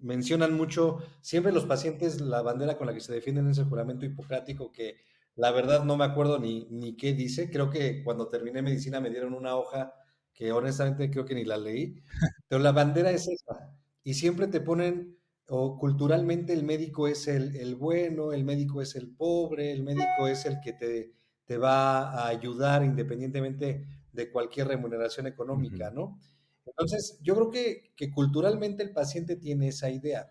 mencionan 0.00 0.54
mucho, 0.54 0.98
siempre 1.20 1.52
los 1.52 1.66
pacientes, 1.66 2.20
la 2.20 2.42
bandera 2.42 2.76
con 2.76 2.88
la 2.88 2.94
que 2.94 3.00
se 3.00 3.12
defienden 3.12 3.48
es 3.48 3.58
el 3.58 3.66
juramento 3.66 4.06
hipocrático, 4.06 4.72
que 4.72 4.96
la 5.38 5.52
verdad 5.52 5.84
no 5.84 5.96
me 5.96 6.04
acuerdo 6.04 6.38
ni, 6.38 6.66
ni 6.68 6.96
qué 6.96 7.14
dice. 7.14 7.48
Creo 7.48 7.70
que 7.70 8.02
cuando 8.02 8.28
terminé 8.28 8.60
medicina 8.60 9.00
me 9.00 9.08
dieron 9.08 9.34
una 9.34 9.56
hoja 9.56 9.94
que 10.34 10.50
honestamente 10.52 11.10
creo 11.10 11.24
que 11.24 11.34
ni 11.34 11.44
la 11.44 11.56
leí, 11.56 12.02
pero 12.48 12.60
la 12.60 12.72
bandera 12.72 13.10
es 13.12 13.28
esa. 13.28 13.72
Y 14.02 14.14
siempre 14.14 14.48
te 14.48 14.60
ponen 14.60 15.16
o 15.48 15.78
culturalmente 15.78 16.52
el 16.52 16.64
médico 16.64 17.08
es 17.08 17.28
el, 17.28 17.76
bueno, 17.76 18.32
el 18.32 18.44
médico 18.44 18.82
es 18.82 18.96
el 18.96 19.08
pobre, 19.14 19.72
el 19.72 19.82
médico 19.82 20.26
es 20.28 20.44
el 20.44 20.60
que 20.60 20.72
te, 20.72 21.12
te 21.44 21.56
va 21.56 22.10
a 22.10 22.28
ayudar 22.28 22.84
independientemente 22.84 23.86
de 24.12 24.30
cualquier 24.30 24.68
remuneración 24.68 25.26
económica, 25.26 25.90
¿no? 25.90 26.18
Entonces, 26.66 27.18
yo 27.22 27.34
creo 27.34 27.50
que, 27.50 27.92
que, 27.96 28.10
culturalmente 28.10 28.82
el 28.82 28.92
paciente 28.92 29.36
tiene 29.36 29.68
esa 29.68 29.88
idea. 29.88 30.28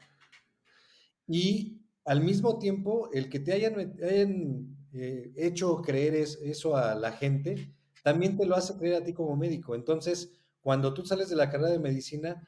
Y 1.28 1.82
al 2.06 2.22
mismo 2.22 2.60
tiempo, 2.60 3.10
el 3.12 3.30
que 3.30 3.40
te 3.40 3.54
hayan, 3.54 4.77
eh, 4.94 5.32
hecho 5.36 5.82
creer 5.82 6.16
eso 6.16 6.76
a 6.76 6.96
la 6.96 7.12
gente, 7.12 7.74
también 8.04 8.38
te 8.38 8.46
lo 8.46 8.56
hace 8.56 8.78
creer 8.78 9.02
a 9.02 9.04
ti 9.04 9.14
como 9.14 9.36
médico. 9.36 9.76
Entonces, 9.76 10.32
cuando 10.62 10.94
tú 10.94 11.06
sales 11.06 11.30
de 11.30 11.36
la 11.36 11.50
carrera 11.50 11.72
de 11.72 11.80
medicina, 11.80 12.48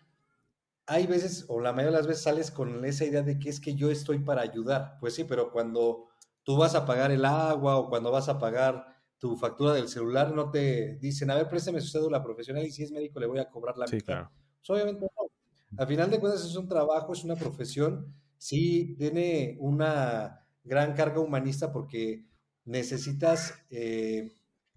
hay 0.86 1.06
veces, 1.06 1.45
o 1.49 1.60
la 1.60 1.71
mayoría 1.71 1.91
de 1.91 1.97
las 1.97 2.08
veces 2.08 2.23
sales 2.23 2.52
con 2.52 2.84
esa 2.84 3.06
idea 3.06 3.21
de 3.21 3.38
que 3.38 3.49
es 3.49 3.60
que 3.60 3.75
yo 3.75 3.91
estoy 3.91 4.19
para 4.19 4.41
ayudar. 4.41 4.97
Pues 4.99 5.13
sí, 5.15 5.23
pero 5.23 5.52
cuando 5.52 6.08
tú 6.43 6.58
vas 6.58 6.75
a 6.75 6.86
pagar 6.86 7.12
el 7.12 7.25
agua 7.25 7.78
o 7.78 7.89
cuando 7.89 8.12
vas 8.12 8.28
a 8.28 8.39
pagar 8.39 8.86
tu 9.19 9.36
factura 9.36 9.73
del 9.73 9.88
celular, 9.88 10.34
no 10.34 10.49
te 10.49 10.97
dicen, 10.97 11.30
a 11.30 11.36
ver, 11.36 11.47
préstame 11.47 11.82
su 11.82 11.89
cédula 11.89 12.23
profesional 12.23 12.65
y 12.65 12.71
si 12.71 12.84
es 12.84 12.91
médico 12.91 13.19
le 13.19 13.28
voy 13.28 13.39
a 13.39 13.49
cobrar 13.49 13.78
la 13.78 13.86
sí, 13.86 14.02
Claro. 14.02 14.32
Pues 14.58 14.69
obviamente 14.69 15.06
no. 15.06 15.30
Al 15.78 15.88
final 15.88 16.10
de 16.10 16.19
cuentas 16.19 16.43
es 16.43 16.56
un 16.56 16.67
trabajo, 16.67 17.13
es 17.13 17.23
una 17.23 17.36
profesión, 17.36 18.13
sí 18.38 18.95
tiene 18.97 19.58
una 19.60 20.47
gran 20.63 20.93
carga 20.93 21.19
humanista 21.19 21.71
porque 21.71 22.25
necesitas 22.69 23.55
eh, 23.71 24.32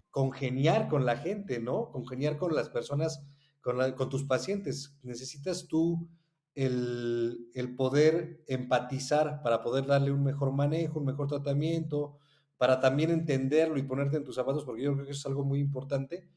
congeniar 0.09 0.89
con 0.89 1.05
la 1.05 1.17
gente, 1.17 1.59
¿no? 1.59 1.91
Congeniar 1.91 2.37
con 2.37 2.55
las 2.55 2.69
personas 2.69 3.23
con, 3.61 4.09
tus 4.09 4.23
pacientes. 4.23 4.97
Necesitas 5.03 5.67
tú 5.67 6.09
el, 6.55 7.75
poder 7.77 8.43
empatizar 8.47 9.41
para 9.43 9.61
poder 9.61 9.85
darle 9.85 10.11
un 10.11 10.23
mejor 10.23 10.51
manejo, 10.51 10.99
un 10.99 11.05
mejor 11.05 11.27
tratamiento, 11.27 12.17
para 12.57 12.79
también 12.79 13.11
entenderlo 13.11 13.77
y 13.77 13.83
ponerte 13.83 14.17
en 14.17 14.23
tus 14.23 14.35
zapatos, 14.35 14.65
porque 14.65 14.81
yo 14.81 14.93
creo 14.93 15.05
que 15.05 15.11
eso 15.11 15.19
es 15.19 15.25
algo 15.27 15.43
muy 15.43 15.59
importante, 15.59 16.27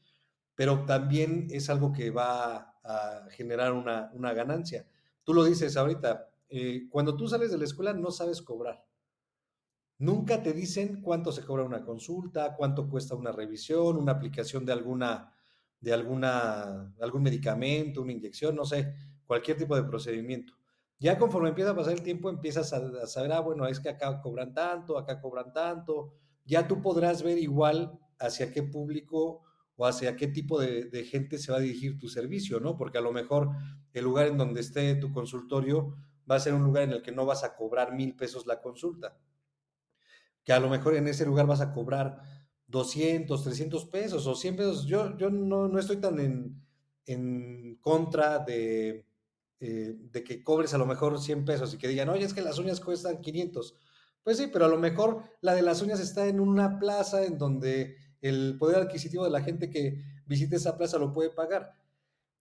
pero 0.53 0.85
también 0.85 1.47
es 1.49 1.69
algo 1.69 1.91
que 1.91 2.11
va 2.11 2.75
a 2.83 3.27
generar 3.31 3.73
una, 3.73 4.33
ganancia. 4.33 4.87
Tú 5.23 5.33
lo 5.33 5.43
dices 5.43 5.75
ahorita, 5.75 6.29
eh, 6.49 6.87
cuando 6.89 7.15
tú 7.15 7.27
sales 7.27 7.51
de 7.51 7.57
la 7.57 7.65
escuela 7.65 7.93
no 7.93 8.11
sabes 8.11 8.41
cobrar. 8.41 8.86
Nunca 9.99 10.43
te 10.43 10.53
dicen 10.53 11.01
cuánto 11.01 11.31
se 11.31 11.43
cobra 11.43 11.63
una 11.63 11.83
consulta, 11.83 12.55
cuánto 12.55 12.89
cuesta 12.89 13.15
una 13.15 13.31
revisión, 13.31 13.97
una 13.97 14.13
aplicación 14.13 14.65
de 14.65 14.73
alguna 14.73 15.33
de 15.79 15.93
alguna, 15.93 16.93
algún 16.99 17.23
medicamento, 17.23 18.01
una 18.01 18.11
inyección, 18.11 18.55
no 18.55 18.65
sé, 18.65 18.93
cualquier 19.25 19.57
tipo 19.57 19.75
de 19.75 19.83
procedimiento. 19.83 20.53
Ya 20.99 21.17
conforme 21.19 21.49
empieza 21.49 21.71
a 21.71 21.75
pasar 21.75 21.93
el 21.93 22.01
tiempo, 22.01 22.29
empiezas 22.29 22.73
a, 22.73 23.05
saber, 23.05 23.31
ah, 23.31 23.41
bueno, 23.41 23.67
es 23.67 23.79
que 23.79 23.89
acá 23.89 24.19
cobran 24.21 24.53
tanto, 24.53 24.97
acá 24.97 25.21
cobran 25.21 25.53
tanto. 25.53 26.13
Ya 26.45 26.67
tú 26.67 26.81
podrás 26.81 27.21
ver 27.21 27.37
igual 27.37 27.99
hacia 28.19 28.51
qué 28.51 28.63
público 28.63 29.43
o 29.75 29.85
hacia 29.85 30.15
qué 30.15 30.27
tipo 30.27 30.59
de, 30.59 30.85
de, 30.85 31.03
gente 31.03 31.37
se 31.37 31.51
va 31.51 31.59
a 31.59 31.61
dirigir 31.61 31.99
tu 31.99 32.07
servicio, 32.07 32.59
¿no? 32.59 32.77
Porque 32.77 32.97
a 32.97 33.01
lo 33.01 33.11
mejor 33.11 33.51
el 33.93 34.03
lugar 34.03 34.27
en 34.27 34.37
donde 34.37 34.61
esté 34.61 34.95
tu 34.95 35.11
consultorio 35.11 35.95
va 36.29 36.35
a 36.35 36.39
ser 36.39 36.55
un 36.55 36.63
lugar 36.63 36.83
en 36.83 36.93
el 36.93 37.03
que 37.03 37.11
no 37.11 37.27
vas 37.27 37.43
a 37.43 37.55
cobrar 37.55 37.93
mil 37.93 38.15
pesos 38.15 38.47
la 38.47 38.59
consulta. 38.59 39.15
Que 40.47 40.53
a 40.53 40.61
lo 40.61 40.69
mejor 40.69 40.95
en 40.95 41.09
ese 41.09 41.25
lugar 41.25 41.45
vas 41.45 41.59
a 41.59 41.73
cobrar 41.73 42.21
200, 42.67 43.43
300 43.43 43.85
pesos 43.87 44.25
o 44.27 44.33
100 44.33 44.55
pesos. 44.55 44.85
Yo, 44.85 45.17
yo 45.17 45.29
no, 45.29 45.67
no 45.67 45.77
estoy 45.77 45.97
tan 45.97 46.17
en, 46.21 46.65
en 47.05 47.75
contra 47.81 48.39
de, 48.39 49.05
eh, 49.59 49.95
de 49.99 50.23
que 50.23 50.41
cobres 50.45 50.73
a 50.73 50.77
lo 50.77 50.85
mejor 50.85 51.19
100 51.19 51.43
pesos 51.43 51.73
y 51.73 51.77
que 51.77 51.89
digan, 51.89 52.07
oye, 52.07 52.23
es 52.23 52.33
que 52.33 52.41
las 52.41 52.59
uñas 52.59 52.79
cuestan 52.79 53.19
500. 53.19 53.75
Pues 54.23 54.37
sí, 54.37 54.47
pero 54.47 54.63
a 54.63 54.69
lo 54.69 54.77
mejor 54.77 55.23
la 55.41 55.53
de 55.53 55.63
las 55.63 55.81
uñas 55.81 55.99
está 55.99 56.27
en 56.27 56.39
una 56.39 56.79
plaza 56.79 57.25
en 57.25 57.37
donde 57.37 57.97
el 58.21 58.55
poder 58.57 58.77
adquisitivo 58.77 59.25
de 59.25 59.31
la 59.31 59.43
gente 59.43 59.69
que 59.69 60.01
visite 60.27 60.55
esa 60.55 60.77
plaza 60.77 60.97
lo 60.97 61.11
puede 61.11 61.29
pagar. 61.29 61.73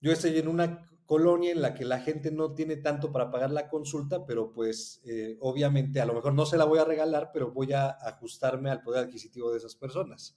Yo 0.00 0.12
estoy 0.12 0.38
en 0.38 0.48
una 0.48 0.88
colonia 1.06 1.52
en 1.52 1.62
la 1.62 1.72
que 1.72 1.84
la 1.84 2.00
gente 2.00 2.30
no 2.32 2.52
tiene 2.52 2.76
tanto 2.76 3.12
para 3.12 3.30
pagar 3.30 3.50
la 3.50 3.68
consulta, 3.68 4.26
pero 4.26 4.52
pues 4.52 5.00
eh, 5.06 5.36
obviamente 5.40 6.00
a 6.00 6.06
lo 6.06 6.14
mejor 6.14 6.34
no 6.34 6.44
se 6.44 6.58
la 6.58 6.64
voy 6.64 6.80
a 6.80 6.84
regalar, 6.84 7.30
pero 7.32 7.52
voy 7.52 7.72
a 7.72 7.90
ajustarme 7.90 8.70
al 8.70 8.82
poder 8.82 9.04
adquisitivo 9.04 9.50
de 9.52 9.58
esas 9.58 9.76
personas. 9.76 10.36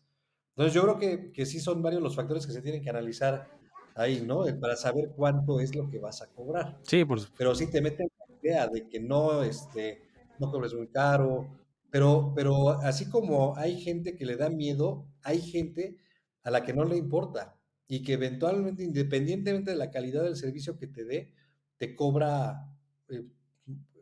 Entonces 0.52 0.74
yo 0.74 0.84
creo 0.84 0.98
que, 0.98 1.32
que 1.32 1.46
sí 1.46 1.60
son 1.60 1.82
varios 1.82 2.02
los 2.02 2.16
factores 2.16 2.46
que 2.46 2.54
se 2.54 2.62
tienen 2.62 2.84
que 2.84 2.90
analizar 2.90 3.50
ahí, 3.96 4.22
¿no? 4.26 4.46
Para 4.60 4.76
saber 4.76 5.12
cuánto 5.16 5.60
es 5.60 5.76
lo 5.76 5.90
que 5.90 6.00
vas 6.00 6.22
a 6.22 6.28
cobrar. 6.28 6.78
Sí, 6.84 7.04
por 7.04 7.20
Pero 7.36 7.56
sí 7.56 7.68
te 7.68 7.82
meten 7.82 8.08
la 8.20 8.36
idea 8.36 8.68
de 8.68 8.88
que 8.88 9.00
no, 9.00 9.44
este, 9.44 10.04
no 10.38 10.52
cobres 10.52 10.74
muy 10.74 10.88
caro, 10.88 11.48
pero, 11.90 12.32
pero 12.36 12.70
así 12.70 13.10
como 13.10 13.58
hay 13.58 13.80
gente 13.82 14.16
que 14.16 14.26
le 14.26 14.36
da 14.36 14.50
miedo, 14.50 15.08
hay 15.24 15.42
gente 15.42 15.98
a 16.44 16.52
la 16.52 16.64
que 16.64 16.74
no 16.74 16.86
le 16.86 16.96
importa 16.96 17.59
y 17.92 18.04
que 18.04 18.14
eventualmente, 18.14 18.84
independientemente 18.84 19.72
de 19.72 19.78
la 19.78 19.90
calidad 19.90 20.24
del 20.24 20.36
servicio 20.36 20.78
que 20.78 20.86
te 20.86 21.04
dé, 21.04 21.34
te 21.78 21.96
cobra, 21.96 22.72
eh, 23.10 23.26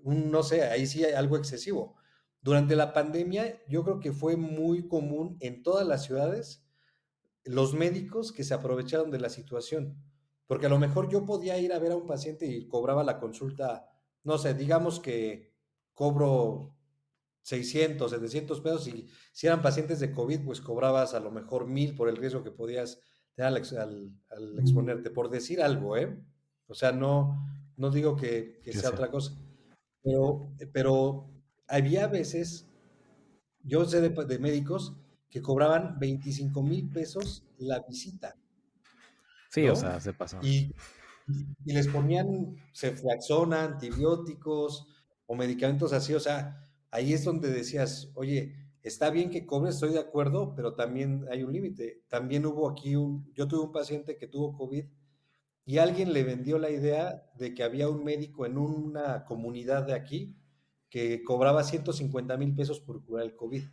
no 0.03 0.43
sé, 0.43 0.63
ahí 0.63 0.85
sí 0.85 1.05
hay 1.05 1.13
algo 1.13 1.37
excesivo. 1.37 1.95
Durante 2.41 2.75
la 2.75 2.91
pandemia, 2.91 3.61
yo 3.69 3.85
creo 3.85 4.01
que 4.01 4.11
fue 4.11 4.35
muy 4.35 4.89
común 4.89 5.37
en 5.39 5.63
todas 5.63 5.87
las 5.87 6.03
ciudades 6.03 6.65
los 7.45 7.73
médicos 7.73 8.33
que 8.33 8.43
se 8.43 8.53
aprovecharon 8.53 9.09
de 9.09 9.19
la 9.19 9.29
situación, 9.29 10.03
porque 10.47 10.65
a 10.65 10.69
lo 10.69 10.79
mejor 10.79 11.09
yo 11.09 11.25
podía 11.25 11.57
ir 11.57 11.71
a 11.71 11.79
ver 11.79 11.93
a 11.93 11.95
un 11.95 12.07
paciente 12.07 12.45
y 12.45 12.67
cobraba 12.67 13.05
la 13.05 13.19
consulta, 13.19 13.89
no 14.23 14.37
sé, 14.37 14.53
digamos 14.53 14.99
que 14.99 15.53
cobro 15.93 16.75
600, 17.43 18.11
700 18.11 18.59
pesos 18.59 18.87
y 18.89 19.07
si 19.31 19.47
eran 19.47 19.61
pacientes 19.61 20.01
de 20.01 20.11
COVID, 20.11 20.41
pues 20.43 20.59
cobrabas 20.59 21.13
a 21.13 21.21
lo 21.21 21.31
mejor 21.31 21.67
mil 21.67 21.95
por 21.95 22.09
el 22.09 22.17
riesgo 22.17 22.43
que 22.43 22.51
podías 22.51 22.99
al, 23.43 23.57
exponerte, 24.59 25.09
por 25.11 25.29
decir 25.29 25.61
algo, 25.61 25.97
¿eh? 25.97 26.17
O 26.67 26.73
sea, 26.73 26.91
no, 26.91 27.47
no 27.77 27.91
digo 27.91 28.15
que, 28.15 28.59
sea 28.71 28.89
otra 28.89 29.09
cosa, 29.09 29.33
pero, 30.03 30.51
pero 30.73 31.29
había 31.67 32.07
veces, 32.07 32.67
yo 33.63 33.85
sé 33.85 34.01
de, 34.01 34.39
médicos 34.39 34.95
que 35.29 35.41
cobraban 35.41 35.99
25 35.99 36.63
mil 36.63 36.89
pesos 36.89 37.45
la 37.57 37.79
visita. 37.87 38.35
Sí, 39.49 39.67
o 39.67 39.75
sea, 39.75 39.99
se 39.99 40.13
pasó. 40.13 40.39
Y, 40.41 40.73
y 41.65 41.73
les 41.73 41.87
ponían 41.87 42.55
ceftriaxona, 42.73 43.63
antibióticos 43.63 44.87
o 45.25 45.35
medicamentos 45.35 45.93
así, 45.93 46.13
o 46.13 46.19
sea, 46.19 46.67
ahí 46.91 47.13
es 47.13 47.23
donde 47.23 47.49
decías, 47.49 48.09
oye, 48.15 48.66
Está 48.87 49.09
bien 49.09 49.29
que 49.29 49.45
cobres, 49.45 49.75
estoy 49.75 49.91
de 49.91 49.99
acuerdo, 49.99 50.53
pero 50.55 50.73
también 50.73 51.25
hay 51.29 51.43
un 51.43 51.51
límite. 51.51 52.05
También 52.07 52.45
hubo 52.45 52.69
aquí 52.69 52.95
un, 52.95 53.29
yo 53.33 53.45
tuve 53.45 53.65
un 53.65 53.73
paciente 53.73 54.15
que 54.15 54.27
tuvo 54.27 54.55
COVID 54.55 54.85
y 55.65 55.77
alguien 55.79 56.13
le 56.13 56.23
vendió 56.23 56.57
la 56.57 56.69
idea 56.69 57.29
de 57.35 57.53
que 57.53 57.63
había 57.63 57.89
un 57.89 58.05
médico 58.05 58.45
en 58.45 58.57
una 58.57 59.25
comunidad 59.25 59.85
de 59.85 59.93
aquí 59.93 60.37
que 60.89 61.21
cobraba 61.25 61.65
150 61.65 62.37
mil 62.37 62.55
pesos 62.55 62.79
por 62.79 63.03
curar 63.03 63.25
el 63.25 63.35
COVID. 63.35 63.63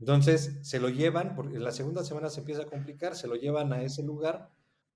Entonces 0.00 0.58
se 0.62 0.80
lo 0.80 0.88
llevan, 0.88 1.34
porque 1.34 1.56
en 1.56 1.64
la 1.64 1.72
segunda 1.72 2.02
semana 2.02 2.30
se 2.30 2.40
empieza 2.40 2.62
a 2.62 2.70
complicar, 2.70 3.14
se 3.14 3.28
lo 3.28 3.34
llevan 3.34 3.74
a 3.74 3.82
ese 3.82 4.02
lugar, 4.02 4.50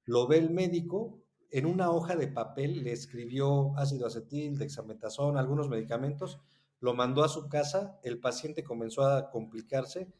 lo 0.07 0.27
ve 0.27 0.39
el 0.39 0.49
médico, 0.49 1.23
en 1.51 1.67
una 1.67 1.91
hoja 1.91 2.17
de 2.17 2.29
papel 2.29 2.83
le 2.83 2.93
escribió 2.93 3.77
ácido 3.77 4.07
acetil, 4.07 4.57
dexametasona, 4.57 5.39
algunos 5.39 5.69
medicamentos, 5.69 6.41
lo 6.81 6.95
mandó 6.95 7.25
a 7.25 7.29
su 7.29 7.49
casa, 7.49 7.99
el 8.03 8.19
paciente 8.19 8.65
comenzó 8.65 9.07
a 9.07 9.31
complicarse, 9.31 10.13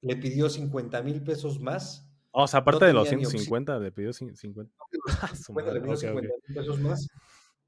le 0.00 0.16
pidió 0.16 0.48
50 0.48 1.02
mil 1.02 1.22
pesos 1.22 1.60
más. 1.60 2.06
O 2.32 2.46
sea, 2.46 2.60
aparte 2.60 2.84
de 2.84 2.92
los 2.92 3.08
150, 3.08 3.78
le 3.78 3.92
pidió 3.92 4.12
50. 4.12 4.72
le 5.72 5.80
pidió 5.80 5.96
50 5.96 6.20
mil 6.20 6.54
pesos 6.54 6.80
más. 6.80 7.08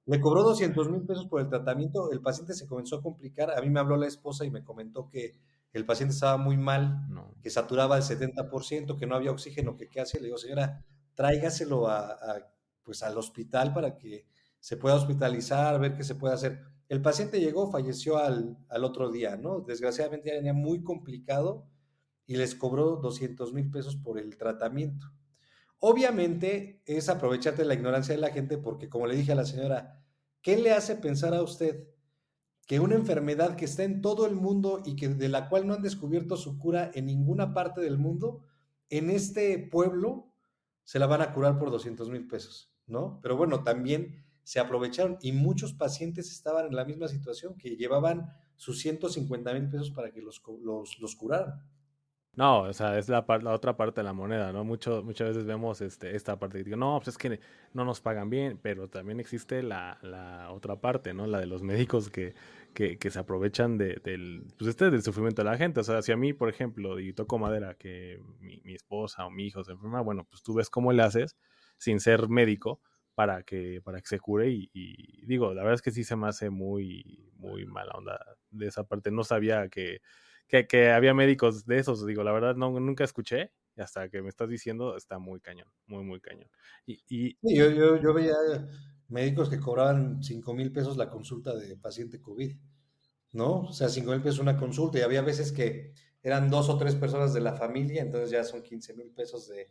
Le 0.04 0.20
cobró 0.20 0.42
200 0.42 0.88
mil 0.88 1.02
pesos 1.02 1.26
por 1.26 1.40
el 1.40 1.48
tratamiento, 1.48 2.10
el 2.10 2.20
paciente 2.20 2.54
se 2.54 2.66
comenzó 2.66 2.96
a 2.96 3.02
complicar, 3.02 3.56
a 3.56 3.60
mí 3.60 3.70
me 3.70 3.78
habló 3.78 3.96
la 3.96 4.08
esposa 4.08 4.44
y 4.44 4.50
me 4.50 4.64
comentó 4.64 5.08
que 5.08 5.36
el 5.72 5.86
paciente 5.86 6.14
estaba 6.14 6.36
muy 6.36 6.56
mal, 6.56 7.06
que 7.40 7.50
saturaba 7.50 7.96
el 7.96 8.02
70%, 8.02 8.98
que 8.98 9.06
no 9.06 9.14
había 9.14 9.30
oxígeno, 9.30 9.76
que 9.76 9.88
qué 9.88 10.00
hace. 10.00 10.18
Le 10.18 10.26
digo, 10.26 10.38
señora, 10.38 10.84
tráigaselo 11.14 11.88
a, 11.88 12.18
pues 12.82 13.02
al 13.02 13.16
hospital 13.16 13.72
para 13.72 13.96
que 13.96 14.26
se 14.60 14.76
pueda 14.76 14.96
hospitalizar, 14.96 15.80
ver 15.80 15.94
qué 15.94 16.04
se 16.04 16.14
puede 16.14 16.34
hacer. 16.34 16.62
El 16.92 17.00
paciente 17.00 17.40
llegó, 17.40 17.70
falleció 17.70 18.18
al, 18.18 18.58
otro 18.84 19.10
día, 19.10 19.36
¿no? 19.36 19.60
Desgraciadamente 19.60 20.28
ya 20.28 20.34
venía 20.34 20.52
muy 20.52 20.82
complicado 20.82 21.66
y 22.26 22.36
les 22.36 22.54
cobró 22.54 22.96
200 22.96 23.54
mil 23.54 23.70
pesos 23.70 23.96
por 23.96 24.18
el 24.18 24.36
tratamiento. 24.36 25.10
Obviamente 25.78 26.82
es 26.84 27.08
aprovecharte 27.08 27.62
de 27.62 27.68
la 27.68 27.72
ignorancia 27.72 28.14
de 28.14 28.20
la 28.20 28.28
gente 28.28 28.58
porque, 28.58 28.90
como 28.90 29.06
le 29.06 29.16
dije 29.16 29.32
a 29.32 29.36
la 29.36 29.46
señora, 29.46 30.04
¿qué 30.42 30.58
le 30.58 30.72
hace 30.72 30.94
pensar 30.96 31.32
a 31.32 31.40
usted 31.40 31.88
que 32.66 32.78
una 32.78 32.96
enfermedad 32.96 33.56
que 33.56 33.64
está 33.64 33.84
en 33.84 34.02
todo 34.02 34.26
el 34.26 34.34
mundo 34.34 34.82
y 34.84 34.94
que 34.94 35.08
de 35.08 35.30
la 35.30 35.48
cual 35.48 35.66
no 35.66 35.72
han 35.72 35.82
descubierto 35.82 36.36
su 36.36 36.58
cura 36.58 36.90
en 36.92 37.06
ninguna 37.06 37.54
parte 37.54 37.80
del 37.80 37.96
mundo, 37.96 38.44
en 38.90 39.08
este 39.08 39.56
pueblo 39.56 40.30
se 40.84 40.98
la 40.98 41.06
van 41.06 41.22
a 41.22 41.32
curar 41.32 41.58
por 41.58 41.70
200 41.70 42.10
mil 42.10 42.28
pesos, 42.28 42.70
¿no? 42.86 43.18
Pero 43.22 43.38
bueno, 43.38 43.62
también 43.62 44.26
se 44.44 44.60
aprovecharon 44.60 45.18
y 45.20 45.32
muchos 45.32 45.72
pacientes 45.72 46.30
estaban 46.30 46.66
en 46.66 46.76
la 46.76 46.84
misma 46.84 47.08
situación, 47.08 47.56
que 47.56 47.76
llevaban 47.76 48.32
sus 48.56 48.80
150 48.80 49.52
mil 49.54 49.68
pesos 49.68 49.90
para 49.90 50.10
que 50.10 50.20
los, 50.20 50.42
los, 51.00 51.16
curaran. 51.16 51.62
No, 52.34 52.62
o 52.62 52.72
sea, 52.72 52.98
es 52.98 53.08
la, 53.08 53.26
otra 53.28 53.76
parte 53.76 54.00
de 54.00 54.04
la 54.04 54.14
moneda, 54.14 54.52
¿no? 54.52 54.64
Mucho, 54.64 55.02
muchas 55.02 55.28
veces 55.28 55.44
vemos 55.44 55.80
este, 55.82 56.16
esta 56.16 56.38
parte 56.38 56.58
que 56.58 56.64
digo, 56.64 56.76
no, 56.78 56.98
pues 56.98 57.08
es 57.08 57.18
que 57.18 57.40
no 57.74 57.84
nos 57.84 58.00
pagan 58.00 58.30
bien, 58.30 58.58
pero 58.62 58.88
también 58.88 59.20
existe 59.20 59.62
la, 59.62 59.98
la 60.00 60.50
otra 60.50 60.80
parte, 60.80 61.12
¿no? 61.12 61.26
La 61.26 61.40
de 61.40 61.46
los 61.46 61.62
médicos 61.62 62.08
que, 62.08 62.34
que, 62.72 62.98
que 62.98 63.10
se 63.10 63.18
aprovechan 63.18 63.76
de, 63.76 64.00
del, 64.02 64.46
pues 64.56 64.70
este, 64.70 64.90
del 64.90 65.02
sufrimiento 65.02 65.42
de 65.42 65.50
la 65.50 65.58
gente. 65.58 65.80
O 65.80 65.84
sea, 65.84 66.00
si 66.00 66.10
a 66.10 66.16
mí, 66.16 66.32
por 66.32 66.48
ejemplo, 66.48 66.98
y 67.00 67.12
toco 67.12 67.38
madera, 67.38 67.74
que 67.74 68.22
mi, 68.40 68.62
mi 68.64 68.74
esposa 68.74 69.26
o 69.26 69.30
mi 69.30 69.46
hijo 69.46 69.62
se 69.62 69.72
enferma, 69.72 70.00
bueno, 70.00 70.26
pues 70.30 70.42
tú 70.42 70.54
ves 70.54 70.70
cómo 70.70 70.92
le 70.92 71.02
haces 71.02 71.36
sin 71.76 72.00
ser 72.00 72.28
médico, 72.28 72.80
para 73.22 73.44
que, 73.44 73.80
para 73.84 74.00
que 74.00 74.08
se 74.08 74.18
cure 74.18 74.50
y, 74.50 75.24
digo, 75.24 75.54
la 75.54 75.62
verdad 75.62 75.74
es 75.74 75.82
que 75.82 75.92
sí 75.92 76.02
se 76.02 76.16
me 76.16 76.26
hace 76.26 76.50
muy, 76.50 77.30
muy 77.36 77.64
mala 77.66 77.92
onda 77.92 78.18
de 78.50 78.66
esa 78.66 78.82
parte. 78.82 79.12
No 79.12 79.22
sabía 79.22 79.68
que, 79.68 80.00
que, 80.48 80.90
había 80.90 81.14
médicos 81.14 81.64
de 81.64 81.78
esos, 81.78 82.04
digo, 82.04 82.24
la 82.24 82.32
verdad 82.32 82.56
no, 82.56 82.80
nunca 82.80 83.04
escuché 83.04 83.52
y 83.76 83.80
hasta 83.80 84.08
que 84.08 84.22
me 84.22 84.28
estás 84.28 84.48
diciendo 84.48 84.96
está 84.96 85.20
muy 85.20 85.40
cañón, 85.40 85.68
muy, 85.86 86.02
muy 86.02 86.20
cañón. 86.20 86.50
Y, 86.84 87.04
y... 87.08 87.56
yo, 87.56 87.70
yo, 87.70 87.96
yo 88.02 88.12
veía 88.12 88.34
médicos 89.06 89.48
que 89.48 89.60
cobraban 89.60 90.20
5 90.20 90.52
mil 90.52 90.72
pesos 90.72 90.96
la 90.96 91.08
consulta 91.08 91.54
de 91.54 91.76
paciente 91.76 92.20
COVID, 92.20 92.56
¿no? 93.34 93.60
O 93.60 93.72
sea, 93.72 93.88
5 93.88 94.10
mil 94.10 94.20
pesos 94.20 94.40
una 94.40 94.56
consulta 94.56 94.98
y 94.98 95.02
había 95.02 95.22
veces 95.22 95.52
que 95.52 95.92
eran 96.24 96.50
dos 96.50 96.68
o 96.68 96.76
tres 96.76 96.96
personas 96.96 97.32
de 97.32 97.40
la 97.40 97.52
familia, 97.52 98.02
entonces 98.02 98.30
ya 98.30 98.42
son 98.42 98.64
15 98.64 98.94
mil 98.94 99.10
pesos 99.12 99.48
de, 99.48 99.70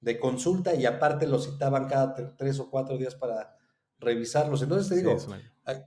de 0.00 0.18
consulta 0.18 0.74
y 0.74 0.86
aparte 0.86 1.26
los 1.26 1.44
citaban 1.46 1.88
cada 1.88 2.36
tres 2.36 2.60
o 2.60 2.70
cuatro 2.70 2.96
días 2.96 3.14
para 3.14 3.56
revisarlos. 3.98 4.62
Entonces 4.62 4.88
te 4.88 4.96
digo, 4.96 5.16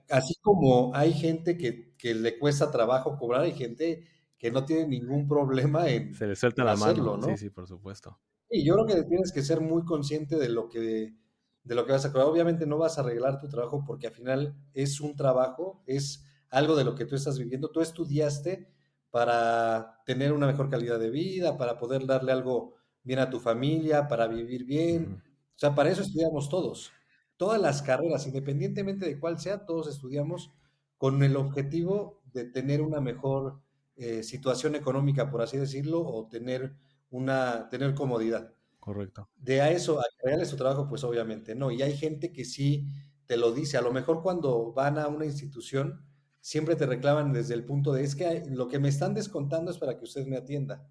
así 0.10 0.36
como 0.42 0.92
hay 0.94 1.14
gente 1.14 1.58
que, 1.58 2.14
le 2.14 2.38
cuesta 2.38 2.72
trabajo 2.72 3.18
cobrar, 3.18 3.42
hay 3.42 3.54
gente 3.54 4.04
que 4.38 4.52
no 4.52 4.66
tiene 4.66 4.88
ningún 4.88 5.28
problema 5.28 5.88
en 5.88 6.14
Se 6.16 6.28
le 6.28 6.36
suelta 6.36 6.64
la 6.64 6.76
mano, 6.76 7.18
¿no? 7.18 7.28
Sí, 7.28 7.38
sí, 7.38 7.50
por 7.50 7.68
supuesto. 7.68 8.20
Y 8.50 8.66
yo 8.66 8.74
creo 8.74 8.86
que 8.86 9.04
tienes 9.04 9.32
que 9.32 9.44
ser 9.44 9.62
muy 9.62 9.86
consciente 9.86 10.36
de 10.38 10.50
lo 10.50 10.68
que 10.68 11.16
de 11.64 11.76
lo 11.76 11.86
que 11.86 11.92
vas 11.92 12.06
a 12.06 12.12
cobrar. 12.12 12.28
Obviamente 12.28 12.66
no 12.66 12.78
vas 12.78 12.98
a 12.98 13.02
arreglar 13.02 13.40
tu 13.40 13.48
trabajo 13.48 13.84
porque 13.86 14.08
al 14.08 14.14
final 14.14 14.56
es 14.74 15.00
un 15.00 15.16
trabajo, 15.16 15.84
es 15.86 16.26
algo 16.50 16.76
de 16.76 16.84
lo 16.84 16.96
que 16.96 17.06
tú 17.06 17.16
estás 17.16 17.38
viviendo. 17.38 17.70
Tú 17.70 17.82
estudiaste 17.82 18.68
para 19.10 20.02
tener 20.06 20.34
una 20.34 20.48
mejor 20.48 20.70
calidad 20.70 21.00
de 21.00 21.10
vida, 21.10 21.58
para 21.58 21.78
poder 21.78 22.06
darle 22.06 22.32
algo 22.32 22.76
bien 23.04 23.20
a 23.20 23.30
tu 23.30 23.40
familia, 23.40 24.08
para 24.08 24.28
vivir 24.28 24.66
bien. 24.66 25.24
O 25.56 25.60
sea, 25.60 25.76
para 25.76 25.90
eso 25.90 26.02
estudiamos 26.02 26.50
todos. 26.50 26.92
Todas 27.38 27.60
las 27.60 27.82
carreras, 27.82 28.28
independientemente 28.28 29.06
de 29.06 29.20
cuál 29.20 29.40
sea, 29.40 29.66
todos 29.66 29.88
estudiamos 29.88 30.52
con 30.98 31.24
el 31.24 31.36
objetivo 31.36 32.22
de 32.34 32.46
tener 32.46 32.82
una 32.82 33.02
mejor 33.02 33.62
eh, 33.96 34.24
situación 34.24 34.76
económica, 34.76 35.30
por 35.30 35.42
así 35.42 35.58
decirlo, 35.58 36.02
o 36.06 36.28
tener 36.28 36.76
una 37.10 37.70
tener 37.70 37.94
comodidad. 37.94 38.54
Correcto. 38.80 39.30
De 39.36 39.62
a 39.62 39.70
eso, 39.70 40.00
a 40.00 40.04
crearle 40.20 40.46
su 40.46 40.58
trabajo, 40.58 40.88
pues 40.88 41.04
obviamente 41.04 41.54
no. 41.56 41.72
Y 41.72 41.82
hay 41.82 41.96
gente 41.96 42.32
que 42.32 42.46
sí 42.46 42.88
te 43.28 43.38
lo 43.38 43.52
dice. 43.52 43.78
A 43.78 43.82
lo 43.82 43.92
mejor 43.92 44.24
cuando 44.24 44.74
van 44.74 44.98
a 44.98 45.08
una 45.08 45.26
institución, 45.26 46.04
siempre 46.40 46.76
te 46.76 46.86
reclaman 46.86 47.32
desde 47.32 47.54
el 47.54 47.64
punto 47.64 47.94
de, 47.94 48.04
es 48.04 48.16
que 48.16 48.44
lo 48.50 48.68
que 48.68 48.80
me 48.80 48.90
están 48.90 49.14
descontando 49.14 49.72
es 49.72 49.78
para 49.78 49.98
que 49.98 50.06
usted 50.06 50.26
me 50.26 50.38
atienda. 50.38 50.90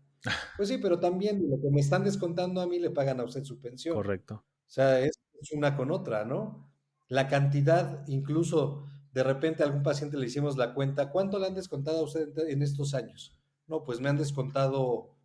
Pues 0.56 0.68
sí, 0.68 0.78
pero 0.78 0.98
también 1.00 1.48
lo 1.48 1.60
que 1.60 1.70
me 1.70 1.80
están 1.80 2.04
descontando 2.04 2.60
a 2.60 2.66
mí 2.66 2.78
le 2.78 2.90
pagan 2.90 3.20
a 3.20 3.24
usted 3.24 3.44
su 3.44 3.58
pensión. 3.58 3.94
Correcto. 3.94 4.44
sea, 4.66 5.00
es 5.00 5.18
una 5.52 5.76
con 5.76 5.90
otra, 5.90 6.24
¿no? 6.24 6.70
La 7.08 7.28
cantidad, 7.28 8.06
incluso 8.08 8.84
de 9.12 9.24
repente 9.24 9.62
a 9.62 9.66
algún 9.66 9.82
paciente 9.82 10.16
le 10.16 10.26
hicimos 10.26 10.56
la 10.56 10.74
cuenta, 10.74 11.10
¿cuánto 11.10 11.38
le 11.38 11.46
han 11.46 11.54
descontado 11.54 11.98
a 12.00 12.02
usted 12.02 12.36
en 12.48 12.62
estos 12.62 12.94
años? 12.94 13.36
No, 13.66 13.82
pues 13.82 14.00
me 14.00 14.08
han 14.08 14.16
descontado, 14.16 15.16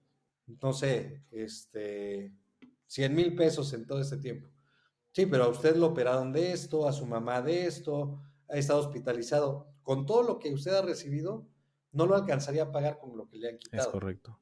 no 0.61 0.73
sé, 0.73 1.23
este, 1.31 2.33
100 2.87 3.15
mil 3.15 3.35
pesos 3.35 3.73
en 3.73 3.85
todo 3.85 4.01
este 4.01 4.17
tiempo. 4.17 4.49
Sí, 5.11 5.25
pero 5.25 5.45
a 5.45 5.49
usted 5.49 5.75
lo 5.75 5.87
operaron 5.87 6.33
de 6.33 6.51
esto, 6.51 6.87
a 6.87 6.93
su 6.93 7.05
mamá 7.05 7.41
de 7.41 7.65
esto, 7.65 8.19
ha 8.49 8.57
estado 8.57 8.79
hospitalizado. 8.79 9.67
Con 9.81 10.05
todo 10.05 10.23
lo 10.23 10.39
que 10.39 10.53
usted 10.53 10.73
ha 10.73 10.81
recibido, 10.81 11.47
no 11.91 12.05
lo 12.05 12.15
alcanzaría 12.15 12.63
a 12.63 12.71
pagar 12.71 12.99
con 12.99 13.15
lo 13.15 13.27
que 13.27 13.37
le 13.37 13.49
han 13.49 13.57
quitado. 13.57 13.83
Es 13.83 13.87
correcto. 13.87 14.39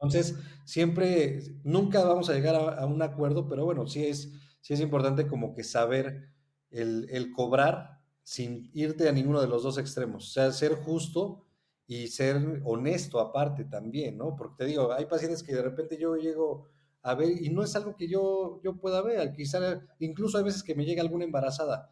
Entonces, 0.00 0.36
siempre, 0.64 1.42
nunca 1.64 2.04
vamos 2.04 2.30
a 2.30 2.34
llegar 2.34 2.54
a, 2.54 2.86
un 2.86 3.02
acuerdo, 3.02 3.48
pero 3.48 3.64
bueno, 3.64 3.86
sí 3.86 4.06
es, 4.06 4.32
sí 4.60 4.74
es 4.74 4.80
importante 4.80 5.26
como 5.26 5.54
que 5.54 5.64
saber 5.64 6.30
el, 6.70 7.08
el, 7.10 7.32
cobrar 7.32 8.00
sin 8.22 8.70
irte 8.74 9.08
a 9.08 9.12
ninguno 9.12 9.40
de 9.40 9.48
los 9.48 9.62
dos 9.62 9.76
extremos. 9.78 10.28
O 10.28 10.30
sea, 10.30 10.52
ser 10.52 10.74
justo 10.74 11.44
y 11.86 12.08
ser 12.08 12.62
honesto 12.64 13.18
aparte 13.18 13.64
también, 13.64 14.18
¿no? 14.18 14.36
Porque 14.36 14.56
te 14.58 14.64
digo, 14.66 14.92
hay 14.92 15.06
pacientes 15.06 15.42
que 15.42 15.54
de 15.54 15.62
repente 15.62 15.98
yo 15.98 16.16
llego 16.16 16.68
a 17.02 17.14
ver 17.14 17.42
y 17.42 17.48
no 17.48 17.62
es 17.62 17.74
algo 17.74 17.96
que 17.96 18.08
yo, 18.08 18.60
yo 18.62 18.76
pueda 18.76 19.02
ver. 19.02 19.32
Quizá, 19.32 19.80
incluso 19.98 20.38
hay 20.38 20.44
veces 20.44 20.62
que 20.62 20.74
me 20.74 20.84
llega 20.84 21.02
alguna 21.02 21.24
embarazada 21.24 21.90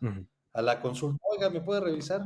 a 0.53 0.63
la 0.63 0.81
consulta, 0.81 1.19
oiga, 1.33 1.51
¿me 1.51 1.61
puede 1.61 1.81
revisar? 1.81 2.23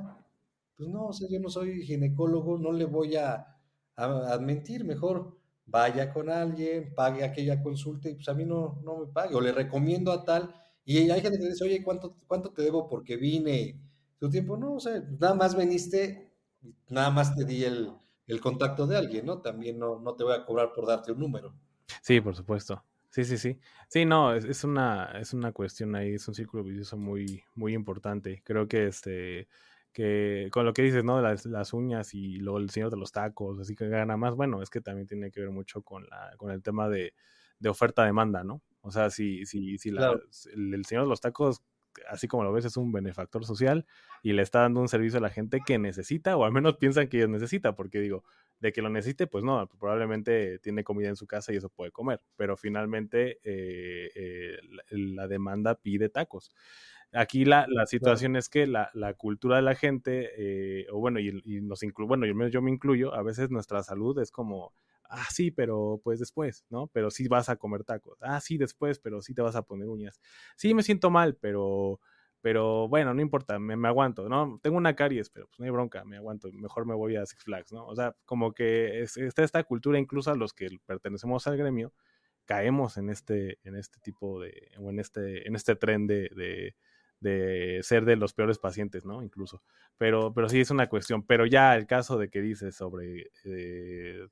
Pues 0.76 0.88
no, 0.88 1.06
o 1.06 1.12
sea, 1.12 1.28
yo 1.30 1.40
no 1.40 1.48
soy 1.48 1.82
ginecólogo, 1.82 2.58
no 2.58 2.72
le 2.72 2.86
voy 2.86 3.16
a, 3.16 3.56
a, 3.96 4.38
mentir, 4.38 4.84
mejor 4.84 5.38
vaya 5.70 6.12
con 6.12 6.28
alguien, 6.28 6.94
pague 6.94 7.24
aquella 7.24 7.62
consulta 7.62 8.09
y 8.09 8.14
pues 8.14 8.28
a 8.28 8.35
mí 8.35 8.44
no, 8.44 8.80
no 8.85 8.98
me 8.98 9.06
pague, 9.06 9.35
o 9.35 9.40
le 9.40 9.52
recomiendo 9.52 10.12
a 10.12 10.24
tal, 10.24 10.54
y 10.85 11.11
hay 11.11 11.20
gente 11.20 11.38
que 11.38 11.46
dice, 11.46 11.64
oye, 11.64 11.83
¿cuánto, 11.83 12.16
cuánto 12.26 12.52
te 12.52 12.62
debo 12.62 12.88
porque 12.88 13.16
vine? 13.16 13.80
Tu 14.18 14.28
tiempo, 14.28 14.56
no, 14.56 14.74
o 14.74 14.80
sea, 14.80 15.00
nada 15.18 15.35
más 15.35 15.54
veniste, 15.54 16.35
nada 16.88 17.11
más 17.11 17.35
te 17.35 17.44
di 17.44 17.64
el, 17.64 17.92
el 18.26 18.40
contacto 18.40 18.87
de 18.87 18.96
alguien, 18.96 19.26
¿no? 19.26 19.40
También 19.40 19.78
no, 19.78 20.00
no 20.00 20.14
te 20.14 20.24
voy 20.24 20.35
a 20.35 20.44
cobrar 20.44 20.72
por 20.72 20.87
darte 20.87 21.12
un 21.12 21.20
número. 21.20 21.54
Sí, 22.02 22.20
por 22.20 22.35
supuesto. 22.35 22.85
Sí, 23.11 23.24
sí, 23.24 23.38
sí. 23.38 23.59
Sí, 23.88 24.04
no, 24.04 24.35
es, 24.35 24.44
es, 24.44 24.62
una, 24.64 25.12
es 25.18 25.33
una 25.33 25.52
cuestión 25.52 25.94
ahí, 25.96 26.14
es 26.14 26.28
un 26.28 26.35
círculo 26.35 26.62
vicioso 26.62 26.96
muy, 26.96 27.42
muy 27.54 27.74
importante. 27.74 28.42
Creo 28.44 28.68
que 28.68 28.87
este, 28.87 29.48
que 29.92 30.48
con 30.53 30.64
lo 30.64 30.72
que 30.72 30.83
dices, 30.83 31.05
¿no? 31.05 31.20
Las, 31.20 31.46
las 31.46 31.72
uñas 31.72 32.14
y 32.14 32.37
luego 32.37 32.59
el 32.59 32.70
señor 32.70 32.90
de 32.90 32.96
los 32.96 33.12
tacos, 33.12 33.59
así 33.59 33.74
que 33.74 33.88
gana 33.88 34.16
más, 34.16 34.35
bueno, 34.35 34.62
es 34.62 34.70
que 34.70 34.81
también 34.81 35.07
tiene 35.07 35.31
que 35.31 35.40
ver 35.40 35.50
mucho 35.50 35.83
con 35.83 36.07
la, 36.09 36.33
con 36.37 36.50
el 36.50 36.62
tema 36.62 36.88
de, 36.88 37.14
de 37.59 37.68
oferta-demanda, 37.68 38.44
¿no? 38.44 38.62
O 38.83 38.90
sea, 38.90 39.11
si, 39.11 39.44
si, 39.46 39.79
si 39.79 39.90
la, 39.90 40.18
el, 40.55 40.85
señor 40.85 41.05
de 41.05 41.11
los 41.11 41.20
tacos, 41.20 41.62
así 42.09 42.29
como 42.29 42.44
lo 42.44 42.53
ves, 42.53 42.64
es 42.64 42.76
un 42.76 42.92
benefactor 42.92 43.44
social 43.44 43.87
y 44.22 44.33
le 44.33 44.42
está 44.42 44.61
dando 44.61 44.81
un 44.81 44.88
servicio 44.88 45.18
a 45.18 45.22
la 45.22 45.31
gente 45.31 45.61
que 45.64 45.79
necesita, 45.79 46.37
o 46.37 46.44
al 46.44 46.53
menos 46.53 46.76
piensan 46.76 47.09
que 47.09 47.26
necesita, 47.29 47.74
porque 47.74 48.00
digo, 48.00 48.24
de 48.61 48.72
que 48.72 48.83
lo 48.83 48.90
necesite, 48.90 49.26
pues 49.26 49.42
no, 49.44 49.66
probablemente 49.79 50.59
tiene 50.61 50.85
comida 50.85 51.09
en 51.09 51.16
su 51.16 51.26
casa 51.26 51.53
y 51.53 51.57
eso 51.57 51.68
puede 51.68 51.90
comer, 51.90 52.20
pero 52.37 52.57
finalmente 52.57 53.38
eh, 53.42 54.11
eh, 54.14 54.59
la, 54.90 55.26
demanda 55.26 55.74
pide 55.74 56.09
tacos. 56.09 56.53
Aquí 57.12 57.44
la, 57.44 57.66
la 57.68 57.86
situación 57.86 58.36
es 58.36 58.48
que 58.48 58.66
la, 58.66 58.90
la, 58.94 59.14
cultura 59.14 59.56
de 59.56 59.62
la 59.62 59.74
gente, 59.74 60.30
eh, 60.36 60.86
o 60.92 61.00
bueno, 61.00 61.18
y, 61.18 61.60
nos 61.62 61.82
incluye, 61.82 62.08
bueno, 62.08 62.26
yo, 62.26 62.48
yo 62.48 62.62
me 62.62 62.70
incluyo, 62.70 63.14
a 63.14 63.22
veces 63.22 63.50
nuestra 63.50 63.82
salud 63.82 64.18
es 64.20 64.30
como, 64.30 64.72
ah, 65.08 65.26
sí, 65.30 65.50
pero 65.50 66.00
pues 66.04 66.20
después, 66.20 66.64
¿no? 66.70 66.86
Pero 66.88 67.10
sí 67.10 67.26
vas 67.28 67.48
a 67.48 67.56
comer 67.56 67.84
tacos. 67.84 68.18
Ah, 68.22 68.40
sí, 68.40 68.58
después, 68.58 69.00
pero 69.00 69.22
sí 69.22 69.34
te 69.34 69.42
vas 69.42 69.56
a 69.56 69.62
poner 69.62 69.88
uñas. 69.88 70.20
Sí, 70.56 70.72
me 70.74 70.82
siento 70.82 71.10
mal, 71.10 71.36
pero 71.36 72.00
pero 72.42 72.88
bueno, 72.88 73.12
no 73.12 73.20
importa, 73.20 73.58
me, 73.58 73.76
me, 73.76 73.88
aguanto, 73.88 74.28
¿no? 74.28 74.58
Tengo 74.62 74.78
una 74.78 74.96
caries, 74.96 75.28
pero 75.30 75.46
pues 75.46 75.58
no 75.58 75.66
hay 75.66 75.70
bronca, 75.70 76.04
me 76.04 76.16
aguanto, 76.16 76.50
mejor 76.52 76.86
me 76.86 76.94
voy 76.94 77.16
a 77.16 77.26
Six 77.26 77.44
Flags, 77.44 77.72
¿no? 77.72 77.86
O 77.86 77.94
sea, 77.94 78.16
como 78.24 78.52
que 78.54 79.02
está 79.02 79.42
esta 79.44 79.62
cultura, 79.64 79.98
incluso 79.98 80.30
a 80.30 80.36
los 80.36 80.54
que 80.54 80.68
pertenecemos 80.86 81.46
al 81.46 81.58
gremio, 81.58 81.92
caemos 82.46 82.96
en 82.96 83.10
este, 83.10 83.58
en 83.64 83.76
este 83.76 84.00
tipo 84.00 84.40
de, 84.40 84.70
o 84.78 84.90
en 84.90 85.00
este, 85.00 85.46
en 85.46 85.54
este 85.54 85.76
tren 85.76 86.06
de, 86.06 86.30
de, 86.34 86.74
de 87.20 87.80
ser 87.83 88.04
de 88.04 88.16
los 88.16 88.33
peores 88.35 88.59
pacientes, 88.59 89.04
¿no? 89.04 89.22
Incluso. 89.22 89.62
Pero, 89.98 90.33
pero 90.35 90.48
sí 90.48 90.61
es 90.61 90.70
una 90.70 90.88
cuestión. 90.88 91.22
Pero 91.24 91.46
ya 91.46 91.76
el 91.76 91.87
caso 91.87 92.18
de 92.18 92.28
que 92.28 92.40
dices 92.40 92.74
sobre 92.74 93.30
eh, 93.44 94.26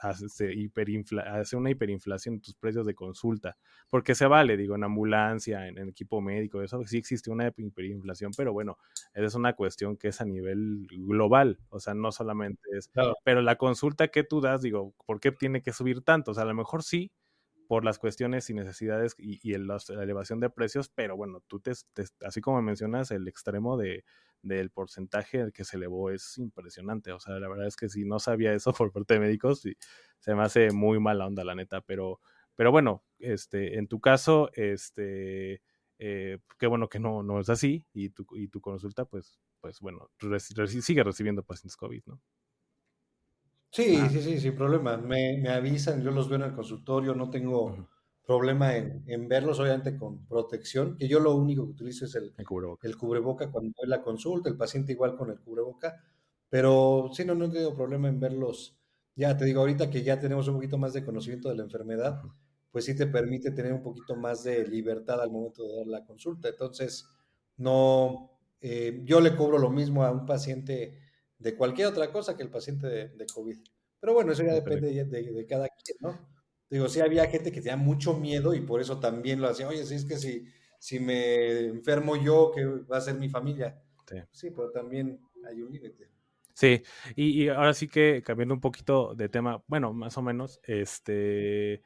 hace, 0.00 0.52
hiperinfla, 0.52 1.22
hace 1.22 1.56
una 1.56 1.70
hiperinflación 1.70 2.36
en 2.36 2.40
tus 2.40 2.54
precios 2.54 2.86
de 2.86 2.94
consulta, 2.94 3.56
porque 3.88 4.14
se 4.14 4.26
vale, 4.26 4.56
digo, 4.56 4.74
en 4.74 4.84
ambulancia, 4.84 5.66
en, 5.66 5.88
equipo 5.88 6.20
médico, 6.20 6.62
eso 6.62 6.84
sí 6.86 6.98
existe 6.98 7.30
una 7.30 7.48
hiperinflación, 7.48 8.32
pero 8.36 8.52
bueno, 8.52 8.78
es 9.14 9.34
una 9.34 9.54
cuestión 9.54 9.96
que 9.96 10.08
es 10.08 10.20
a 10.20 10.24
nivel 10.24 10.86
global, 10.90 11.58
o 11.70 11.80
sea, 11.80 11.94
no 11.94 12.12
solamente 12.12 12.60
es, 12.76 12.90
pero 13.24 13.42
la 13.42 13.56
consulta 13.56 14.08
que 14.08 14.24
tú 14.24 14.40
das, 14.40 14.62
digo, 14.62 14.94
¿por 15.06 15.20
qué 15.20 15.32
tiene 15.32 15.62
que 15.62 15.72
subir 15.72 16.02
tanto? 16.02 16.32
O 16.32 16.34
sea, 16.34 16.44
a 16.44 16.46
lo 16.46 16.54
mejor 16.54 16.82
sí, 16.82 17.10
por 17.66 17.84
las 17.84 17.98
cuestiones 17.98 18.48
y 18.50 18.54
necesidades 18.54 19.14
y, 19.18 19.38
y 19.42 19.56
la 19.58 19.78
elevación 20.02 20.40
de 20.40 20.50
precios, 20.50 20.88
pero 20.88 21.16
bueno, 21.16 21.42
tú 21.46 21.60
te, 21.60 21.72
así 22.24 22.40
como 22.40 22.62
mencionas, 22.62 23.10
el 23.10 23.28
extremo 23.28 23.76
de, 23.76 24.04
del 24.42 24.70
porcentaje 24.70 25.50
que 25.52 25.64
se 25.64 25.76
elevó 25.76 26.10
es 26.10 26.38
impresionante. 26.38 27.12
O 27.12 27.20
sea, 27.20 27.38
la 27.38 27.48
verdad 27.48 27.66
es 27.66 27.76
que 27.76 27.88
si 27.88 28.04
no 28.04 28.18
sabía 28.18 28.54
eso 28.54 28.72
por 28.78 28.92
parte 28.92 29.14
de 29.14 29.20
médicos, 29.20 29.62
se 30.18 30.34
me 30.34 30.42
hace 30.42 30.70
muy 30.70 31.00
mala 31.00 31.26
onda, 31.26 31.44
la 31.44 31.54
neta. 31.54 31.80
Pero, 31.82 32.20
pero 32.54 32.70
bueno, 32.70 33.04
este, 33.18 33.78
en 33.78 33.88
tu 33.88 34.00
caso, 34.00 34.50
este, 34.54 35.62
eh, 35.98 36.38
qué 36.58 36.66
bueno 36.66 36.88
que 36.88 37.00
no, 37.00 37.22
no 37.22 37.40
es 37.40 37.48
así 37.48 37.86
y 37.92 38.10
tu, 38.10 38.26
y 38.34 38.48
tu 38.48 38.60
consulta, 38.60 39.04
pues, 39.04 39.40
pues 39.60 39.80
bueno, 39.80 40.10
sigue 40.80 41.02
recibiendo 41.02 41.42
pacientes 41.42 41.76
COVID, 41.76 42.02
¿no? 42.06 42.20
Sí, 43.70 43.96
sí, 44.10 44.22
sí, 44.22 44.40
sin 44.40 44.54
problema. 44.56 44.96
Me, 44.96 45.38
me, 45.38 45.50
avisan, 45.50 46.02
yo 46.02 46.10
los 46.10 46.28
veo 46.28 46.38
en 46.38 46.44
el 46.44 46.54
consultorio, 46.54 47.14
no 47.14 47.28
tengo 47.30 47.88
problema 48.26 48.74
en, 48.76 49.28
verlos, 49.28 49.60
obviamente 49.60 49.96
con 49.96 50.26
protección, 50.26 50.96
que 50.96 51.08
yo 51.08 51.20
lo 51.20 51.34
único 51.36 51.64
que 51.66 51.72
utilizo 51.72 52.06
es 52.06 52.14
el, 52.16 52.34
cubreboca. 52.46 53.50
cuando 53.50 53.72
doy 53.78 53.88
la 53.88 54.02
consulta, 54.02 54.48
el 54.48 54.56
paciente 54.56 54.92
igual 54.92 55.16
con 55.16 55.30
el 55.30 55.38
cubreboca, 55.40 56.02
pero 56.48 57.10
sí, 57.12 57.24
no, 57.24 57.34
no 57.34 57.50
tengo 57.50 57.74
problema 57.74 58.08
en 58.08 58.18
verlos. 58.20 58.76
Ya 59.14 59.36
te 59.36 59.44
digo, 59.44 59.60
ahorita 59.60 59.90
que 59.90 60.02
ya 60.02 60.18
tenemos 60.20 60.48
un 60.48 60.54
poquito 60.54 60.78
más 60.78 60.92
de 60.92 61.04
conocimiento 61.04 61.48
de 61.48 61.56
la 61.56 61.62
enfermedad, 61.64 62.22
pues 62.70 62.84
sí 62.84 62.96
te 62.96 63.06
permite 63.06 63.50
tener 63.52 63.72
un 63.72 63.82
poquito 63.82 64.16
más 64.16 64.44
de 64.44 64.66
libertad 64.66 65.20
al 65.20 65.30
momento 65.30 65.66
de 65.66 65.76
dar 65.76 65.86
la 65.86 66.04
consulta. 66.04 66.48
Entonces, 66.48 67.08
no, 67.56 68.30
eh, 68.60 69.02
yo 69.04 69.20
le 69.20 69.36
cobro 69.36 69.58
lo 69.58 69.70
mismo 69.70 70.04
a 70.04 70.10
un 70.10 70.26
paciente 70.26 70.98
de 71.38 71.56
cualquier 71.56 71.88
otra 71.88 72.12
cosa 72.12 72.36
que 72.36 72.42
el 72.42 72.50
paciente 72.50 72.86
de, 72.86 73.26
COVID. 73.32 73.58
Pero 74.00 74.14
bueno, 74.14 74.32
eso 74.32 74.42
ya 74.42 74.54
depende 74.54 74.92
de, 74.92 75.04
de 75.04 75.46
cada 75.46 75.68
quien, 75.68 75.96
¿no? 76.00 76.36
Digo, 76.68 76.88
sí 76.88 77.00
había 77.00 77.26
gente 77.26 77.52
que 77.52 77.60
tenía 77.60 77.76
mucho 77.76 78.14
miedo 78.14 78.54
y 78.54 78.60
por 78.60 78.80
eso 78.80 78.98
también 78.98 79.40
lo 79.40 79.48
hacía. 79.48 79.68
Oye, 79.68 79.84
si 79.84 79.94
es 79.94 80.04
que 80.04 80.16
si, 80.16 80.46
si 80.78 80.98
me 80.98 81.66
enfermo 81.66 82.16
yo, 82.16 82.50
¿qué 82.54 82.64
va 82.64 82.98
a 82.98 83.00
ser 83.00 83.14
mi 83.14 83.28
familia? 83.28 83.80
Sí, 84.32 84.50
pero 84.50 84.70
también 84.70 85.20
hay 85.48 85.62
un 85.62 85.72
límite. 85.72 86.08
Sí, 86.54 86.82
y, 87.14 87.48
ahora 87.48 87.74
sí 87.74 87.86
que 87.86 88.22
cambiando 88.24 88.54
un 88.54 88.60
poquito 88.60 89.14
de 89.14 89.28
tema, 89.28 89.62
bueno, 89.66 89.92
más 89.92 90.16
o 90.16 90.22
menos, 90.22 90.58
este, 90.64 91.82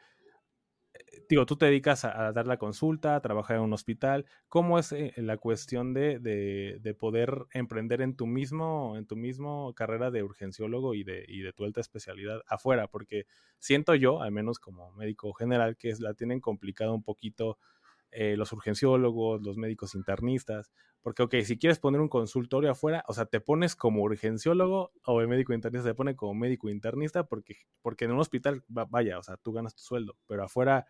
digo, 1.29 1.47
tú 1.47 1.57
te 1.57 1.67
dedicas 1.67 2.05
a, 2.05 2.33
dar 2.33 2.47
la 2.47 2.59
consulta, 2.59 3.17
a 3.17 3.21
trabajar 3.21 3.57
en 3.57 3.63
un 3.63 3.73
hospital. 3.73 4.27
¿Cómo 4.49 4.79
es 4.79 4.93
eh, 4.93 5.13
la 5.17 5.37
cuestión 5.37 5.95
de, 5.95 6.19
de, 6.19 6.95
poder 6.95 7.47
emprender 7.53 8.03
en 8.03 8.17
tu 8.17 8.27
mismo, 8.27 8.97
en 8.97 9.07
tu 9.07 9.17
mismo 9.17 9.73
carrera 9.75 10.11
de 10.11 10.23
urgenciólogo 10.23 10.95
y 10.95 11.05
de, 11.05 11.25
y 11.29 11.41
de 11.41 11.53
tu 11.53 11.65
alta 11.65 11.81
especialidad 11.81 12.43
afuera? 12.47 12.89
Porque 12.89 13.27
siento 13.59 13.95
yo, 13.95 14.23
al 14.23 14.33
menos 14.33 14.59
como 14.59 14.93
médico 14.93 15.33
general, 15.33 15.77
que 15.77 15.91
es, 15.91 16.01
la 16.01 16.15
tienen 16.15 16.41
complicada 16.41 16.93
un 16.93 17.03
poquito 17.03 17.59
eh, 18.13 18.37
los 18.37 18.53
urgenciólogos, 18.53 19.43
los 19.43 19.57
médicos 19.57 19.95
internistas, 19.95 20.71
porque, 21.03 21.23
ok, 21.23 21.37
si 21.45 21.59
quieres 21.59 21.79
poner 21.79 22.01
un 22.01 22.09
consultorio 22.09 22.71
afuera, 22.71 23.05
o 23.09 23.15
sea, 23.15 23.25
te 23.25 23.41
pones 23.41 23.75
como 23.75 24.03
urgenciólogo 24.03 24.93
o 25.07 25.21
el 25.21 25.29
médico 25.29 25.55
internista 25.55 25.89
se 25.89 25.95
pone 25.95 26.15
como 26.15 26.35
médico 26.35 26.69
internista, 26.69 27.25
porque, 27.25 27.57
porque 27.81 28.05
en 28.05 28.13
un 28.13 28.21
hospital, 28.21 28.65
vaya, 28.69 29.19
o 29.19 29.23
sea, 29.23 29.37
tú 29.37 29.53
ganas 29.53 29.75
tu 29.75 29.83
sueldo, 29.83 30.17
pero 30.27 30.45
afuera, 30.45 30.87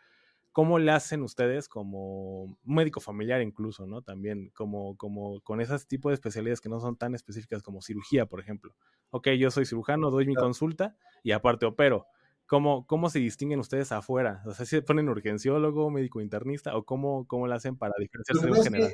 ¿cómo 0.51 0.78
le 0.80 0.90
hacen 0.90 1.22
ustedes 1.22 1.68
como 1.68 2.59
médico 2.64 3.01
familiar 3.01 3.40
incluso, 3.40 3.86
¿no? 3.86 4.03
También, 4.03 4.51
como, 4.55 4.97
como 4.97 5.40
con 5.42 5.61
esos 5.61 5.86
tipos 5.86 6.11
de 6.11 6.14
especialidades 6.14 6.61
que 6.61 6.68
no 6.68 6.80
son 6.80 6.97
tan 6.97 7.14
específicas 7.14 7.62
como 7.62 7.80
cirugía, 7.80 8.26
por 8.26 8.40
ejemplo. 8.40 8.74
Ok, 9.11 9.28
yo 9.38 9.51
soy 9.51 9.64
cirujano, 9.64 10.11
doy 10.11 10.26
mi 10.26 10.34
consulta 10.34 10.97
y 11.22 11.32
aparte 11.32 11.66
opero 11.66 12.07
¿Cómo, 12.51 12.84
¿Cómo 12.88 13.09
se 13.09 13.20
distinguen 13.20 13.61
ustedes 13.61 13.92
afuera? 13.92 14.42
O 14.44 14.53
sea, 14.53 14.66
¿si 14.66 14.70
se 14.70 14.82
ponen 14.82 15.09
urgenciólogo, 15.09 15.88
médico 15.88 16.20
internista 16.20 16.76
o 16.76 16.84
cómo, 16.84 17.24
cómo 17.28 17.46
lo 17.46 17.55
hacen 17.55 17.76
para 17.76 17.94
diferenciarse 17.96 18.48
en 18.48 18.64
general? 18.64 18.92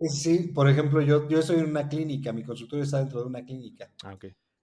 sí, 0.00 0.50
por 0.54 0.70
ejemplo, 0.70 1.02
yo, 1.02 1.28
yo 1.28 1.40
estoy 1.40 1.58
en 1.58 1.66
una 1.66 1.86
clínica, 1.86 2.32
mi 2.32 2.42
consultorio 2.42 2.84
está 2.84 3.00
dentro 3.00 3.20
de 3.20 3.26
una 3.26 3.44
clínica. 3.44 3.90
Ah. 4.02 4.16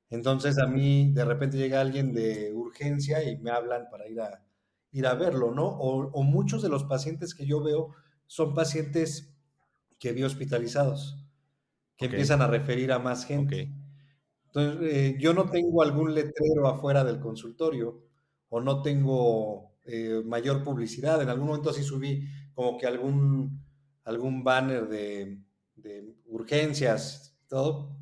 Entonces 0.10 0.58
a 0.58 0.66
mí 0.66 1.12
de 1.14 1.24
repente 1.24 1.58
llega 1.58 1.80
alguien 1.80 2.12
de 2.12 2.52
urgencia 2.54 3.24
y 3.24 3.38
me 3.38 3.52
hablan 3.52 3.88
para 3.92 4.08
ir 4.08 4.20
a 4.20 4.44
ir 4.92 5.06
a 5.06 5.14
verlo, 5.14 5.52
¿no? 5.52 5.68
O, 5.68 6.24
muchos 6.24 6.64
de 6.64 6.70
los 6.70 6.86
pacientes 6.86 7.36
que 7.36 7.46
yo 7.46 7.62
veo 7.62 7.94
son 8.26 8.56
pacientes 8.56 9.32
que 10.00 10.12
vi 10.12 10.24
hospitalizados, 10.24 11.24
que 11.98 12.06
empiezan 12.06 12.42
a 12.42 12.48
referir 12.48 12.92
a 12.92 12.98
más 12.98 13.26
gente. 13.26 13.72
Entonces, 14.54 14.94
eh, 14.94 15.18
yo 15.20 15.34
no 15.34 15.50
tengo 15.50 15.82
algún 15.82 16.14
letrero 16.14 16.68
afuera 16.68 17.04
del 17.04 17.20
consultorio 17.20 18.04
o 18.50 18.60
no 18.60 18.82
tengo 18.82 19.72
eh, 19.86 20.22
mayor 20.26 20.64
publicidad. 20.64 21.22
En 21.22 21.30
algún 21.30 21.48
momento 21.48 21.72
sí 21.74 21.84
subí 21.84 22.28
como 22.54 22.78
que 22.78 22.86
algún, 22.88 23.64
algún 24.04 24.44
banner 24.44 24.88
de, 24.90 25.40
de 25.76 26.16
urgencias, 26.26 27.38
todo, 27.48 27.96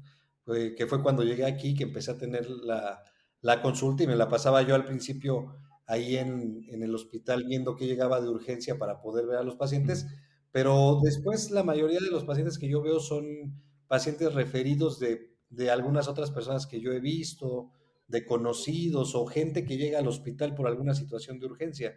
que 0.46 0.88
fue 0.88 1.04
cuando 1.04 1.24
llegué 1.24 1.46
aquí 1.46 1.76
que 1.76 1.84
empecé 1.84 2.10
a 2.12 2.18
tener 2.18 2.50
la, 2.50 3.04
la 3.42 3.62
consulta 3.62 4.04
y 4.04 4.08
me 4.08 4.16
la 4.16 4.28
pasaba 4.30 4.64
yo 4.64 4.74
al 4.74 4.84
principio 4.86 5.56
ahí 5.86 6.18
en, 6.18 6.66
en, 6.70 6.82
el 6.82 6.94
hospital 6.96 7.44
viendo 7.48 7.76
que 7.76 7.86
llegaba 7.86 8.20
de 8.20 8.30
urgencia 8.30 8.78
para 8.80 9.00
poder 9.02 9.28
ver 9.28 9.38
a 9.38 9.44
los 9.44 9.56
pacientes, 9.56 10.08
pero 10.52 11.00
después 11.04 11.52
la 11.52 11.64
mayoría 11.64 12.00
de 12.00 12.10
los 12.12 12.24
pacientes 12.26 12.58
que 12.58 12.68
yo 12.68 12.82
veo 12.82 13.00
son 13.00 13.62
pacientes 13.88 14.34
referidos 14.34 15.00
de, 15.00 15.29
de 15.50 15.72
algunas 15.72 16.08
otras 16.08 16.32
personas 16.32 16.68
que 16.68 16.80
yo 16.80 16.92
he 16.92 17.00
visto, 17.00 17.72
de 18.08 18.26
conocidos 18.26 19.16
o 19.16 19.26
gente 19.26 19.66
que 19.66 19.78
llega 19.78 20.00
al 20.00 20.08
hospital 20.08 20.56
por 20.56 20.68
alguna 20.68 20.94
situación 20.96 21.40
de 21.40 21.46
urgencia. 21.46 21.96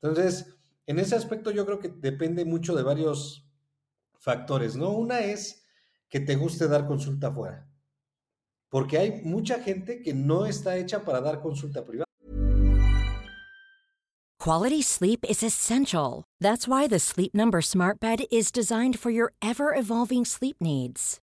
Entonces, 0.00 0.56
en 0.86 0.98
ese 0.98 1.14
aspecto 1.14 1.50
yo 1.50 1.64
creo 1.64 1.78
que 1.78 1.88
depende 1.88 2.44
mucho 2.44 2.74
de 2.74 2.82
varios 2.82 3.48
factores, 4.18 4.76
¿no? 4.76 4.90
Una 4.92 5.20
es 5.20 5.64
que 6.08 6.20
te 6.20 6.36
guste 6.36 6.68
dar 6.68 6.86
consulta 6.86 7.28
afuera, 7.28 7.68
porque 8.68 8.98
hay 8.98 9.22
mucha 9.22 9.60
gente 9.60 10.02
que 10.02 10.14
no 10.14 10.46
está 10.46 10.76
hecha 10.76 11.04
para 11.04 11.20
dar 11.20 11.40
consulta 11.40 11.84
privada. 11.84 12.06
Quality 14.38 14.82
sleep 14.82 15.24
is 15.28 15.42
essential. 15.42 16.22
That's 16.40 16.68
why 16.68 16.86
the 16.86 17.00
Sleep 17.00 17.34
Number 17.34 17.60
Smart 17.60 17.98
Bed 17.98 18.26
is 18.30 18.52
designed 18.52 18.96
for 18.96 19.10
your 19.10 19.32
ever-evolving 19.42 20.24
sleep 20.24 20.56
needs. 20.60 21.18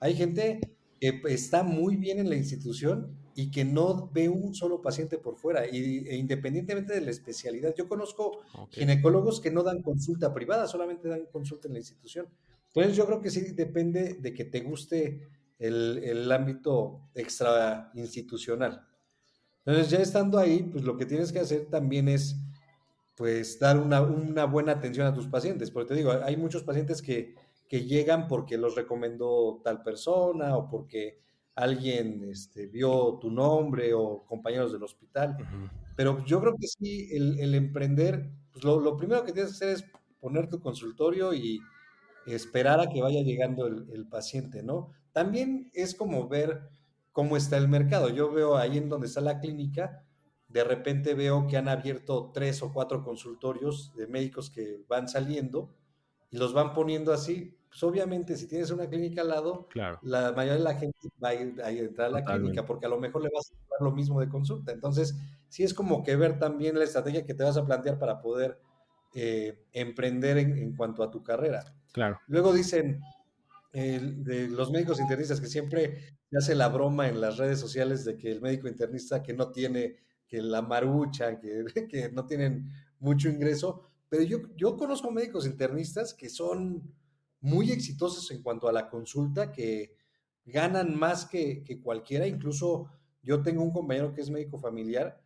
Hay 0.00 0.14
gente 0.14 0.60
que 1.00 1.20
está 1.28 1.62
muy 1.62 1.96
bien 1.96 2.18
en 2.18 2.28
la 2.28 2.36
institución 2.36 3.16
y 3.34 3.50
que 3.50 3.64
no 3.64 4.10
ve 4.12 4.28
un 4.28 4.54
solo 4.54 4.82
paciente 4.82 5.16
por 5.16 5.36
fuera, 5.36 5.64
y, 5.64 6.08
e 6.08 6.16
independientemente 6.16 6.92
de 6.92 7.00
la 7.00 7.10
especialidad. 7.10 7.72
Yo 7.76 7.88
conozco 7.88 8.40
ginecólogos 8.70 9.40
que 9.40 9.52
no 9.52 9.62
dan 9.62 9.80
consulta 9.82 10.34
privada, 10.34 10.66
solamente 10.66 11.08
dan 11.08 11.26
consulta 11.30 11.68
en 11.68 11.74
la 11.74 11.78
institución. 11.78 12.26
Entonces 12.68 12.96
yo 12.96 13.06
creo 13.06 13.20
que 13.20 13.30
sí 13.30 13.40
depende 13.52 14.14
de 14.14 14.34
que 14.34 14.44
te 14.44 14.60
guste 14.60 15.28
el, 15.58 15.98
el 16.02 16.32
ámbito 16.32 17.10
extra 17.14 17.92
institucional. 17.94 18.84
Entonces 19.64 19.90
ya 19.90 19.98
estando 19.98 20.38
ahí, 20.38 20.64
pues 20.64 20.82
lo 20.82 20.96
que 20.96 21.06
tienes 21.06 21.30
que 21.30 21.38
hacer 21.38 21.66
también 21.66 22.08
es 22.08 22.36
pues 23.16 23.58
dar 23.58 23.78
una, 23.78 24.00
una 24.00 24.46
buena 24.46 24.72
atención 24.72 25.06
a 25.06 25.12
tus 25.12 25.26
pacientes, 25.26 25.70
porque 25.70 25.88
te 25.88 25.94
digo, 25.94 26.10
hay 26.10 26.36
muchos 26.36 26.62
pacientes 26.62 27.02
que 27.02 27.34
que 27.68 27.84
llegan 27.84 28.26
porque 28.28 28.56
los 28.56 28.74
recomendó 28.74 29.60
tal 29.62 29.82
persona 29.82 30.56
o 30.56 30.68
porque 30.68 31.20
alguien 31.54 32.24
este, 32.30 32.66
vio 32.66 33.18
tu 33.20 33.30
nombre 33.30 33.92
o 33.92 34.24
compañeros 34.24 34.72
del 34.72 34.82
hospital. 34.82 35.36
Pero 35.96 36.24
yo 36.24 36.40
creo 36.40 36.54
que 36.58 36.66
sí, 36.66 37.08
el, 37.10 37.54
emprender, 37.54 38.30
pues 38.52 38.64
lo, 38.64 38.96
primero 38.96 39.24
que 39.24 39.32
tienes 39.32 39.50
que 39.50 39.56
hacer 39.56 39.68
es 39.70 39.84
poner 40.20 40.48
tu 40.48 40.60
consultorio 40.60 41.34
y 41.34 41.60
esperar 42.26 42.80
a 42.80 42.88
que 42.88 43.02
vaya 43.02 43.22
llegando 43.22 43.66
el, 43.66 44.06
paciente, 44.08 44.62
¿no? 44.62 44.92
También 45.12 45.70
es 45.74 45.94
como 45.94 46.28
ver 46.28 46.68
cómo 47.12 47.36
está 47.36 47.56
el 47.56 47.68
mercado. 47.68 48.08
Yo 48.10 48.30
veo 48.30 48.56
ahí 48.56 48.78
en 48.78 48.88
donde 48.88 49.08
está 49.08 49.20
la 49.20 49.40
clínica, 49.40 50.04
de 50.48 50.64
repente 50.64 51.14
veo 51.14 51.46
que 51.46 51.56
han 51.56 51.68
abierto 51.68 52.30
tres 52.32 52.62
o 52.62 52.72
cuatro 52.72 53.02
consultorios 53.02 53.92
de 53.96 54.06
médicos 54.06 54.48
que 54.48 54.84
van 54.88 55.08
saliendo 55.08 55.74
y 56.30 56.38
los 56.38 56.52
van 56.52 56.72
poniendo 56.72 57.12
así 57.12 57.57
pues 57.68 57.82
obviamente 57.82 58.36
si 58.36 58.46
tienes 58.46 58.70
una 58.70 58.88
clínica 58.88 59.20
al 59.20 59.28
lado, 59.28 59.68
la 60.02 60.32
mayoría 60.32 60.54
de 60.54 60.64
la 60.64 60.74
gente 60.74 60.98
va 61.22 61.30
a, 61.30 61.34
ir, 61.34 61.60
a 61.62 61.70
entrar 61.70 62.08
a 62.08 62.10
la 62.10 62.24
clínica 62.24 62.64
porque 62.64 62.86
a 62.86 62.88
lo 62.88 62.98
mejor 62.98 63.22
le 63.22 63.30
vas 63.34 63.52
a 63.52 63.54
dar 63.70 63.80
lo 63.82 63.92
mismo 63.92 64.20
de 64.20 64.28
consulta. 64.28 64.72
Entonces, 64.72 65.14
sí 65.48 65.64
es 65.64 65.74
como 65.74 66.02
que 66.02 66.16
ver 66.16 66.38
también 66.38 66.78
la 66.78 66.84
estrategia 66.84 67.24
que 67.24 67.34
te 67.34 67.44
vas 67.44 67.56
a 67.56 67.66
plantear 67.66 67.98
para 67.98 68.20
poder 68.20 68.58
eh, 69.14 69.64
emprender 69.72 70.38
en, 70.38 70.74
cuanto 70.76 71.02
a 71.02 71.10
tu 71.10 71.22
carrera. 71.22 71.64
Claro. 71.92 72.18
Luego 72.26 72.52
dicen 72.52 73.00
de 73.72 74.48
los 74.48 74.70
médicos 74.70 74.98
internistas 74.98 75.40
que 75.40 75.46
siempre 75.46 76.16
se 76.30 76.38
hace 76.38 76.54
la 76.54 76.68
broma 76.68 77.08
en 77.08 77.20
las 77.20 77.36
redes 77.36 77.60
sociales 77.60 78.04
de 78.04 78.16
que 78.16 78.30
el 78.30 78.40
médico 78.40 78.66
internista 78.66 79.22
que 79.22 79.34
no 79.34 79.50
tiene, 79.50 79.96
que 80.26 80.40
la 80.42 80.62
marucha, 80.62 81.38
que, 81.38 81.64
que 81.88 82.10
no 82.10 82.24
tienen 82.24 82.70
mucho 82.98 83.28
ingreso, 83.28 83.82
pero 84.08 84.22
yo, 84.22 84.38
yo 84.56 84.76
conozco 84.76 85.10
médicos 85.10 85.46
internistas 85.46 86.14
que 86.14 86.28
son 86.28 86.82
muy 87.40 87.70
exitosos 87.70 88.30
en 88.30 88.42
cuanto 88.42 88.68
a 88.68 88.72
la 88.72 88.88
consulta, 88.88 89.52
que 89.52 89.96
ganan 90.44 90.98
más 90.98 91.26
que, 91.26 91.80
cualquiera. 91.82 92.26
Incluso 92.26 92.90
yo 93.22 93.42
tengo 93.42 93.62
un 93.62 93.72
compañero 93.72 94.12
que 94.12 94.20
es 94.20 94.30
médico 94.30 94.58
familiar, 94.58 95.20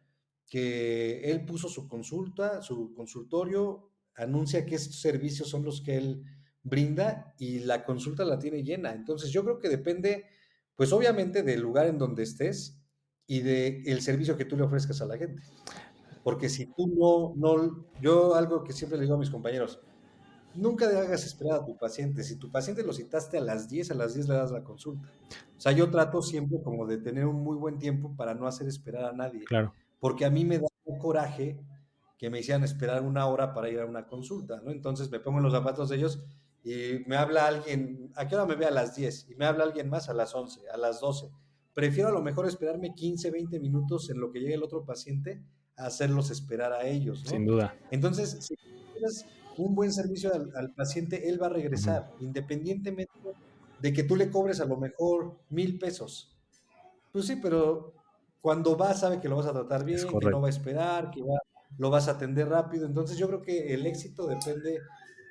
que 0.46 1.30
él 1.30 1.44
puso 1.44 1.68
su 1.68 1.88
consulta, 1.88 2.62
su 2.62 2.92
consultorio, 2.94 3.88
anuncia 4.14 4.66
que 4.66 4.78
servicios 4.78 5.48
son 5.48 5.64
los 5.64 5.80
que 5.80 5.96
él 5.96 6.24
brinda 6.62 7.34
y 7.38 7.60
la 7.60 7.84
consulta 7.84 8.24
la 8.24 8.38
tiene 8.38 8.62
llena. 8.62 8.92
Entonces 8.92 9.30
yo 9.30 9.42
creo 9.44 9.58
que 9.58 9.68
depende, 9.68 10.26
pues 10.76 10.92
obviamente 10.92 11.42
del 11.42 11.60
lugar 11.60 11.86
en 11.86 11.98
donde 11.98 12.22
estés 12.22 12.78
y 13.26 13.40
del 13.40 13.86
el 13.86 14.02
servicio 14.02 14.36
que 14.36 14.44
tú 14.44 14.56
le 14.56 14.64
ofrezcas 14.64 15.00
a 15.00 15.06
la 15.06 15.16
gente. 15.16 15.42
Porque 16.22 16.48
si 16.48 16.66
tú 16.66 16.86
no, 16.86 17.34
no, 17.36 17.86
yo 18.00 18.34
algo 18.34 18.62
que 18.62 18.72
siempre 18.72 18.98
le 18.98 19.04
digo 19.04 19.16
a 19.16 19.18
mis 19.18 19.30
compañeros, 19.30 19.80
nunca 20.55 20.86
hagas 20.86 21.24
esperar 21.26 21.61
a 21.61 21.64
tu 21.64 21.76
paciente. 21.76 22.22
Si 22.22 22.36
tu 22.36 22.50
paciente 22.50 22.82
lo 22.82 22.92
citaste 22.92 23.38
a 23.38 23.40
las 23.40 23.68
10, 23.68 23.90
a 23.90 23.94
las 23.94 24.14
10 24.14 24.28
le 24.28 24.34
das 24.34 24.50
la 24.50 24.62
consulta. 24.62 25.09
O 25.57 25.61
sea, 25.61 25.72
yo 25.72 25.90
trato 25.90 26.22
siempre 26.22 26.61
como 26.62 26.86
de 26.86 26.98
tener 26.98 27.26
un 27.26 27.42
muy 27.42 27.57
buen 27.57 27.78
tiempo 27.78 28.14
para 28.16 28.34
no 28.34 28.46
hacer 28.46 28.68
esperar 28.68 29.05
a 29.05 29.12
nadie. 29.12 29.44
Claro. 29.44 29.74
Porque 30.00 30.24
a 30.24 30.30
mí 30.30 30.44
me 30.44 30.59
da 30.59 30.66
un 30.84 30.98
coraje 30.98 31.59
que 32.18 32.30
me 32.30 32.40
hicieran 32.40 32.64
esperar 32.64 33.03
una 33.03 33.26
hora 33.26 33.53
para 33.53 33.68
ir 33.68 33.80
a 33.80 33.86
una 33.86 34.07
consulta, 34.07 34.61
¿no? 34.62 34.70
Entonces 34.70 35.11
me 35.11 35.20
pongo 35.20 35.38
en 35.38 35.44
los 35.44 35.53
zapatos 35.53 35.88
de 35.88 35.96
ellos 35.96 36.22
y 36.64 37.00
me 37.07 37.16
habla 37.16 37.46
alguien, 37.46 38.12
¿a 38.14 38.28
qué 38.28 38.36
hora 38.36 38.46
me 38.46 38.55
ve 38.55 38.66
a 38.66 38.70
las 38.70 38.94
10? 38.94 39.30
Y 39.30 39.34
me 39.34 39.46
habla 39.46 39.64
alguien 39.64 39.88
más 39.88 40.09
a 40.09 40.14
las 40.14 40.34
11, 40.34 40.68
a 40.72 40.76
las 40.76 41.00
12. 41.00 41.30
Prefiero 41.74 42.11
a 42.11 42.12
lo 42.12 42.22
mejor 42.22 42.46
esperarme 42.46 42.94
15, 42.94 43.30
20 43.30 43.59
minutos 43.59 44.11
en 44.11 44.20
lo 44.20 44.30
que 44.30 44.40
llegue 44.40 44.55
el 44.55 44.62
otro 44.62 44.84
paciente 44.84 45.42
a 45.76 45.86
hacerlos 45.86 46.30
esperar 46.30 46.72
a 46.72 46.86
ellos, 46.86 47.24
¿no? 47.24 47.30
Sin 47.30 47.46
duda. 47.46 47.74
Entonces, 47.90 48.36
si 48.40 48.55
un 49.59 49.74
buen 49.74 49.92
servicio 49.92 50.32
al, 50.55 50.72
paciente, 50.74 51.28
él 51.28 51.40
va 51.42 51.46
a 51.46 51.50
regresar, 51.50 52.12
independientemente 52.20 53.12
de 53.80 53.92
que 53.92 54.05
tú 54.05 54.16
le 54.16 54.30
cobres 54.30 54.61
a 54.61 54.64
lo 54.64 54.76
mejor 54.76 55.38
mil 55.50 55.78
pesos. 55.78 56.36
Pues 57.11 57.26
sí, 57.26 57.36
pero 57.36 57.92
cuando 58.40 58.76
va 58.76 58.94
sabe 58.94 59.20
que 59.20 59.28
lo 59.28 59.36
vas 59.36 59.46
a 59.46 59.53
tratar 59.53 59.84
bien, 59.84 59.98
que 60.07 60.30
no 60.30 60.40
va 60.40 60.46
a 60.46 60.50
esperar, 60.50 61.11
que 61.11 61.20
lo 61.78 61.90
vas 61.90 62.09
a 62.09 62.12
atender 62.12 62.48
rápido. 62.48 62.86
Entonces 62.86 63.16
yo 63.18 63.26
creo 63.28 63.42
que 63.42 63.74
el 63.74 63.86
éxito 63.86 64.26
depende 64.26 64.80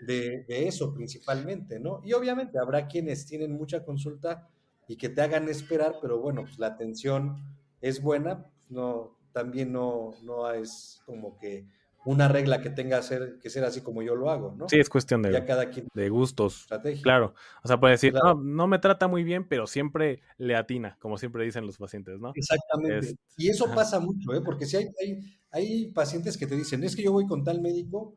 de, 0.05 0.45
eso 0.47 0.93
principalmente, 0.93 1.79
¿no? 1.79 2.01
Y 2.03 2.13
obviamente 2.13 2.59
habrá 2.59 2.87
quienes 2.87 3.25
tienen 3.25 3.51
mucha 3.53 3.85
consulta 3.85 4.49
y 4.87 4.97
que 4.97 5.09
te 5.09 5.21
hagan 5.21 5.47
esperar, 5.47 5.95
pero 6.01 6.19
bueno, 6.19 6.43
pues 6.43 6.59
la 6.59 6.67
atención 6.67 7.37
es 7.81 8.01
buena, 8.01 8.45
no, 8.69 9.17
también 9.31 9.71
no, 9.71 10.11
no 10.23 10.51
es 10.51 11.01
como 11.05 11.37
que 11.37 11.67
una 12.03 12.27
regla 12.27 12.61
que 12.61 12.69
tenga 12.69 13.01
ser, 13.01 13.37
que 13.39 13.49
ser 13.49 13.63
así 13.63 13.81
como 13.81 14.01
yo 14.01 14.15
lo 14.15 14.29
hago, 14.31 14.55
¿no? 14.57 14.67
Sí, 14.67 14.79
es 14.79 14.89
cuestión 14.89 15.21
de, 15.21 15.45
cada 15.45 15.69
quien 15.69 15.87
de 15.93 16.09
gustos. 16.09 16.67
Claro. 17.03 17.35
O 17.63 17.67
sea, 17.67 17.79
puede 17.79 17.93
decir, 17.93 18.13
no, 18.13 18.33
no 18.33 18.67
me 18.67 18.79
trata 18.79 19.07
muy 19.07 19.23
bien, 19.23 19.47
pero 19.47 19.67
siempre 19.67 20.21
le 20.37 20.55
atina, 20.55 20.97
como 20.99 21.17
siempre 21.17 21.43
dicen 21.43 21.65
los 21.65 21.77
pacientes, 21.77 22.19
¿no? 22.19 22.31
Exactamente. 22.35 23.15
y 23.37 23.49
eso 23.49 23.71
pasa 23.73 23.99
mucho, 23.99 24.33
¿eh? 24.33 24.41
Porque 24.43 24.65
si 24.65 24.77
hay, 24.77 24.87
hay, 25.01 25.19
hay 25.51 25.91
pacientes 25.91 26.37
que 26.37 26.47
te 26.47 26.55
dicen, 26.55 26.83
es 26.83 26.95
que 26.95 27.03
yo 27.03 27.11
voy 27.11 27.27
con 27.27 27.43
tal 27.43 27.61
médico, 27.61 28.15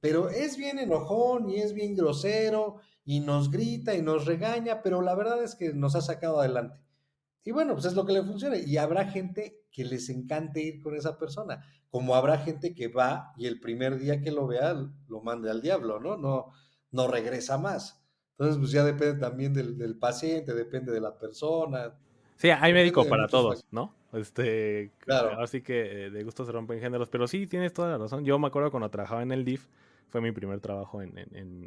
pero 0.00 0.28
es 0.28 0.56
bien 0.56 0.78
enojón 0.78 1.50
y 1.50 1.56
es 1.56 1.72
bien 1.72 1.96
grosero 1.96 2.76
y 3.04 3.20
nos 3.20 3.50
grita 3.50 3.94
y 3.94 4.02
nos 4.02 4.26
regaña, 4.26 4.82
pero 4.82 5.02
la 5.02 5.14
verdad 5.14 5.42
es 5.42 5.56
que 5.56 5.72
nos 5.72 5.96
ha 5.96 6.00
sacado 6.00 6.40
adelante. 6.40 6.83
Y 7.44 7.52
bueno, 7.52 7.74
pues 7.74 7.84
es 7.84 7.94
lo 7.94 8.06
que 8.06 8.12
le 8.12 8.22
funciona. 8.22 8.56
Y 8.56 8.78
habrá 8.78 9.04
gente 9.06 9.64
que 9.70 9.84
les 9.84 10.08
encante 10.08 10.62
ir 10.62 10.80
con 10.82 10.96
esa 10.96 11.18
persona, 11.18 11.62
como 11.90 12.14
habrá 12.14 12.38
gente 12.38 12.74
que 12.74 12.88
va 12.88 13.32
y 13.36 13.46
el 13.46 13.60
primer 13.60 13.98
día 13.98 14.20
que 14.22 14.30
lo 14.30 14.46
vea 14.46 14.74
lo 15.08 15.20
mande 15.20 15.50
al 15.50 15.60
diablo, 15.60 16.00
¿no? 16.00 16.16
No, 16.16 16.52
no 16.90 17.06
regresa 17.06 17.58
más. 17.58 18.02
Entonces, 18.32 18.58
pues 18.58 18.70
ya 18.72 18.84
depende 18.84 19.20
también 19.20 19.52
del, 19.52 19.96
paciente, 19.96 20.54
depende 20.54 20.90
de 20.90 21.00
la 21.00 21.16
persona. 21.16 21.94
Sí, 22.36 22.50
hay 22.50 22.72
médico 22.72 23.06
para 23.06 23.28
todos, 23.28 23.64
¿no? 23.70 23.94
Este, 24.12 24.90
claro. 24.98 25.38
Así 25.40 25.60
que 25.60 26.06
eh, 26.06 26.10
de 26.10 26.24
gusto 26.24 26.44
se 26.44 26.52
rompen 26.52 26.80
géneros, 26.80 27.08
pero 27.08 27.28
sí, 27.28 27.46
tienes 27.46 27.72
toda 27.72 27.90
la 27.90 27.98
razón. 27.98 28.24
Yo 28.24 28.38
me 28.38 28.46
acuerdo 28.46 28.70
cuando 28.70 28.90
trabajaba 28.90 29.22
en 29.22 29.32
el 29.32 29.44
DIF, 29.44 29.66
fue 30.08 30.20
mi 30.20 30.32
primer 30.32 30.60
trabajo 30.60 31.02
en, 31.02 31.12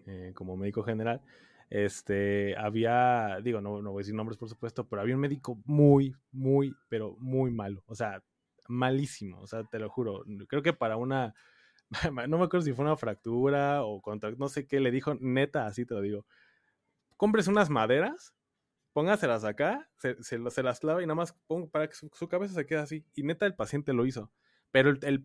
eh, 0.07 0.31
como 0.33 0.57
médico 0.57 0.83
general 0.83 1.21
este, 1.69 2.55
había, 2.57 3.39
digo, 3.43 3.61
no, 3.61 3.81
no 3.81 3.91
voy 3.91 4.01
a 4.01 4.03
decir 4.03 4.15
nombres 4.15 4.37
por 4.37 4.49
supuesto, 4.49 4.87
pero 4.87 5.01
había 5.01 5.15
un 5.15 5.21
médico 5.21 5.59
muy, 5.65 6.15
muy, 6.31 6.75
pero 6.89 7.15
muy 7.19 7.51
malo, 7.51 7.83
o 7.87 7.95
sea, 7.95 8.23
malísimo, 8.67 9.39
o 9.41 9.47
sea, 9.47 9.63
te 9.63 9.79
lo 9.79 9.89
juro, 9.89 10.23
creo 10.47 10.61
que 10.61 10.73
para 10.73 10.97
una, 10.97 11.33
no 12.27 12.37
me 12.37 12.45
acuerdo 12.45 12.61
si 12.61 12.73
fue 12.73 12.85
una 12.85 12.95
fractura 12.95 13.83
o 13.83 14.01
contra, 14.01 14.31
no 14.31 14.47
sé 14.47 14.65
qué, 14.67 14.79
le 14.79 14.91
dijo, 14.91 15.15
neta, 15.19 15.65
así 15.65 15.85
te 15.85 15.93
lo 15.93 16.01
digo, 16.01 16.25
compres 17.17 17.47
unas 17.47 17.69
maderas, 17.69 18.33
póngaselas 18.93 19.43
acá, 19.43 19.89
se, 19.97 20.63
las 20.63 20.79
clava 20.79 21.03
y 21.03 21.05
nada 21.05 21.15
más 21.15 21.37
para 21.71 21.87
que 21.87 21.95
su, 21.95 22.09
su, 22.13 22.27
cabeza 22.27 22.53
se 22.53 22.65
quede 22.65 22.79
así, 22.79 23.05
y 23.13 23.23
neta 23.23 23.45
el 23.45 23.55
paciente 23.55 23.93
lo 23.93 24.05
hizo. 24.05 24.31
Pero 24.71 24.89
el, 24.89 24.99
el, 25.01 25.23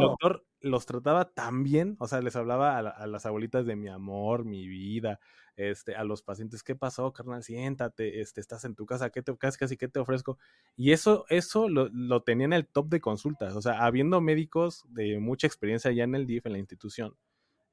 doctor 0.00 0.44
los 0.60 0.86
trataba 0.86 1.32
tan 1.32 1.62
bien, 1.62 1.96
o 1.98 2.06
sea, 2.06 2.20
les 2.20 2.36
hablaba 2.36 2.78
a, 2.78 3.06
las 3.06 3.26
abuelitas 3.26 3.66
de 3.66 3.76
mi 3.76 3.88
amor, 3.88 4.44
mi 4.44 4.68
vida, 4.68 5.18
este, 5.56 5.94
a 5.94 6.04
los 6.04 6.22
pacientes, 6.22 6.62
¿qué 6.62 6.74
pasó, 6.74 7.12
carnal? 7.12 7.42
Siéntate, 7.42 8.20
este, 8.20 8.40
estás 8.40 8.64
en 8.64 8.74
tu 8.74 8.86
casa, 8.86 9.10
¿qué 9.10 9.22
te, 9.22 9.36
casi, 9.36 9.58
casi, 9.58 9.76
¿qué 9.76 9.88
te 9.88 9.98
ofrezco? 9.98 10.38
Y 10.76 10.92
eso, 10.92 11.24
eso 11.28 11.68
lo, 11.68 11.88
lo 11.92 12.22
tenía 12.22 12.44
en 12.44 12.52
el 12.52 12.66
top 12.66 12.88
de 12.88 13.00
consultas, 13.00 13.56
o 13.56 13.62
sea, 13.62 13.84
habiendo 13.84 14.20
médicos 14.20 14.84
de 14.88 15.18
mucha 15.18 15.46
experiencia 15.46 15.90
ya 15.90 16.04
en 16.04 16.14
el 16.14 16.26
DIF, 16.26 16.46
en 16.46 16.52
la 16.52 16.58
institución, 16.58 17.16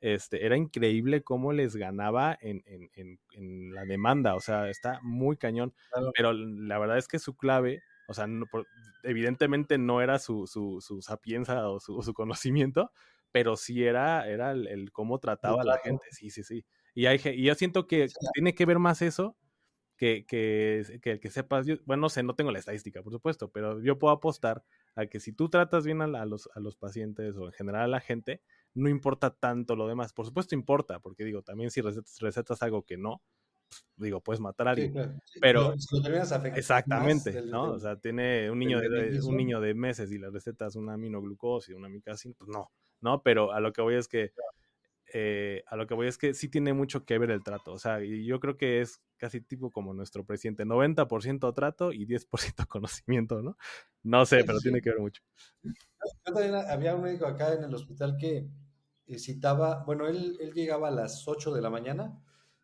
este, 0.02 0.46
era 0.46 0.56
increíble 0.56 1.24
cómo 1.24 1.52
les 1.52 1.76
ganaba 1.76 2.38
en, 2.42 2.64
en, 2.66 2.90
en, 2.94 3.20
en 3.34 3.74
la 3.76 3.84
demanda, 3.84 4.36
o 4.36 4.40
sea, 4.40 4.70
está 4.70 5.00
muy 5.04 5.38
cañón, 5.38 5.74
pero 6.16 6.34
la 6.34 6.80
verdad 6.80 6.98
es 6.98 7.08
que 7.08 7.20
su 7.20 7.36
clave 7.36 7.84
o 8.10 8.14
sea, 8.14 8.28
evidentemente 9.04 9.78
no 9.78 10.02
era 10.02 10.18
su, 10.18 10.48
su, 10.48 10.82
su 10.82 11.02
sapienza 11.04 11.70
o 11.70 11.80
su, 11.80 12.14
conocimiento, 12.16 12.92
pero 13.32 13.56
sí 13.56 13.84
era, 13.84 14.28
era 14.28 14.52
el, 14.52 14.92
cómo 14.92 15.20
trataba 15.20 15.62
a 15.62 15.66
la 15.66 15.78
gente. 15.78 16.08
Sí, 16.12 16.32
sí, 16.32 16.44
sí. 16.44 16.66
Y, 16.96 17.06
hay, 17.06 17.22
y 17.24 17.44
yo 17.44 17.54
siento 17.54 17.86
que 17.86 18.08
tiene 18.34 18.56
que 18.56 18.66
ver 18.66 18.80
más 18.80 19.04
eso 19.04 19.38
que, 19.96 20.26
que, 20.26 21.00
que 21.04 21.12
el 21.12 21.20
que 21.20 21.30
sepas. 21.30 21.68
bueno, 21.86 22.02
no 22.02 22.10
sé, 22.10 22.24
no 22.24 22.34
tengo 22.34 22.52
la 22.52 22.58
estadística, 22.58 23.04
por 23.04 23.14
supuesto, 23.14 23.52
pero 23.52 23.80
yo 23.80 24.00
puedo 24.00 24.12
apostar 24.12 24.64
a 24.96 25.06
que 25.06 25.20
si 25.20 25.32
tú 25.32 25.50
tratas 25.50 25.86
bien 25.86 26.02
a, 26.02 26.26
los, 26.26 26.50
a 26.56 26.60
los 26.60 26.76
pacientes 26.76 27.38
o 27.38 27.46
en 27.46 27.52
general 27.52 27.84
a 27.84 27.88
la 27.88 28.00
gente, 28.00 28.42
no 28.74 28.90
importa 28.90 29.36
tanto 29.36 29.76
lo 29.76 29.88
demás. 29.88 30.14
Por 30.14 30.26
supuesto 30.26 30.56
importa, 30.56 31.00
porque 31.00 31.26
digo, 31.26 31.44
también 31.44 31.70
si 31.70 31.82
recetas, 31.82 32.18
recetas 32.22 32.64
algo 32.64 32.88
que 32.88 32.98
no, 32.98 33.22
digo, 34.00 34.22
puedes 34.22 34.40
matar 34.40 34.68
a 34.68 34.72
alguien. 34.72 35.22
pero 35.42 35.74
exactamente, 36.56 37.42
¿no? 37.44 37.74
O 37.74 37.80
sea, 37.80 37.98
tiene 37.98 38.50
un 38.50 38.60
niño 38.60 38.80
de, 38.80 39.20
un 39.24 39.38
niño 39.38 39.60
de 39.60 39.74
meses 39.74 40.12
y 40.12 40.18
la 40.18 40.30
receta 40.30 40.68
es 40.68 40.76
una 40.76 40.94
aminoglucosa 40.94 41.72
y 41.72 41.76
una 41.76 41.88
amicacin, 41.88 42.34
pues 42.34 42.50
no, 42.50 42.72
¿no? 43.02 43.22
Pero 43.22 43.52
a 43.52 43.60
lo 43.60 43.74
que 43.74 43.82
voy 43.82 43.96
es 43.96 44.08
que 44.08 44.32
eh, 45.12 45.64
a 45.68 45.76
lo 45.76 45.88
que 45.88 45.96
voy 45.96 46.08
es 46.08 46.20
que 46.20 46.36
sí 46.36 46.50
tiene 46.50 46.74
mucho 46.74 47.04
que 47.04 47.18
ver 47.18 47.32
el 47.32 47.44
trato. 47.44 47.74
O 47.74 47.80
sea, 47.80 48.04
y 48.04 48.26
yo 48.26 48.40
creo 48.40 48.58
que 48.58 48.82
es 48.82 49.02
casi 49.18 49.42
tipo 49.42 49.72
como 49.72 49.94
nuestro 49.94 50.24
presidente, 50.24 50.66
90% 50.66 51.54
trato 51.54 51.92
y 51.92 52.06
10% 52.06 52.28
conocimiento, 52.68 53.42
¿no? 53.42 53.58
No 54.04 54.26
sé, 54.26 54.44
pero 54.46 54.60
tiene 54.60 54.82
que 54.82 54.92
ver 54.92 55.00
mucho. 55.00 55.22
Yo 55.64 55.72
también 56.24 56.56
había 56.56 56.96
un 56.96 57.04
médico 57.04 57.26
acá 57.26 57.54
en 57.54 57.64
el 57.64 57.74
hospital 57.74 58.18
que 58.18 58.48
eh, 59.08 59.20
citaba, 59.20 59.84
bueno, 59.84 60.08
él, 60.08 60.38
él 60.40 60.54
llegaba 60.54 60.90
a 60.90 60.92
las 60.92 61.28
8 61.28 61.54
de 61.54 61.62
la 61.62 61.70
mañana 61.70 62.22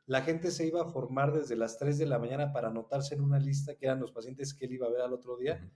la 0.08 0.22
gente 0.22 0.51
se 0.51 0.68
iba 0.68 0.82
a 0.82 0.89
formar 0.89 1.34
desde 1.34 1.56
las 1.56 1.78
3 1.78 1.97
de 1.97 2.06
la 2.06 2.20
mañana 2.20 2.53
para 2.53 2.68
anotarse 2.68 3.16
en 3.16 3.22
una 3.22 3.39
lista 3.39 3.76
que 3.76 3.86
eran 3.86 3.99
los 3.99 4.12
pacientes 4.12 4.53
que 4.53 4.66
él 4.66 4.74
iba 4.74 4.88
a 4.88 4.91
ver 4.91 5.01
al 5.01 5.14
otro 5.14 5.38
día. 5.38 5.68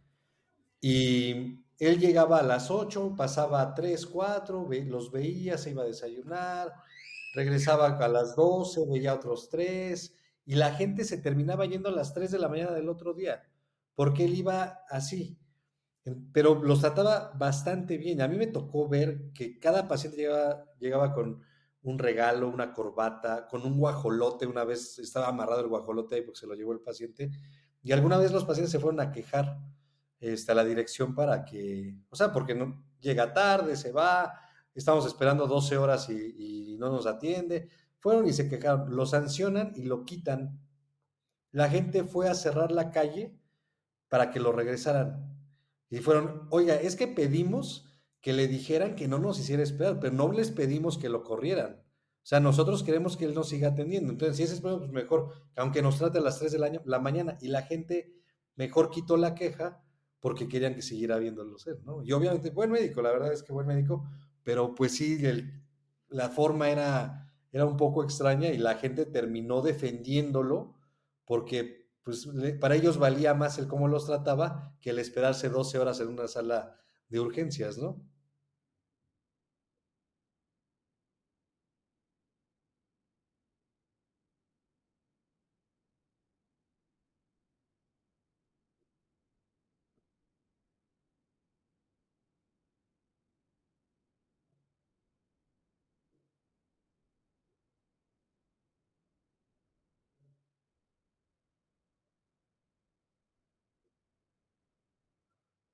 Y 0.82 1.64
él 1.80 2.00
llegaba 2.00 2.40
a 2.40 2.44
las 2.44 2.70
8, 2.70 3.16
pasaba 3.18 3.62
a 3.62 3.74
3, 3.74 4.06
4, 4.06 4.68
los 4.86 5.12
veía, 5.12 5.58
se 5.58 5.72
iba 5.72 5.84
a 5.84 5.88
desayunar, 5.88 6.74
regresaba 7.34 7.88
a 7.88 8.08
las 8.08 8.36
12, 8.36 8.86
veía 8.88 9.16
otros 9.16 9.50
3, 9.50 10.16
y 10.46 10.56
la 10.56 10.74
gente 10.74 11.04
se 11.06 11.18
terminaba 11.18 11.66
yendo 11.66 11.90
a 11.90 11.94
las 11.94 12.14
3 12.14 12.32
de 12.32 12.40
la 12.40 12.50
mañana 12.50 12.72
del 12.72 12.90
otro 12.90 13.14
día, 13.14 13.44
porque 13.96 14.26
él 14.26 14.36
iba 14.36 14.84
así. 14.90 15.38
Pero 16.34 16.56
los 16.56 16.82
trataba 16.82 17.32
bastante 17.38 17.98
bien. 17.98 18.22
A 18.22 18.28
mí 18.28 18.38
me 18.38 18.48
tocó 18.48 18.88
ver 18.88 19.32
que 19.34 19.60
cada 19.60 19.88
paciente 19.88 20.18
llegaba, 20.18 20.66
llegaba 20.80 21.14
con 21.14 21.42
un 21.84 21.98
regalo, 21.98 22.50
una 22.50 22.74
corbata, 22.74 23.48
con 23.48 23.66
un 23.66 23.78
guajolote. 23.78 24.46
Una 24.46 24.64
vez 24.64 25.00
estaba 25.00 25.28
amarrado 25.28 25.62
el 25.62 25.68
guajolote 25.68 26.16
ahí 26.16 26.22
porque 26.22 26.40
se 26.40 26.48
lo 26.48 26.56
llevó 26.56 26.74
el 26.74 26.82
paciente. 26.82 27.32
Y 27.82 27.92
alguna 27.92 28.18
vez 28.18 28.32
los 28.32 28.46
pacientes 28.46 28.72
se 28.72 28.80
fueron 28.80 29.00
a 29.00 29.12
quejar 29.12 29.60
este, 30.20 30.52
a 30.52 30.56
la 30.56 30.66
dirección 30.66 31.16
para 31.16 31.46
que, 31.46 31.96
o 32.10 32.16
sea, 32.16 32.32
porque 32.32 32.54
no 32.54 32.84
llega 33.00 33.34
tarde, 33.34 33.78
se 33.78 33.92
va, 33.92 34.34
estamos 34.76 35.06
esperando 35.06 35.48
12 35.48 35.78
horas 35.78 36.10
y, 36.10 36.74
y 36.74 36.78
no 36.78 36.90
nos 36.90 37.06
atiende. 37.06 37.70
Fueron 38.00 38.28
y 38.28 38.34
se 38.34 38.50
quejaron, 38.50 38.96
lo 38.96 39.06
sancionan 39.06 39.74
y 39.76 39.84
lo 39.84 40.04
quitan. 40.06 40.60
La 41.52 41.70
gente 41.70 42.04
fue 42.04 42.30
a 42.30 42.36
cerrar 42.36 42.72
la 42.72 42.92
calle 42.92 43.38
para 44.10 44.32
que 44.32 44.40
lo 44.40 44.52
regresaran. 44.52 45.30
Y 45.90 46.00
fueron, 46.00 46.48
oiga, 46.52 46.76
es 46.76 46.96
que 46.96 47.08
pedimos 47.08 47.89
que 48.22 48.34
le 48.34 48.48
dijeran 48.48 48.96
que 48.96 49.08
no 49.08 49.20
nos 49.20 49.40
hiciera 49.40 49.64
esperar, 49.64 50.00
pero 50.00 50.14
no 50.14 50.32
les 50.32 50.52
pedimos 50.52 50.98
que 50.98 51.10
lo 51.10 51.24
corrieran. 51.24 51.84
O 52.22 52.28
sea, 52.30 52.40
nosotros 52.40 52.84
queremos 52.84 53.18
que 53.18 53.26
él 53.26 53.34
nos 53.34 53.50
siga 53.50 53.70
atendiendo. 53.70 54.12
Entonces, 54.12 54.38
si 54.38 54.44
es 54.44 54.52
esperado, 54.52 54.80
pues 54.80 54.92
mejor, 54.92 55.32
aunque 55.56 55.82
nos 55.82 55.98
trate 55.98 56.20
a 56.20 56.22
las 56.22 56.38
3 56.40 56.52
de 56.52 56.60
la, 56.60 56.82
la 56.84 57.00
mañana 57.00 57.38
y 57.42 57.48
la 57.48 57.64
gente 57.64 58.14
mejor 58.56 58.90
quitó 58.90 59.18
la 59.18 59.36
queja 59.36 59.82
porque 60.20 60.48
querían 60.50 60.76
que 60.76 60.82
siguiera 60.82 61.18
viéndolo 61.18 61.58
ser, 61.58 61.82
¿no? 61.86 62.04
Y 62.04 62.12
obviamente, 62.12 62.50
buen 62.50 62.72
médico, 62.72 63.02
la 63.02 63.12
verdad 63.12 63.32
es 63.32 63.42
que 63.42 63.54
buen 63.54 63.68
médico, 63.68 64.06
pero 64.44 64.76
pues 64.76 64.96
sí, 64.96 65.18
la 66.10 66.30
forma 66.30 66.70
era, 66.70 67.34
era 67.52 67.66
un 67.66 67.78
poco 67.78 68.04
extraña 68.04 68.50
y 68.50 68.58
la 68.58 68.76
gente 68.76 69.06
terminó 69.06 69.62
defendiéndolo 69.62 70.76
porque 71.26 71.88
pues 72.04 72.28
para 72.60 72.76
ellos 72.76 72.98
valía 72.98 73.34
más 73.34 73.60
el 73.60 73.68
cómo 73.68 73.88
los 73.88 74.08
trataba 74.08 74.76
que 74.82 74.90
el 74.90 75.00
esperarse 75.00 75.50
12 75.50 75.78
horas 75.78 76.00
en 76.00 76.08
una 76.08 76.28
sala 76.28 76.80
de 77.08 77.20
urgencias, 77.20 77.78
¿no? 77.78 78.02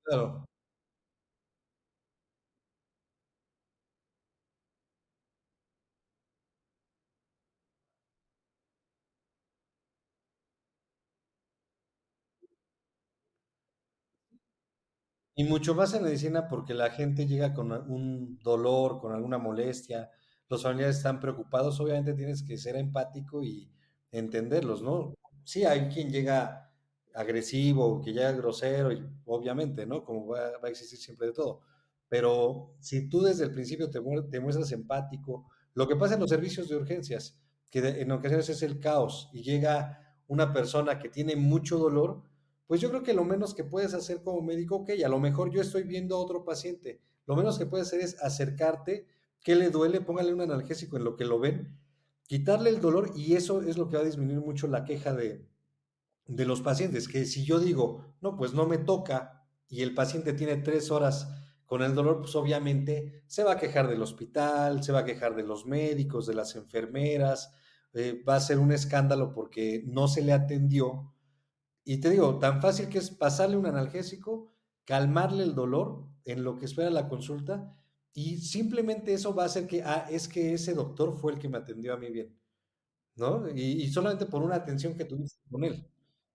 Claro. 0.06 0.46
Y 15.38 15.44
mucho 15.44 15.76
más 15.76 15.94
en 15.94 16.04
medicina 16.04 16.48
porque 16.48 16.74
la 16.74 16.90
gente 16.92 17.28
llega 17.28 17.54
con 17.54 17.72
un 17.92 18.40
dolor, 18.42 19.00
con 19.02 19.14
alguna 19.14 19.38
molestia, 19.38 20.10
los 20.50 20.64
familiares 20.64 20.98
están 20.98 21.20
preocupados, 21.20 21.80
obviamente 21.82 22.14
tienes 22.14 22.42
que 22.44 22.58
ser 22.58 22.78
empático 22.78 23.44
y 23.44 23.70
entenderlos, 24.12 24.82
¿no? 24.82 25.14
Sí, 25.44 25.66
hay 25.66 25.90
quien 25.90 26.10
llega 26.10 26.65
agresivo, 27.16 28.02
que 28.02 28.14
ya 28.14 28.30
es 28.30 28.38
grosero, 28.38 28.92
y 28.92 29.04
obviamente, 29.26 29.86
¿no? 29.86 30.04
Como 30.04 30.28
va, 30.28 30.52
a 30.62 30.70
existir 30.70 31.00
siempre 31.00 31.28
de 31.28 31.34
todo. 31.34 31.62
Pero 32.10 32.76
si 32.80 33.10
tú 33.10 33.22
desde 33.22 33.46
el 33.46 33.52
principio 33.52 33.90
te, 33.90 34.02
muestras 34.40 34.72
empático, 34.72 35.50
lo 35.74 35.88
que 35.88 35.96
pasa 35.96 36.16
en 36.16 36.20
los 36.20 36.30
servicios 36.30 36.70
de 36.70 36.76
urgencias, 36.76 37.40
que 37.72 37.80
en 37.80 38.12
ocasiones 38.12 38.50
es 38.50 38.62
el 38.62 38.80
caos 38.80 39.30
y 39.34 39.44
llega 39.44 40.00
una 40.28 40.54
persona 40.54 41.00
que 41.00 41.10
tiene 41.10 41.36
mucho 41.36 41.78
dolor, 41.78 42.22
pues 42.68 42.82
yo 42.82 42.90
creo 42.90 43.04
que 43.04 43.14
lo 43.14 43.24
menos 43.24 43.54
que 43.54 43.64
puedes 43.64 43.94
hacer 43.94 44.22
como 44.22 44.42
médico, 44.42 44.78
ok, 44.78 44.92
a 45.04 45.10
lo 45.10 45.20
mejor 45.20 45.52
yo 45.52 45.62
estoy 45.62 45.84
viendo 45.84 46.16
a 46.16 46.20
otro 46.20 46.44
paciente, 46.44 47.02
lo 47.26 47.36
menos 47.36 47.58
que 47.58 47.66
puedes 47.66 47.88
hacer 47.88 48.02
es 48.02 48.22
acercarte, 48.22 49.08
¿qué 49.42 49.56
le 49.56 49.70
duele? 49.70 50.02
Póngale 50.02 50.34
un 50.34 50.42
analgésico 50.42 50.98
en 50.98 51.04
lo 51.04 51.16
que 51.16 51.26
lo 51.26 51.40
ven, 51.40 51.78
quitarle 52.28 52.70
el 52.70 52.82
dolor 52.82 53.12
y 53.16 53.36
eso 53.36 53.62
es 53.62 53.78
lo 53.78 53.88
que 53.88 53.98
va 53.98 54.04
a 54.04 54.06
disminuir 54.06 54.40
mucho 54.40 54.68
la 54.68 54.84
queja 54.84 55.14
de, 55.14 55.46
de 56.28 56.46
los 56.46 56.62
pacientes, 56.62 57.08
que 57.08 57.26
si 57.26 57.46
yo 57.46 57.60
digo, 57.60 58.16
no, 58.22 58.36
pues 58.36 58.54
no 58.54 58.66
me 58.68 58.78
toca 58.78 59.46
y 59.68 59.82
el 59.82 59.94
paciente 59.94 60.34
tiene 60.34 60.58
tres 60.58 60.92
horas 60.92 61.28
con 61.66 61.82
el 61.82 61.96
dolor, 61.96 62.22
pues 62.22 62.36
obviamente 62.36 63.24
se 63.28 63.44
va 63.44 63.54
a 63.54 63.60
quejar 63.60 63.88
del 63.88 64.02
hospital, 64.02 64.84
se 64.84 64.92
va 64.92 65.00
a 65.00 65.06
quejar 65.06 65.36
de 65.36 65.44
los 65.44 65.66
médicos, 65.66 66.28
de 66.28 66.36
las 66.36 66.56
enfermeras, 66.56 67.54
eh, 67.94 68.24
va 68.28 68.36
a 68.36 68.40
ser 68.40 68.60
un 68.60 68.72
escándalo 68.72 69.34
porque 69.34 69.84
no 69.88 70.08
se 70.08 70.22
le 70.22 70.34
atendió. 70.34 71.14
Y 71.84 72.00
te 72.00 72.10
digo, 72.10 72.40
tan 72.40 72.62
fácil 72.62 72.90
que 72.90 73.00
es 73.00 73.12
pasarle 73.12 73.58
un 73.58 73.66
analgésico, 73.66 74.54
calmarle 74.86 75.44
el 75.44 75.56
dolor 75.56 76.08
en 76.26 76.44
lo 76.44 76.58
que 76.58 76.66
espera 76.66 76.90
la 76.90 77.08
consulta 77.08 77.76
y 78.14 78.38
simplemente 78.38 79.14
eso 79.14 79.36
va 79.36 79.44
a 79.44 79.46
hacer 79.48 79.68
que, 79.68 79.84
ah, 79.84 80.08
es 80.10 80.28
que 80.28 80.54
ese 80.54 80.74
doctor 80.74 81.18
fue 81.18 81.34
el 81.34 81.40
que 81.40 81.50
me 81.50 81.58
atendió 81.58 81.94
a 81.94 81.98
mí 81.98 82.10
bien, 82.12 82.40
¿no? 83.16 83.50
Y, 83.50 83.84
y 83.84 83.90
solamente 83.92 84.26
por 84.26 84.44
una 84.44 84.56
atención 84.56 84.96
que 84.96 85.06
tuviste 85.06 85.42
con 85.50 85.64
él. 85.64 85.86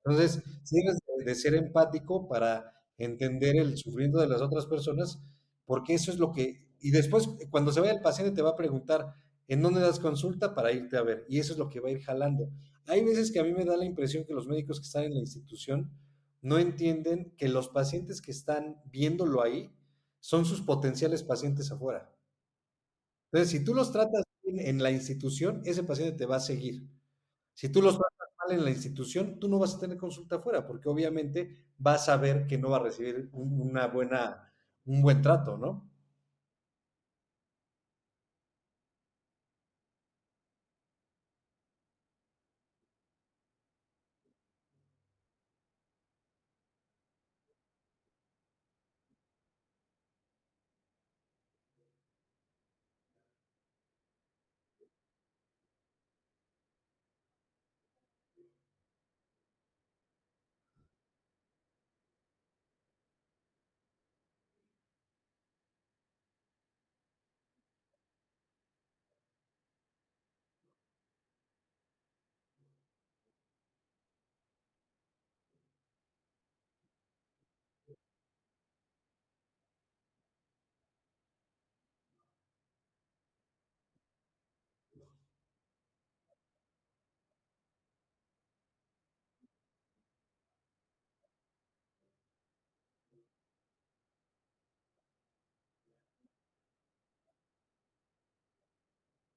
Entonces, 0.04 0.42
tienes 0.68 0.98
de 1.24 1.34
ser 1.34 1.54
empático 1.54 2.28
para 2.28 2.72
entender 2.98 3.56
el 3.56 3.76
sufrimiento 3.76 4.18
de 4.20 4.28
las 4.28 4.40
otras 4.42 4.66
personas, 4.66 5.22
porque 5.66 5.94
eso 5.94 6.10
es 6.10 6.18
lo 6.18 6.32
que, 6.32 6.68
y 6.80 6.90
después 6.90 7.28
cuando 7.50 7.72
se 7.72 7.80
vaya 7.80 7.92
el 7.92 8.00
paciente 8.02 8.34
te 8.34 8.42
va 8.42 8.50
a 8.50 8.56
preguntar, 8.56 9.14
¿en 9.48 9.62
dónde 9.62 9.80
das 9.80 10.00
consulta 10.00 10.54
para 10.54 10.72
irte 10.72 10.96
a 10.96 11.02
ver? 11.02 11.24
Y 11.28 11.38
eso 11.38 11.52
es 11.52 11.58
lo 11.58 11.68
que 11.68 11.80
va 11.80 11.88
a 11.88 11.92
ir 11.92 12.02
jalando. 12.02 12.50
Hay 12.86 13.04
veces 13.04 13.30
que 13.30 13.40
a 13.40 13.44
mí 13.44 13.52
me 13.52 13.64
da 13.64 13.76
la 13.76 13.84
impresión 13.84 14.24
que 14.24 14.34
los 14.34 14.46
médicos 14.48 14.80
que 14.80 14.86
están 14.86 15.04
en 15.04 15.14
la 15.14 15.20
institución 15.20 15.90
no 16.42 16.58
entienden 16.58 17.34
que 17.36 17.48
los 17.48 17.68
pacientes 17.68 18.20
que 18.22 18.30
están 18.32 18.80
viéndolo 18.86 19.42
ahí 19.42 19.70
son 20.20 20.44
sus 20.44 20.62
potenciales 20.62 21.22
pacientes 21.22 21.70
afuera. 21.70 22.10
Entonces, 23.32 23.50
si 23.50 23.64
tú 23.64 23.74
los 23.74 23.92
tratas 23.92 24.24
en 24.44 24.82
la 24.82 24.90
institución, 24.90 25.62
ese 25.64 25.84
paciente 25.84 26.16
te 26.18 26.26
va 26.26 26.36
a 26.36 26.40
seguir. 26.40 26.88
Si 27.54 27.68
tú 27.68 27.82
los 27.82 27.94
tratas 27.96 28.09
en 28.52 28.64
la 28.64 28.70
institución, 28.70 29.38
tú 29.38 29.48
no 29.48 29.58
vas 29.58 29.74
a 29.74 29.78
tener 29.80 29.96
consulta 29.96 30.36
afuera, 30.36 30.66
porque 30.66 30.88
obviamente 30.88 31.56
vas 31.78 32.08
a 32.08 32.16
ver 32.16 32.46
que 32.46 32.58
no 32.58 32.70
va 32.70 32.76
a 32.78 32.82
recibir 32.84 33.28
una 33.32 33.86
buena, 33.88 34.52
un 34.84 35.02
buen 35.02 35.22
trato, 35.22 35.56
¿no? 35.56 35.89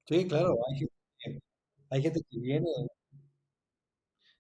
Sí, 0.08 0.28
claro, 0.28 0.58
hay 0.70 0.78
gente 0.80 0.94
que, 1.20 1.40
hay 1.90 2.02
gente 2.02 2.22
que 2.30 2.40
viene. 2.40 2.68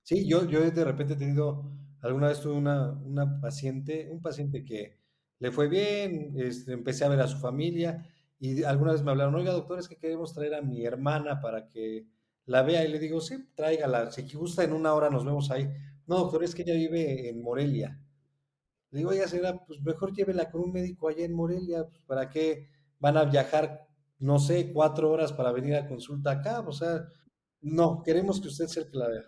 Sí, 0.04 0.28
yo, 0.28 0.46
yo 0.48 0.60
de 0.70 0.84
repente 0.84 1.14
he 1.14 1.18
tenido, 1.18 1.72
alguna 2.02 2.28
vez 2.28 2.42
tuve 2.42 2.54
una, 2.54 2.92
una 2.92 3.40
paciente, 3.42 4.10
un 4.12 4.22
paciente 4.22 4.64
que 4.66 4.98
le 5.40 5.52
fue 5.52 5.68
bien, 5.70 6.34
este, 6.38 6.74
empecé 6.74 7.06
a 7.06 7.10
ver 7.10 7.22
a 7.22 7.28
su 7.28 7.38
familia 7.38 8.06
y 8.40 8.64
alguna 8.64 8.92
vez 8.94 9.04
me 9.04 9.12
hablaron, 9.12 9.36
oiga, 9.36 9.52
doctor, 9.54 9.80
es 9.80 9.88
que 9.88 9.98
queremos 9.98 10.34
traer 10.34 10.56
a 10.56 10.62
mi 10.62 10.86
hermana 10.86 11.40
para 11.42 11.68
que 11.70 12.06
la 12.46 12.62
vea 12.64 12.84
y 12.86 12.90
le 12.90 13.00
digo, 13.00 13.22
sí, 13.22 13.36
tráigala, 13.56 14.12
si 14.12 14.24
gusta 14.34 14.64
en 14.64 14.74
una 14.74 14.94
hora 14.94 15.10
nos 15.10 15.24
vemos 15.26 15.50
ahí. 15.52 15.70
No, 16.08 16.18
doctor, 16.18 16.44
es 16.44 16.54
que 16.54 16.64
ella 16.64 16.74
vive 16.74 17.30
en 17.30 17.42
Morelia. 17.42 17.98
Le 18.92 19.00
digo, 19.00 19.10
oiga, 19.12 19.28
señora, 19.28 19.60
pues 19.66 19.82
mejor 19.82 20.14
llévela 20.14 20.50
con 20.52 20.62
un 20.62 20.72
médico 20.72 21.08
allá 21.10 21.26
en 21.26 21.34
Morelia, 21.34 21.86
pues 21.88 22.02
para 22.04 22.30
qué 22.30 22.70
van 23.00 23.18
a 23.18 23.26
viajar 23.26 23.88
no 24.24 24.40
sé, 24.40 24.72
cuatro 24.72 25.12
horas 25.12 25.34
para 25.34 25.52
venir 25.52 25.76
a 25.76 25.86
consulta 25.86 26.32
acá, 26.32 26.62
o 26.62 26.72
sea, 26.72 27.06
no, 27.60 28.02
queremos 28.04 28.40
que 28.40 28.48
usted 28.48 28.68
sea 28.68 28.84
el 28.84 28.90
que 28.90 28.98
la 28.98 29.10
vea. 29.10 29.24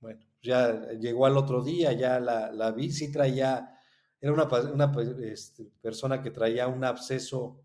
Bueno, 0.00 0.20
ya 0.42 0.90
llegó 0.98 1.26
al 1.26 1.36
otro 1.36 1.62
día, 1.62 1.92
ya 1.92 2.18
la, 2.18 2.50
la 2.50 2.72
vi, 2.72 2.90
sí 2.90 3.12
traía, 3.12 3.78
era 4.20 4.32
una, 4.32 4.48
una 4.72 4.92
este, 5.22 5.70
persona 5.80 6.20
que 6.20 6.32
traía 6.32 6.66
un 6.66 6.82
absceso 6.82 7.62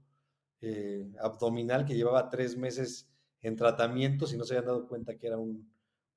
eh, 0.61 1.11
abdominal 1.19 1.84
que 1.84 1.95
llevaba 1.95 2.30
tres 2.30 2.55
meses 2.55 3.09
en 3.41 3.55
tratamiento, 3.55 4.28
si 4.28 4.38
no 4.38 4.43
se 4.43 4.53
habían 4.53 4.67
dado 4.67 4.88
cuenta 4.88 5.17
que 5.17 5.25
era 5.25 5.39
un, 5.39 5.67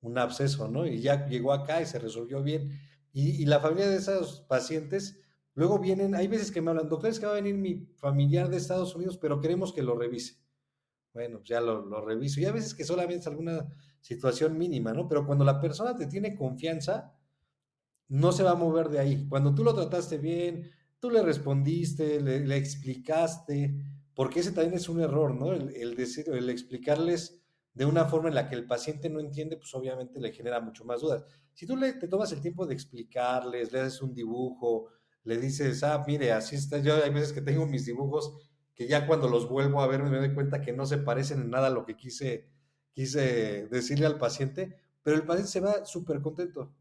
un 0.03 0.19
absceso, 0.19 0.69
¿no? 0.69 0.87
Y 0.87 1.01
ya 1.01 1.27
llegó 1.27 1.55
acá 1.55 1.81
y 1.81 1.87
se 1.87 1.99
resolvió 1.99 2.43
bien. 2.43 2.79
Y, 3.15 3.43
y, 3.43 3.47
la 3.47 3.61
familia 3.61 3.89
de 3.89 3.97
esos 3.97 4.43
pacientes, 4.43 5.19
luego 5.55 5.79
vienen, 5.79 6.15
hay 6.15 6.29
veces 6.29 6.51
que 6.51 6.61
me 6.61 6.69
hablan, 6.71 6.91
doctor, 6.91 7.09
es 7.09 7.19
que 7.19 7.25
va 7.25 7.33
a 7.33 7.37
venir 7.37 7.55
mi 7.55 7.87
familiar 7.97 8.51
de 8.51 8.59
Estados 8.59 8.95
Unidos, 8.95 9.17
pero 9.17 9.41
queremos 9.41 9.73
que 9.73 9.83
lo 9.83 9.97
revise 9.97 10.40
bueno, 11.13 11.39
pues 11.39 11.49
ya 11.49 11.61
lo, 11.61 12.01
reviso. 12.05 12.41
Y 12.41 12.45
a 12.45 12.53
veces 12.53 12.75
que 12.75 12.85
solamente 12.85 13.21
es 13.21 13.27
alguna 13.27 13.67
situación 14.01 14.57
mínima, 14.57 14.93
¿no? 14.93 15.09
Pero 15.09 15.27
cuando 15.27 15.45
la 15.45 15.61
persona 15.61 15.97
te 15.97 16.07
tiene 16.07 16.35
confianza, 16.35 17.15
no 18.09 18.33
se 18.33 18.43
va 18.43 18.53
a 18.53 18.57
mover 18.57 18.89
de 18.89 19.01
ahí. 19.01 19.27
Cuando 19.29 19.55
tú 19.55 19.65
lo 19.65 19.75
trataste 19.75 20.19
bien, 20.19 20.71
tú 20.99 21.11
le 21.11 21.23
respondiste, 21.23 22.21
le, 22.21 22.57
explicaste, 22.57 23.75
porque 24.15 24.41
ese 24.41 24.53
también 24.53 24.75
es 24.75 24.89
un 24.89 25.01
error, 25.01 25.35
¿no? 25.35 25.53
El, 25.53 25.97
decir, 25.97 26.27
el 26.29 26.49
explicarles 26.51 27.41
de 27.75 27.85
una 27.85 28.05
forma 28.05 28.29
en 28.29 28.35
la 28.35 28.49
que 28.49 28.57
el 28.57 28.67
paciente 28.67 29.09
no 29.09 29.21
entiende, 29.21 29.57
pues 29.57 29.75
obviamente 29.75 30.21
le 30.21 30.33
genera 30.33 30.61
mucho 30.61 30.85
más 30.85 31.01
dudas. 31.01 31.25
Si 31.55 31.67
tú 31.67 31.77
le, 31.77 31.95
te 31.95 32.09
tomas 32.09 32.33
el 32.33 32.41
tiempo 32.41 32.67
de 32.67 32.75
explicarles, 32.75 33.73
le 33.73 33.81
haces 33.81 34.03
un 34.03 34.15
dibujo, 34.15 34.89
le 35.25 35.39
dices, 35.39 35.83
ah, 35.83 36.03
mire, 36.07 36.33
así 36.33 36.57
está, 36.57 36.79
yo 36.79 37.03
hay 37.03 37.11
veces 37.11 37.33
que 37.33 37.43
tengo 37.43 37.67
mis 37.67 37.87
dibujos 37.87 38.50
que 38.81 38.89
ya 38.89 39.07
cuando 39.07 39.29
los 39.29 39.47
vuelvo 39.47 39.83
a 39.83 39.87
ver 39.87 40.03
me 40.03 40.17
doy 40.17 40.33
cuenta 40.33 40.63
que 40.63 40.73
no 40.73 40.87
se 40.87 40.97
parecen 40.97 41.43
en 41.43 41.51
nada 41.51 41.67
a 41.67 41.71
lo 41.71 41.85
que 41.85 41.97
quise, 41.99 42.47
quise 42.95 43.67
decirle 43.69 44.07
al 44.07 44.17
paciente, 44.17 44.75
pero 45.03 45.17
el 45.17 45.27
paciente 45.27 45.53
se 45.53 45.61
va 45.61 45.85
súper 45.85 46.23
contento, 46.23 46.75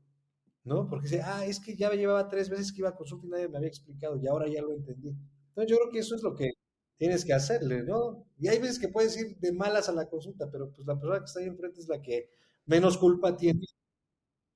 ¿no? 0.64 0.88
Porque 0.90 1.10
dice, 1.10 1.22
ah, 1.24 1.46
es 1.46 1.60
que 1.60 1.76
ya 1.76 1.92
llevaba 1.92 2.30
tres 2.30 2.50
veces 2.50 2.72
que 2.72 2.80
iba 2.80 2.90
a 2.90 2.96
consulta 2.96 3.28
y 3.28 3.30
nadie 3.32 3.50
me 3.50 3.58
había 3.58 3.70
explicado 3.70 4.18
y 4.18 4.28
ahora 4.28 4.48
ya 4.48 4.62
lo 4.62 4.74
entendí. 4.74 5.10
Entonces 5.50 5.70
yo 5.72 5.78
creo 5.78 5.92
que 5.92 6.00
eso 6.00 6.16
es 6.16 6.24
lo 6.24 6.36
que 6.36 6.52
tienes 6.98 7.26
que 7.26 7.34
hacerle, 7.34 7.84
¿no? 7.84 8.26
Y 8.40 8.48
hay 8.48 8.60
veces 8.60 8.80
que 8.80 8.90
puedes 8.90 9.18
ir 9.18 9.38
de 9.40 9.52
malas 9.54 9.90
a 9.90 9.94
la 9.94 10.08
consulta, 10.08 10.50
pero 10.52 10.72
pues 10.72 10.88
la 10.88 10.96
persona 11.00 11.20
que 11.20 11.26
está 11.26 11.42
ahí 11.42 11.48
enfrente 11.48 11.82
es 11.82 11.90
la 11.90 12.02
que 12.02 12.30
menos 12.66 12.98
culpa 12.98 13.36
tiene. 13.36 13.62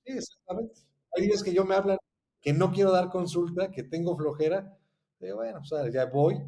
Sí, 0.06 0.14
exactamente. 0.18 0.82
Hay 1.16 1.28
días 1.28 1.44
que 1.44 1.54
yo 1.54 1.66
me 1.66 1.76
hablan 1.76 1.98
que 2.42 2.54
no 2.54 2.72
quiero 2.72 2.92
dar 2.92 3.10
consulta, 3.10 3.72
que 3.72 3.84
tengo 3.84 4.18
flojera, 4.18 4.78
digo, 5.20 5.38
bueno, 5.38 5.60
o 5.62 5.66
sea, 5.66 5.90
ya 5.90 6.06
voy, 6.06 6.42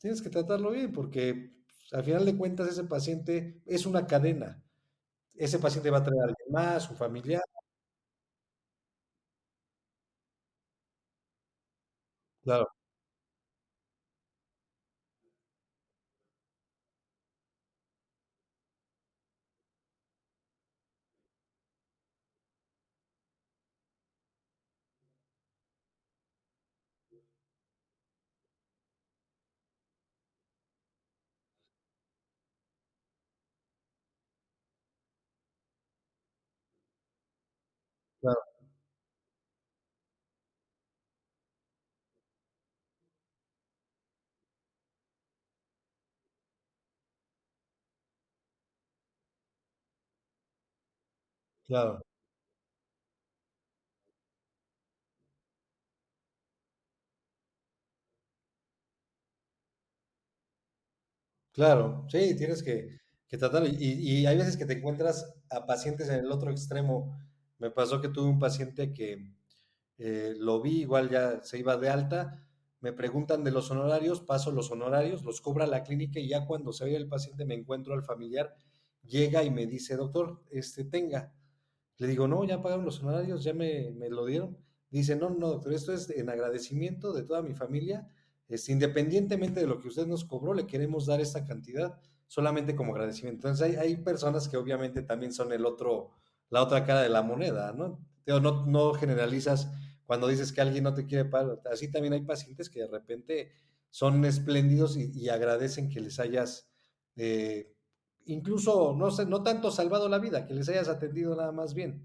tienes 0.00 0.22
que 0.22 0.30
tratarlo 0.30 0.70
bien 0.70 0.92
porque 0.92 1.52
pues, 1.68 1.92
al 1.92 2.04
final 2.04 2.24
de 2.26 2.36
cuentas 2.36 2.68
ese 2.68 2.84
paciente 2.84 3.60
es 3.66 3.86
una 3.86 4.06
cadena. 4.06 4.62
Ese 5.34 5.58
paciente 5.60 5.90
va 5.90 5.98
a 5.98 6.04
traer 6.04 6.22
a 6.22 6.24
alguien 6.26 6.52
más, 6.52 6.84
su 6.84 6.94
familiar. 6.96 7.42
Claro. 12.44 12.77
Claro. 38.20 38.42
Claro. 61.52 62.06
Sí, 62.08 62.36
tienes 62.36 62.62
que, 62.62 62.98
que. 63.28 63.66
Y, 63.66 64.20
y 64.22 64.26
hay 64.26 64.36
veces 64.36 64.56
que 64.56 64.64
te 64.66 64.74
encuentras 64.74 65.34
a 65.50 65.66
pacientes 65.66 66.08
en 66.08 66.16
el 66.24 66.30
otro 66.32 66.50
extremo. 66.50 67.18
Me 67.58 67.70
pasó 67.70 68.00
que 68.00 68.08
tuve 68.08 68.28
un 68.28 68.38
paciente 68.38 68.92
que 68.92 69.32
eh, 69.98 70.34
lo 70.38 70.60
vi, 70.60 70.80
igual 70.80 71.10
ya 71.10 71.42
se 71.42 71.58
iba 71.58 71.76
de 71.76 71.88
alta. 71.88 72.44
Me 72.80 72.92
preguntan 72.92 73.44
de 73.44 73.50
los 73.50 73.70
honorarios, 73.70 74.20
paso 74.20 74.52
los 74.52 74.70
honorarios, 74.70 75.24
los 75.24 75.40
cobra 75.40 75.66
la 75.66 75.82
clínica 75.82 76.20
y 76.20 76.28
ya 76.28 76.46
cuando 76.46 76.72
se 76.72 76.84
ve 76.84 76.96
el 76.96 77.08
paciente 77.08 77.44
me 77.44 77.54
encuentro 77.54 77.94
al 77.94 78.04
familiar, 78.04 78.54
llega 79.02 79.42
y 79.42 79.50
me 79.50 79.66
dice, 79.66 79.96
doctor, 79.96 80.42
este 80.50 80.84
tenga. 80.84 81.34
Le 81.96 82.06
digo, 82.06 82.28
no, 82.28 82.44
ya 82.44 82.62
pagaron 82.62 82.84
los 82.84 83.02
honorarios, 83.02 83.42
ya 83.42 83.54
me, 83.54 83.90
me 83.92 84.08
lo 84.08 84.24
dieron. 84.24 84.56
Dice, 84.90 85.16
no, 85.16 85.30
no, 85.30 85.48
doctor, 85.48 85.72
esto 85.72 85.92
es 85.92 86.08
en 86.10 86.30
agradecimiento 86.30 87.12
de 87.12 87.24
toda 87.24 87.42
mi 87.42 87.54
familia 87.54 88.08
es, 88.48 88.68
independientemente 88.68 89.60
de 89.60 89.66
lo 89.66 89.78
que 89.78 89.88
usted 89.88 90.06
nos 90.06 90.24
cobró, 90.24 90.54
le 90.54 90.66
queremos 90.66 91.06
dar 91.06 91.20
esta 91.20 91.44
cantidad 91.44 92.00
solamente 92.26 92.74
como 92.74 92.92
agradecimiento. 92.92 93.48
Entonces 93.48 93.66
hay, 93.66 93.76
hay 93.76 93.96
personas 93.96 94.48
que 94.48 94.56
obviamente 94.56 95.02
también 95.02 95.32
son 95.32 95.52
el 95.52 95.66
otro, 95.66 96.10
la 96.50 96.62
otra 96.62 96.84
cara 96.84 97.02
de 97.02 97.08
la 97.08 97.22
moneda, 97.22 97.72
¿no? 97.72 98.04
No, 98.26 98.66
no 98.66 98.92
generalizas 98.94 99.70
cuando 100.04 100.28
dices 100.28 100.52
que 100.52 100.60
alguien 100.60 100.84
no 100.84 100.94
te 100.94 101.06
quiere 101.06 101.24
pagar. 101.24 101.60
Así 101.70 101.90
también 101.90 102.14
hay 102.14 102.22
pacientes 102.22 102.68
que 102.70 102.80
de 102.80 102.86
repente 102.88 103.52
son 103.90 104.24
espléndidos 104.24 104.96
y, 104.96 105.28
agradecen 105.28 105.88
que 105.88 106.00
les 106.00 106.18
hayas, 106.18 106.68
eh, 107.16 107.74
incluso, 108.26 108.94
no 108.96 109.10
sé, 109.10 109.26
no 109.26 109.42
tanto 109.42 109.70
salvado 109.70 110.08
la 110.08 110.18
vida, 110.18 110.46
que 110.46 110.54
les 110.54 110.68
hayas 110.68 110.88
atendido 110.88 111.34
nada 111.34 111.52
más 111.52 111.74
bien, 111.74 112.04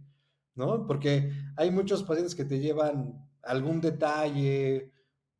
¿no? 0.55 0.87
Porque 0.87 1.31
hay 1.55 1.71
muchos 1.71 2.03
pacientes 2.03 2.35
que 2.35 2.45
te 2.45 2.59
llevan 2.59 3.27
algún 3.41 3.81
detalle, 3.81 4.91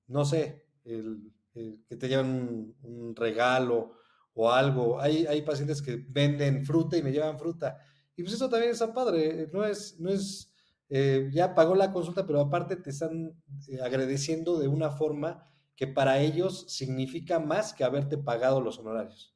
no 0.08 0.26
sé, 0.26 0.66
que 0.84 1.96
te 1.98 2.08
llevan 2.08 2.76
un, 2.82 3.16
regalo 3.16 3.92
o 4.34 4.52
algo. 4.52 5.00
Hay, 5.00 5.26
hay 5.26 5.42
pacientes 5.44 5.82
que 5.82 6.04
venden 6.10 6.66
fruta 6.66 6.98
y 6.98 7.04
me 7.04 7.12
llevan 7.12 7.40
fruta. 7.40 7.78
Y 8.16 8.24
pues 8.24 8.36
eso 8.36 8.50
también 8.50 8.72
está 8.72 8.94
padre, 8.94 9.50
no 9.54 9.66
es, 9.66 10.00
no 10.00 10.10
es, 10.12 10.52
eh, 10.90 11.30
ya 11.34 11.56
pagó 11.56 11.76
la 11.76 11.92
consulta, 11.92 12.26
pero 12.28 12.40
aparte 12.42 12.76
te 12.76 12.92
están 12.92 13.34
eh, 13.68 13.82
agradeciendo 13.82 14.60
de 14.60 14.68
una 14.68 14.92
forma 14.92 15.48
que 15.76 15.88
para 15.88 16.20
ellos 16.22 16.66
significa 16.70 17.40
más 17.40 17.74
que 17.74 17.84
haberte 17.84 18.18
pagado 18.18 18.62
los 18.62 18.78
honorarios. 18.80 19.34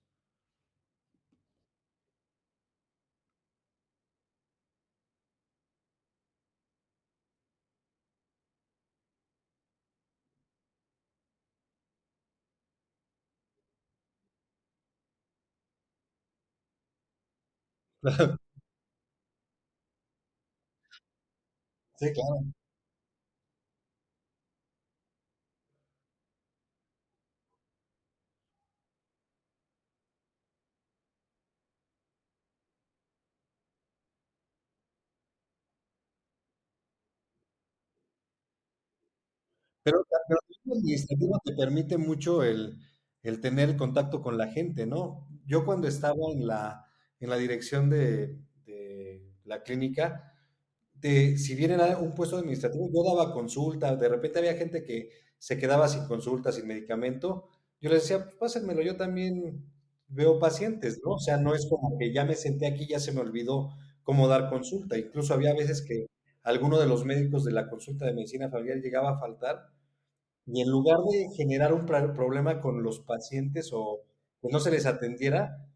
Sí, 21.98 22.12
claro. 22.14 22.46
Pero, 39.84 40.06
pero 40.28 40.40
administrativo 40.78 41.40
te 41.46 41.54
permite 41.56 41.98
mucho 41.98 42.44
el, 42.44 42.78
el 43.24 43.40
tener 43.42 43.78
contacto 43.78 44.22
con 44.22 44.38
la 44.38 44.48
gente, 44.48 44.86
¿no? 44.86 45.28
Yo 45.46 45.66
cuando 45.66 45.88
estaba 45.88 46.18
en 46.34 46.46
la, 46.48 46.86
en 47.20 47.30
la 47.30 47.38
dirección 47.38 47.90
de, 47.90 48.38
de 48.66 49.24
la 49.46 49.64
clínica, 49.64 50.34
si 51.02 51.56
bien 51.56 51.72
era 51.72 51.98
un 51.98 52.14
puesto 52.16 52.38
administrativo, 52.38 52.90
yo 52.94 53.04
daba 53.04 53.34
consulta, 53.34 53.96
de 53.96 54.10
repente 54.10 54.40
había 54.40 54.56
gente 54.56 54.84
que 54.84 55.10
se 55.38 55.58
quedaba 55.58 55.88
sin 55.88 56.06
consulta, 56.08 56.52
sin 56.52 56.68
medicamento, 56.68 57.48
yo 57.80 57.90
les 57.90 58.02
decía, 58.04 58.24
pues 58.26 58.36
pásenmelo, 58.40 58.82
yo 58.82 58.98
también 58.98 59.66
veo 60.08 60.40
pacientes, 60.40 61.00
¿no? 61.04 61.12
O 61.14 61.20
sea, 61.20 61.38
no 61.38 61.54
es 61.54 61.68
como 61.68 61.98
que 61.98 62.12
ya 62.14 62.26
me 62.26 62.36
senté 62.36 62.68
aquí, 62.68 62.88
ya 62.88 63.00
se 63.00 63.12
me 63.12 63.22
olvidó 63.22 63.70
cómo 64.04 64.28
dar 64.28 64.50
consulta, 64.50 64.98
incluso 64.98 65.34
había 65.34 65.54
veces 65.54 65.82
que 65.82 66.08
alguno 66.44 66.80
de 66.80 66.88
los 66.88 67.06
médicos 67.06 67.44
de 67.46 67.52
la 67.52 67.70
consulta 67.70 68.06
de 68.06 68.14
medicina 68.14 68.50
familiar 68.50 68.78
llegaba 68.80 69.12
a 69.12 69.20
faltar 69.20 69.70
y 70.46 70.62
en 70.62 70.70
lugar 70.70 71.00
de 71.12 71.30
generar 71.36 71.74
un 71.74 71.86
problema 71.86 72.62
con 72.62 72.82
los 72.84 73.00
pacientes 73.02 73.70
o 73.74 74.02
que 74.42 74.50
no 74.50 74.60
se 74.60 74.72
les 74.72 74.86
atendiera, 74.86 75.68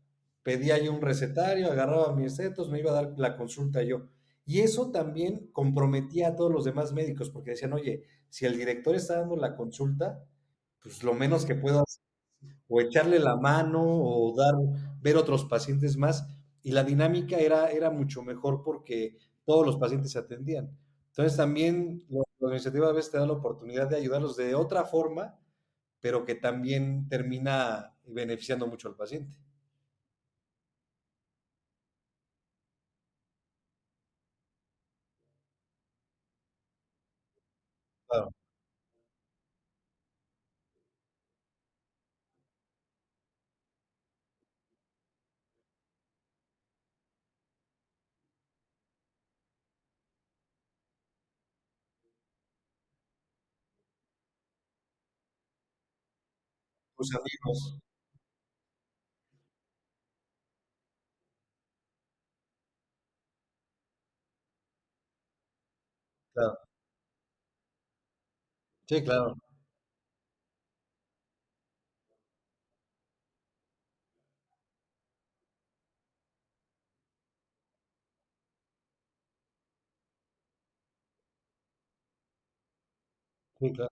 pedía 0.43 0.77
yo 0.79 0.93
un 0.93 1.01
recetario, 1.01 1.71
agarraba 1.71 2.15
mis 2.15 2.35
setos, 2.35 2.69
me 2.69 2.79
iba 2.79 2.91
a 2.91 2.95
dar 2.95 3.13
la 3.17 3.37
consulta 3.37 3.83
yo. 3.83 4.07
Y 4.45 4.61
eso 4.61 4.91
también 4.91 5.49
comprometía 5.53 6.29
a 6.29 6.35
todos 6.35 6.51
los 6.51 6.65
demás 6.65 6.93
médicos, 6.93 7.29
porque 7.29 7.51
decían, 7.51 7.73
oye, 7.73 8.03
si 8.29 8.45
el 8.45 8.57
director 8.57 8.95
está 8.95 9.19
dando 9.19 9.35
la 9.37 9.55
consulta, 9.55 10.23
pues 10.83 11.03
lo 11.03 11.13
menos 11.13 11.45
que 11.45 11.55
puedo 11.55 11.81
hacer, 11.83 12.01
o 12.67 12.81
echarle 12.81 13.19
la 13.19 13.35
mano, 13.37 13.81
o 13.83 14.35
dar, 14.35 14.55
ver 15.01 15.17
otros 15.17 15.45
pacientes 15.45 15.97
más, 15.97 16.27
y 16.63 16.71
la 16.71 16.83
dinámica 16.83 17.37
era, 17.37 17.71
era 17.71 17.89
mucho 17.91 18.23
mejor 18.23 18.63
porque 18.63 19.17
todos 19.45 19.65
los 19.65 19.77
pacientes 19.77 20.11
se 20.11 20.19
atendían. 20.19 20.77
Entonces 21.09 21.37
también 21.37 22.03
la 22.09 22.51
iniciativa 22.51 22.89
a 22.89 22.93
veces 22.93 23.11
te 23.11 23.17
da 23.19 23.25
la 23.27 23.33
oportunidad 23.33 23.89
de 23.89 23.97
ayudarlos 23.97 24.37
de 24.37 24.55
otra 24.55 24.85
forma, 24.85 25.39
pero 26.01 26.25
que 26.25 26.35
también 26.35 27.07
termina 27.09 27.95
beneficiando 28.05 28.67
mucho 28.67 28.89
al 28.89 28.95
paciente. 28.95 29.33
Claro. 38.09 38.31
Tus 57.01 57.15
amigos. 57.15 57.79
Claro. 66.35 66.61
Sí, 68.87 69.03
claro. 69.03 69.35
Sí, 83.59 83.71
claro. 83.71 83.91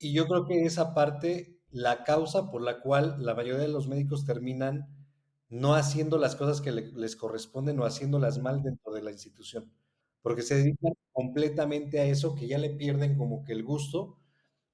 Y 0.00 0.14
yo 0.14 0.26
creo 0.26 0.46
que 0.46 0.64
esa 0.64 0.94
parte, 0.94 1.60
la 1.70 2.04
causa 2.04 2.50
por 2.50 2.62
la 2.62 2.80
cual 2.80 3.16
la 3.20 3.34
mayoría 3.34 3.60
de 3.60 3.68
los 3.68 3.86
médicos 3.86 4.24
terminan 4.24 4.88
no 5.50 5.74
haciendo 5.74 6.16
las 6.16 6.36
cosas 6.36 6.62
que 6.62 6.72
les 6.72 7.16
corresponden 7.16 7.78
o 7.78 7.84
haciéndolas 7.84 8.38
mal 8.38 8.62
dentro 8.62 8.92
de 8.92 9.02
la 9.02 9.12
institución, 9.12 9.70
porque 10.22 10.42
se 10.42 10.54
dedican 10.56 10.94
completamente 11.12 12.00
a 12.00 12.06
eso 12.06 12.34
que 12.34 12.48
ya 12.48 12.56
le 12.56 12.70
pierden 12.70 13.18
como 13.18 13.44
que 13.44 13.52
el 13.52 13.62
gusto 13.62 14.16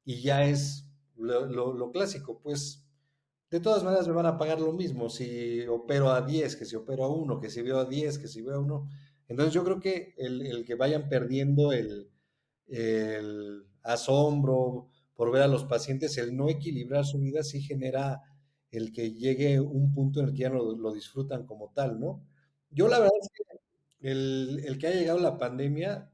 y 0.05 0.23
ya 0.23 0.45
es 0.45 0.89
lo, 1.17 1.91
clásico, 1.91 2.41
pues 2.41 2.87
de 3.51 3.59
todas 3.59 3.83
maneras 3.83 4.07
me 4.07 4.15
van 4.15 4.27
a 4.27 4.39
pagar 4.39 4.61
lo 4.61 4.73
mismo 4.73 5.09
si 5.09 5.67
opero 5.67 6.11
a 6.11 6.21
10, 6.21 6.57
que 6.57 6.67
si 6.67 6.77
opero 6.77 7.05
a 7.05 7.09
1, 7.09 7.41
que 7.41 7.51
si 7.51 7.63
veo 7.63 7.79
a 7.79 7.85
10, 7.85 8.19
que 8.19 8.29
si 8.29 8.43
veo 8.43 8.57
a 8.57 8.61
1. 8.61 8.89
Entonces 9.29 9.55
yo 9.55 9.65
creo 9.65 9.81
que 9.81 10.15
el, 10.19 10.65
que 10.65 10.75
vayan 10.77 11.09
perdiendo 11.09 11.73
el, 11.73 12.11
el 12.69 13.67
asombro, 13.83 14.89
por 15.17 15.33
ver 15.33 15.43
a 15.43 15.49
los 15.49 15.65
pacientes, 15.65 16.19
el 16.19 16.37
no 16.37 16.49
equilibrar 16.49 17.05
su 17.05 17.19
vida 17.19 17.43
sí 17.43 17.63
genera 17.63 18.21
el 18.71 18.93
que 18.93 19.13
llegue 19.13 19.59
un 19.59 19.93
punto 19.93 20.21
en 20.21 20.27
el 20.27 20.33
que 20.33 20.41
ya 20.41 20.51
no 20.51 20.63
lo, 20.63 20.93
disfrutan 20.93 21.47
como 21.47 21.73
tal, 21.73 21.99
¿no? 21.99 22.23
Yo 22.71 22.87
la 22.89 22.99
verdad 22.99 23.13
que 23.33 24.11
el, 24.11 24.77
que 24.79 24.87
ha 24.87 24.91
llegado 24.93 25.19
la 25.19 25.39
pandemia, 25.39 26.11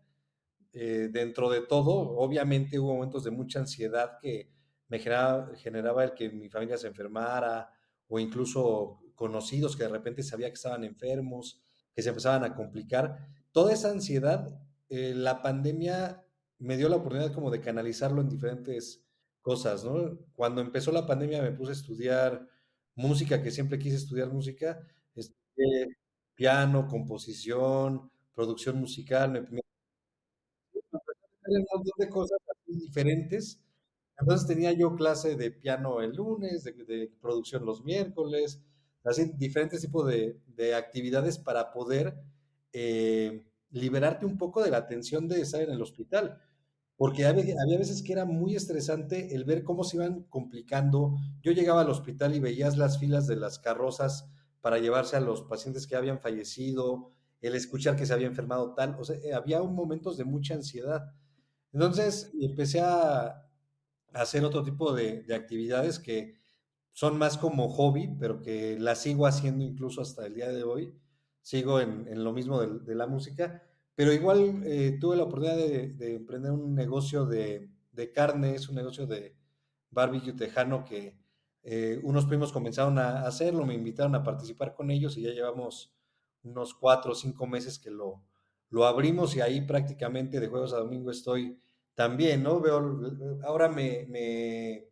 eh, 0.72 1.08
dentro 1.10 1.50
de 1.50 1.62
todo, 1.62 2.16
obviamente 2.16 2.78
hubo 2.78 2.94
momentos 2.94 3.24
de 3.24 3.32
mucha 3.32 3.58
ansiedad 3.58 4.18
que 4.20 4.50
me 4.88 4.98
generaba, 4.98 5.54
generaba 5.56 6.04
el 6.04 6.14
que 6.14 6.30
mi 6.30 6.48
familia 6.48 6.78
se 6.78 6.86
enfermara 6.86 7.70
o 8.08 8.20
incluso 8.20 9.00
conocidos 9.14 9.76
que 9.76 9.84
de 9.84 9.88
repente 9.88 10.22
sabía 10.22 10.48
que 10.48 10.54
estaban 10.54 10.84
enfermos, 10.84 11.60
que 11.94 12.02
se 12.02 12.10
empezaban 12.10 12.44
a 12.44 12.54
complicar. 12.54 13.26
Toda 13.50 13.72
esa 13.72 13.90
ansiedad, 13.90 14.48
eh, 14.88 15.14
la 15.14 15.42
pandemia 15.42 16.24
me 16.62 16.76
dio 16.76 16.88
la 16.88 16.96
oportunidad 16.96 17.32
como 17.32 17.50
de 17.50 17.60
canalizarlo 17.60 18.20
en 18.20 18.28
diferentes 18.28 19.04
cosas, 19.40 19.84
¿no? 19.84 20.16
Cuando 20.34 20.60
empezó 20.60 20.92
la 20.92 21.06
pandemia 21.06 21.42
me 21.42 21.50
puse 21.50 21.72
a 21.72 21.74
estudiar 21.74 22.48
música, 22.94 23.42
que 23.42 23.50
siempre 23.50 23.78
quise 23.78 23.96
estudiar 23.96 24.30
música, 24.30 24.80
estudié 25.16 25.96
piano, 26.34 26.86
composición, 26.86 28.10
producción 28.32 28.78
musical, 28.78 29.32
me, 29.50 29.60
un 31.44 31.66
montón 31.72 31.92
de 31.98 32.08
cosas 32.08 32.38
diferentes. 32.66 33.60
Entonces 34.18 34.46
tenía 34.46 34.72
yo 34.72 34.94
clase 34.94 35.36
de 35.36 35.50
piano 35.50 36.00
el 36.00 36.12
lunes, 36.12 36.62
de, 36.62 37.12
producción 37.20 37.66
los 37.66 37.82
miércoles, 37.84 38.62
así 39.02 39.32
diferentes 39.34 39.80
tipos 39.80 40.06
de, 40.06 40.40
de 40.46 40.76
actividades 40.76 41.38
para 41.38 41.72
poder 41.72 42.14
eh, 42.72 43.44
liberarte 43.70 44.26
un 44.26 44.38
poco 44.38 44.62
de 44.62 44.70
la 44.70 44.86
tensión 44.86 45.26
de 45.26 45.40
estar 45.40 45.60
en 45.60 45.70
el 45.72 45.82
hospital 45.82 46.40
porque 46.96 47.26
había, 47.26 47.78
veces 47.78 48.02
que 48.02 48.12
era 48.12 48.24
muy 48.24 48.54
estresante 48.54 49.34
el 49.34 49.44
ver 49.44 49.64
cómo 49.64 49.84
se 49.84 49.96
iban 49.96 50.24
complicando. 50.24 51.16
Yo 51.42 51.52
llegaba 51.52 51.80
al 51.80 51.90
hospital 51.90 52.34
y 52.34 52.40
veías 52.40 52.76
las 52.76 52.98
filas 52.98 53.26
de 53.26 53.36
las 53.36 53.58
carrozas 53.58 54.28
para 54.60 54.78
llevarse 54.78 55.16
a 55.16 55.20
los 55.20 55.42
pacientes 55.42 55.86
que 55.86 55.96
habían 55.96 56.20
fallecido, 56.20 57.10
el 57.40 57.54
escuchar 57.56 57.96
que 57.96 58.06
se 58.06 58.12
había 58.12 58.28
enfermado 58.28 58.74
tal, 58.74 58.96
o 59.00 59.04
sea, 59.04 59.16
eh, 59.16 59.34
había 59.34 59.60
momentos 59.62 60.16
de 60.16 60.24
mucha 60.24 60.54
ansiedad. 60.54 61.12
Entonces 61.72 62.30
empecé 62.40 62.80
a, 62.80 63.48
hacer 64.12 64.44
otro 64.44 64.62
tipo 64.62 64.92
de, 64.92 65.24
actividades 65.34 65.98
que 65.98 66.34
son 66.92 67.18
más 67.18 67.38
como 67.38 67.68
hobby, 67.70 68.14
pero 68.20 68.42
que 68.42 68.78
las 68.78 69.00
sigo 69.00 69.26
haciendo 69.26 69.64
incluso 69.64 70.02
hasta 70.02 70.26
el 70.26 70.34
día 70.34 70.50
de 70.50 70.62
hoy. 70.62 70.94
Sigo 71.40 71.80
en, 71.80 72.22
lo 72.22 72.32
mismo 72.32 72.60
de 72.60 72.94
la 72.94 73.06
música 73.06 73.62
pero 73.94 74.12
igual 74.12 74.62
eh, 74.64 74.96
tuve 75.00 75.16
la 75.16 75.24
oportunidad 75.24 75.56
de, 75.56 76.14
emprender 76.14 76.52
un 76.52 76.74
negocio 76.74 77.26
de, 77.26 77.70
carne, 78.14 78.54
es 78.54 78.68
un 78.68 78.76
negocio 78.76 79.06
de 79.06 79.36
barbecue 79.90 80.32
tejano 80.32 80.84
que 80.84 81.18
eh, 81.62 82.00
unos 82.02 82.26
primos 82.26 82.52
comenzaron 82.52 82.98
a 82.98 83.26
hacerlo, 83.26 83.64
me 83.64 83.74
invitaron 83.74 84.14
a 84.14 84.22
participar 84.22 84.74
con 84.74 84.90
ellos 84.90 85.16
y 85.16 85.22
ya 85.22 85.30
llevamos 85.30 85.94
unos 86.42 86.74
cuatro 86.74 87.12
o 87.12 87.14
cinco 87.14 87.46
meses 87.46 87.78
que 87.78 87.90
lo, 87.90 88.22
lo 88.70 88.86
abrimos 88.86 89.36
y 89.36 89.40
ahí 89.40 89.60
prácticamente 89.60 90.40
de 90.40 90.48
jueves 90.48 90.72
a 90.72 90.78
domingo 90.78 91.10
estoy 91.10 91.60
también, 91.94 92.42
¿no? 92.42 92.60
Veo, 92.60 93.00
ahora 93.44 93.68
me, 93.68 94.06
me 94.08 94.88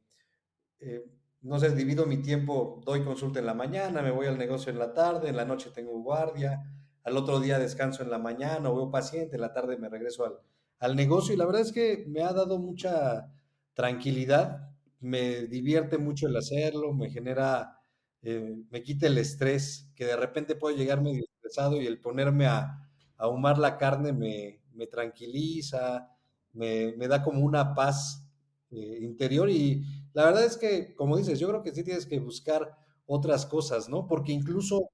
eh, 0.80 1.04
no 1.42 1.58
sé, 1.58 1.74
divido 1.74 2.06
mi 2.06 2.18
tiempo, 2.18 2.80
doy 2.84 3.02
consulta 3.02 3.38
en 3.38 3.46
la 3.46 3.54
mañana, 3.54 4.02
me 4.02 4.10
voy 4.10 4.26
al 4.26 4.38
negocio 4.38 4.70
en 4.70 4.78
la 4.78 4.92
tarde, 4.92 5.30
en 5.30 5.36
la 5.36 5.44
noche 5.44 5.70
tengo 5.70 5.98
guardia, 6.02 6.62
al 7.04 7.16
otro 7.16 7.40
día 7.40 7.58
descanso 7.58 8.02
en 8.02 8.10
la 8.10 8.18
mañana 8.18 8.70
o 8.70 8.76
veo 8.76 8.90
paciente, 8.90 9.36
en 9.36 9.42
la 9.42 9.52
tarde 9.52 9.76
me 9.78 9.88
regreso 9.88 10.24
al, 10.24 10.38
al 10.78 10.96
negocio 10.96 11.34
y 11.34 11.36
la 11.36 11.46
verdad 11.46 11.62
es 11.62 11.72
que 11.72 12.04
me 12.08 12.22
ha 12.22 12.32
dado 12.32 12.58
mucha 12.58 13.32
tranquilidad, 13.74 14.70
me 15.00 15.46
divierte 15.46 15.98
mucho 15.98 16.26
el 16.26 16.36
hacerlo, 16.36 16.92
me 16.92 17.10
genera, 17.10 17.80
eh, 18.22 18.56
me 18.70 18.82
quita 18.82 19.06
el 19.06 19.18
estrés, 19.18 19.90
que 19.94 20.06
de 20.06 20.16
repente 20.16 20.56
puedo 20.56 20.76
llegar 20.76 21.00
medio 21.00 21.24
estresado 21.24 21.80
y 21.80 21.86
el 21.86 22.00
ponerme 22.00 22.46
a, 22.46 22.76
ahumar 23.16 23.58
la 23.58 23.76
carne 23.76 24.14
me, 24.14 24.62
me 24.72 24.86
tranquiliza, 24.86 26.08
me, 26.54 26.94
me, 26.96 27.06
da 27.06 27.22
como 27.22 27.44
una 27.44 27.74
paz 27.74 28.26
eh, 28.70 28.98
interior 29.02 29.50
y 29.50 29.84
la 30.14 30.24
verdad 30.24 30.44
es 30.44 30.56
que, 30.56 30.94
como 30.94 31.18
dices, 31.18 31.38
yo 31.38 31.48
creo 31.48 31.62
que 31.62 31.74
sí 31.74 31.84
tienes 31.84 32.06
que 32.06 32.18
buscar 32.18 32.78
otras 33.04 33.44
cosas, 33.44 33.90
¿no? 33.90 34.06
Porque 34.06 34.32
incluso 34.32 34.90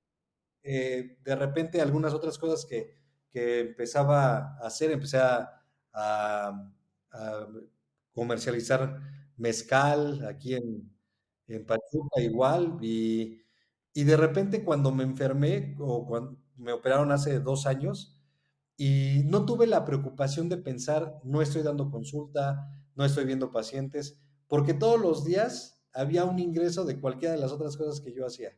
eh, 0.67 1.19
de 1.25 1.37
repente 1.37 1.81
algunas 1.81 2.13
otras 2.13 2.39
cosas 2.39 2.67
que, 2.67 2.97
que, 3.31 3.61
empezaba 3.61 4.57
a 4.59 4.67
hacer, 4.67 4.91
empecé 4.91 5.19
a, 5.19 5.53
comercializar 8.13 9.01
mezcal 9.37 10.27
aquí 10.27 10.55
en, 10.55 10.91
en 11.49 11.65
Pachuca 11.65 12.21
igual 12.21 12.77
y, 12.83 13.43
y, 13.95 14.05
de 14.05 14.17
repente 14.17 14.65
cuando 14.65 14.91
me 14.93 15.05
enfermé 15.05 15.77
o 15.79 16.07
cuando 16.07 16.39
me 16.57 16.73
operaron 16.73 17.13
hace 17.13 17.41
dos 17.41 17.67
años 17.67 18.19
y 18.77 19.23
no 19.25 19.47
tuve 19.47 19.67
la 19.67 19.85
preocupación 19.85 20.49
de 20.49 20.59
pensar, 20.59 21.19
no 21.25 21.41
estoy 21.41 21.63
dando 21.63 21.91
consulta, 21.91 22.69
no 22.95 23.05
estoy 23.05 23.25
viendo 23.25 23.51
pacientes, 23.51 24.19
porque 24.49 24.75
todos 24.75 25.01
los 25.01 25.25
días 25.25 25.83
había 25.93 26.25
un 26.25 26.39
ingreso 26.39 26.85
de 26.85 27.01
cualquiera 27.01 27.35
de 27.35 27.41
las 27.41 27.53
otras 27.53 27.77
cosas 27.77 28.01
que 28.01 28.13
yo 28.13 28.27
hacía. 28.27 28.57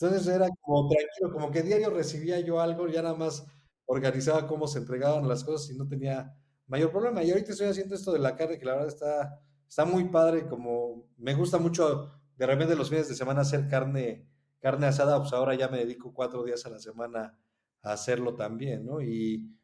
Entonces 0.00 0.26
era 0.28 0.48
como 0.60 0.88
tranquilo, 0.88 1.32
como 1.32 1.50
que 1.50 1.62
diario 1.62 1.90
recibía 1.90 2.40
yo 2.40 2.60
algo, 2.60 2.86
ya 2.88 3.02
nada 3.02 3.16
más 3.16 3.46
organizaba 3.86 4.46
cómo 4.46 4.68
se 4.68 4.78
entregaban 4.78 5.26
las 5.26 5.44
cosas 5.44 5.70
y 5.70 5.76
no 5.76 5.88
tenía 5.88 6.34
mayor 6.66 6.90
problema. 6.92 7.22
Y 7.22 7.30
ahorita 7.30 7.52
estoy 7.52 7.68
haciendo 7.68 7.94
esto 7.94 8.12
de 8.12 8.20
la 8.20 8.36
carne, 8.36 8.58
que 8.58 8.64
la 8.64 8.72
verdad 8.74 8.88
está, 8.88 9.40
está 9.68 9.84
muy 9.84 10.04
padre, 10.04 10.46
como 10.46 11.08
me 11.16 11.34
gusta 11.34 11.58
mucho 11.58 12.12
de 12.36 12.46
repente 12.46 12.76
los 12.76 12.88
fines 12.88 13.08
de 13.08 13.16
semana 13.16 13.40
hacer 13.40 13.66
carne 13.66 14.28
carne 14.60 14.86
asada, 14.86 15.18
pues 15.20 15.32
ahora 15.32 15.54
ya 15.54 15.68
me 15.68 15.78
dedico 15.78 16.12
cuatro 16.12 16.44
días 16.44 16.64
a 16.66 16.70
la 16.70 16.78
semana 16.78 17.38
a 17.82 17.92
hacerlo 17.92 18.34
también, 18.34 18.84
¿no? 18.84 19.00
Y 19.00 19.54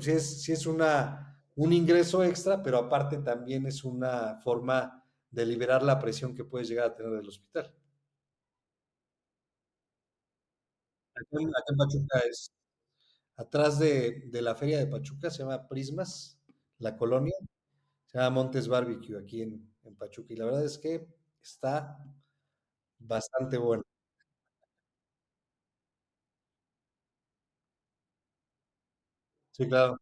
si 0.00 0.10
es, 0.10 0.42
si 0.42 0.52
es 0.52 0.66
una, 0.66 1.40
un 1.56 1.72
ingreso 1.72 2.22
extra, 2.24 2.62
pero 2.62 2.78
aparte 2.78 3.18
también 3.18 3.66
es 3.66 3.84
una 3.84 4.36
forma 4.36 5.04
de 5.30 5.46
liberar 5.46 5.82
la 5.82 5.98
presión 5.98 6.34
que 6.34 6.44
puedes 6.44 6.68
llegar 6.68 6.86
a 6.86 6.94
tener 6.94 7.12
del 7.12 7.28
hospital. 7.28 7.72
En, 11.32 11.50
Pachuca 11.76 12.18
es, 12.30 12.52
atrás 13.36 13.78
de, 13.78 14.24
de, 14.26 14.42
la 14.42 14.54
feria 14.56 14.78
de 14.78 14.86
Pachuca, 14.88 15.30
se 15.30 15.40
llama 15.44 15.68
Prismas, 15.68 16.38
la 16.78 16.96
colonia, 16.96 17.34
se 18.06 18.18
llama 18.18 18.30
Montes 18.30 18.68
Barbecue 18.68 19.18
aquí 19.18 19.42
en, 19.42 19.72
en 19.84 19.96
Pachuca. 19.96 20.32
Y 20.34 20.36
la 20.36 20.46
verdad 20.46 20.64
es 20.66 20.78
que 20.78 21.06
está 21.42 21.98
bastante 23.00 23.58
bueno. 23.58 23.84
Sí. 29.52 29.66
Claro. 29.68 30.00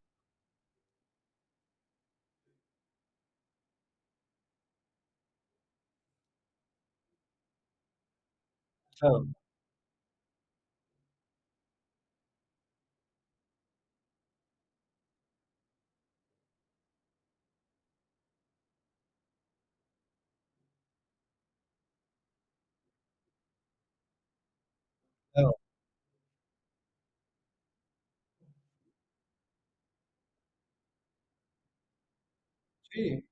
Claro. 9.00 9.28
Sí. 32.98 33.24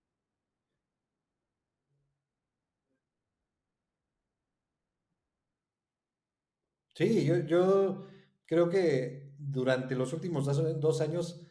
Sí, 6.95 7.25
yo, 7.27 7.39
yo 7.47 8.07
creo 8.47 8.69
que 8.71 9.31
durante 9.39 9.95
los 9.95 10.13
últimos 10.13 10.47
dos, 10.81 11.01
años 11.01 11.43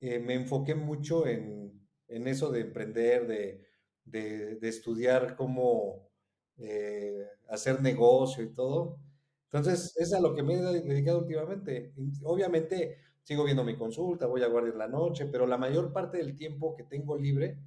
eh, 0.00 0.18
me 0.18 0.34
enfoqué 0.34 0.74
mucho 0.74 1.26
en, 1.26 1.72
en 2.08 2.26
eso 2.28 2.50
de 2.50 2.60
emprender, 2.60 3.26
de, 3.26 3.66
de, 4.04 4.56
de 4.56 4.68
estudiar 4.68 5.36
cómo 5.36 6.10
eh, 6.58 7.26
hacer 7.48 7.80
negocio 7.80 8.44
y 8.44 8.52
todo. 8.52 8.98
Entonces, 9.44 9.96
es 9.96 10.12
a 10.12 10.20
lo 10.20 10.34
que 10.34 10.42
me 10.42 10.54
he 10.54 10.58
dedicado 10.82 11.20
últimamente. 11.20 11.92
Obviamente, 12.22 12.98
sigo 13.30 13.44
viendo 13.44 13.62
mi 13.62 13.76
consulta, 13.76 14.26
voy 14.26 14.42
a 14.42 14.48
guardar 14.48 14.74
la 14.74 14.88
noche, 14.88 15.24
pero 15.26 15.46
la 15.46 15.56
mayor 15.56 15.92
parte 15.92 16.18
del 16.18 16.34
tiempo 16.34 16.74
que 16.74 16.82
tengo 16.82 17.16
libre 17.16 17.58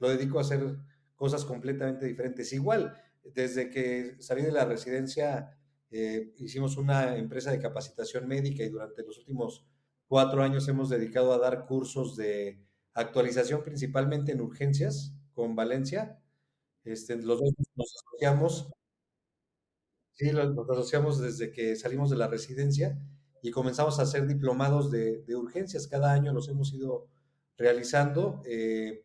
lo 0.00 0.08
dedico 0.08 0.38
a 0.38 0.40
hacer 0.40 0.76
cosas 1.14 1.44
completamente 1.44 2.04
diferentes. 2.04 2.52
Igual, 2.52 3.00
desde 3.22 3.70
que 3.70 4.16
salí 4.18 4.42
de 4.42 4.50
la 4.50 4.64
residencia 4.64 5.56
eh, 5.92 6.34
hicimos 6.38 6.76
una 6.76 7.16
empresa 7.16 7.52
de 7.52 7.60
capacitación 7.60 8.26
médica 8.26 8.64
y 8.64 8.70
durante 8.70 9.04
los 9.04 9.18
últimos 9.18 9.64
cuatro 10.08 10.42
años 10.42 10.66
hemos 10.66 10.88
dedicado 10.88 11.32
a 11.32 11.38
dar 11.38 11.64
cursos 11.66 12.16
de 12.16 12.66
actualización 12.92 13.62
principalmente 13.62 14.32
en 14.32 14.40
urgencias 14.40 15.14
con 15.32 15.54
Valencia. 15.54 16.20
Este, 16.82 17.14
los 17.22 17.38
dos 17.38 17.52
nos 17.76 17.94
asociamos, 17.94 18.68
sí, 20.14 20.32
nos 20.32 20.68
asociamos 20.68 21.20
desde 21.20 21.52
que 21.52 21.76
salimos 21.76 22.10
de 22.10 22.16
la 22.16 22.26
residencia 22.26 22.98
y 23.44 23.50
comenzamos 23.50 23.98
a 23.98 24.02
hacer 24.04 24.26
diplomados 24.26 24.90
de, 24.90 25.22
de 25.22 25.36
urgencias. 25.36 25.86
Cada 25.86 26.12
año 26.12 26.32
los 26.32 26.48
hemos 26.48 26.72
ido 26.72 27.08
realizando, 27.58 28.42
eh, 28.46 29.04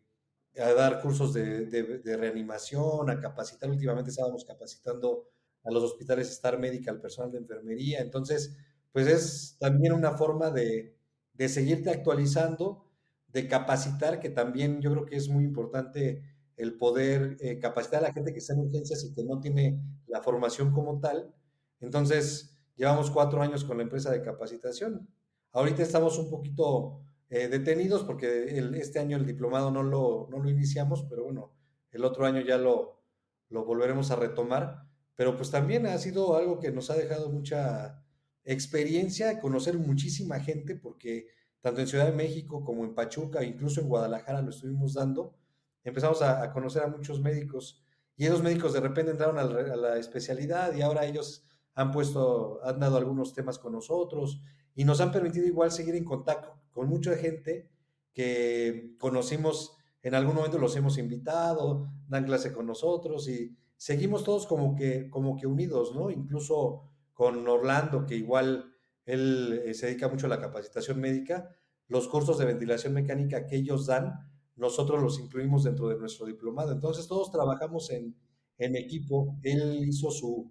a 0.59 0.73
dar 0.73 1.01
cursos 1.01 1.33
de, 1.33 1.65
de- 1.67 1.99
de 1.99 2.17
reanimación, 2.17 3.09
a 3.09 3.19
capacitar. 3.19 3.69
Últimamente 3.69 4.11
estábamos 4.11 4.45
capacitando 4.45 5.27
a 5.63 5.71
los 5.71 5.83
hospitales 5.83 6.29
Star 6.31 6.57
Médica, 6.59 6.91
al 6.91 7.01
personal 7.01 7.31
de 7.31 7.39
enfermería. 7.39 7.99
Entonces, 8.01 8.55
pues 8.91 9.07
es 9.07 9.57
también 9.59 9.93
una 9.93 10.17
forma 10.17 10.51
de, 10.51 10.97
de 11.33 11.49
seguirte 11.49 11.89
actualizando, 11.89 12.85
de 13.27 13.47
capacitar, 13.47 14.19
que 14.19 14.29
también 14.29 14.81
yo 14.81 14.91
creo 14.91 15.05
que 15.05 15.15
es 15.17 15.29
muy 15.29 15.43
importante 15.43 16.23
el 16.57 16.77
poder 16.77 17.37
eh, 17.41 17.59
capacitar 17.59 17.99
a 18.03 18.07
la 18.07 18.13
gente 18.13 18.33
que 18.33 18.39
está 18.39 18.53
en 18.53 18.61
urgencias 18.61 19.03
y 19.03 19.13
que 19.13 19.23
no 19.23 19.39
tiene 19.39 19.81
la 20.07 20.21
formación 20.21 20.71
como 20.71 20.99
tal. 20.99 21.33
Entonces, 21.79 22.58
llevamos 22.79 23.11
cuatro 23.11 23.43
años 23.43 23.63
con 23.63 23.77
la 23.77 23.83
empresa 23.83 24.11
de 24.11 24.23
capacitación. 24.23 25.07
Ahorita 25.51 25.83
estamos 25.83 26.17
un 26.17 26.31
poquito 26.31 27.01
eh, 27.29 27.47
detenidos 27.47 28.03
porque 28.05 28.57
el- 28.57 28.73
este 28.75 28.99
año 28.99 29.17
el 29.17 29.25
diplomado 29.27 29.69
no 29.71 29.83
lo, 29.83 30.27
no 30.31 30.39
lo 30.39 30.49
iniciamos, 30.49 31.03
pero 31.09 31.25
bueno, 31.25 31.53
el 31.91 32.03
otro 32.05 32.25
año 32.25 32.41
ya 32.41 32.57
lo, 32.57 33.03
lo 33.49 33.65
volveremos 33.65 34.11
a 34.11 34.15
retomar. 34.15 34.87
Pero 35.15 35.35
pues 35.37 35.51
también 35.51 35.85
ha 35.85 35.97
sido 35.99 36.35
algo 36.37 36.59
que 36.59 36.71
nos 36.71 36.89
ha 36.89 36.95
dejado 36.95 37.29
mucha 37.29 38.03
experiencia, 38.45 39.39
conocer 39.39 39.77
muchísima 39.77 40.39
gente, 40.39 40.75
porque 40.75 41.27
tanto 41.61 41.81
en 41.81 41.87
Ciudad 41.87 42.05
de 42.07 42.13
México 42.13 42.63
como 42.63 42.83
en 42.85 42.95
Pachuca, 42.95 43.43
incluso 43.43 43.81
en 43.81 43.89
Guadalajara 43.89 44.41
lo 44.41 44.49
estuvimos 44.49 44.93
dando, 44.95 45.35
empezamos 45.83 46.21
a, 46.21 46.41
a 46.43 46.51
conocer 46.53 46.83
a 46.83 46.87
muchos 46.87 47.19
médicos 47.21 47.83
y 48.15 48.25
esos 48.25 48.41
médicos 48.43 48.73
de 48.73 48.79
repente 48.81 49.11
entraron 49.11 49.37
a 49.37 49.43
la, 49.43 49.73
a 49.73 49.75
la 49.75 49.97
especialidad 49.97 50.73
y 50.75 50.81
ahora 50.81 51.05
ellos 51.05 51.45
han 51.75 51.91
puesto, 51.91 52.59
han 52.63 52.79
dado 52.79 52.97
algunos 52.97 53.33
temas 53.33 53.59
con 53.59 53.73
nosotros 53.73 54.41
y 54.75 54.85
nos 54.85 55.01
han 55.01 55.11
permitido 55.11 55.45
igual 55.45 55.71
seguir 55.71 55.95
en 55.95 56.05
contacto 56.05 56.59
con 56.71 56.87
mucha 56.87 57.15
gente 57.15 57.69
que 58.13 58.95
conocimos 58.99 59.75
en 60.01 60.15
algún 60.15 60.35
momento, 60.35 60.57
los 60.57 60.75
hemos 60.75 60.97
invitado, 60.97 61.91
dan 62.07 62.25
clase 62.25 62.53
con 62.53 62.65
nosotros 62.65 63.27
y 63.27 63.57
seguimos 63.75 64.23
todos 64.23 64.47
como 64.47 64.75
que, 64.75 65.09
como 65.09 65.35
que 65.35 65.45
unidos, 65.45 65.93
¿no? 65.93 66.09
Incluso 66.09 66.83
con 67.13 67.45
Orlando, 67.47 68.05
que 68.05 68.15
igual 68.15 68.73
él 69.05 69.61
eh, 69.65 69.73
se 69.73 69.87
dedica 69.87 70.07
mucho 70.07 70.27
a 70.27 70.29
la 70.29 70.39
capacitación 70.39 70.99
médica, 70.99 71.49
los 71.87 72.07
cursos 72.07 72.37
de 72.37 72.45
ventilación 72.45 72.93
mecánica 72.93 73.45
que 73.45 73.57
ellos 73.57 73.87
dan, 73.87 74.13
nosotros 74.55 75.01
los 75.01 75.19
incluimos 75.19 75.63
dentro 75.63 75.89
de 75.89 75.97
nuestro 75.97 76.25
diplomado. 76.25 76.71
Entonces 76.71 77.07
todos 77.07 77.31
trabajamos 77.31 77.89
en, 77.91 78.15
en 78.57 78.75
equipo, 78.75 79.37
él 79.43 79.83
hizo 79.85 80.11
su, 80.11 80.49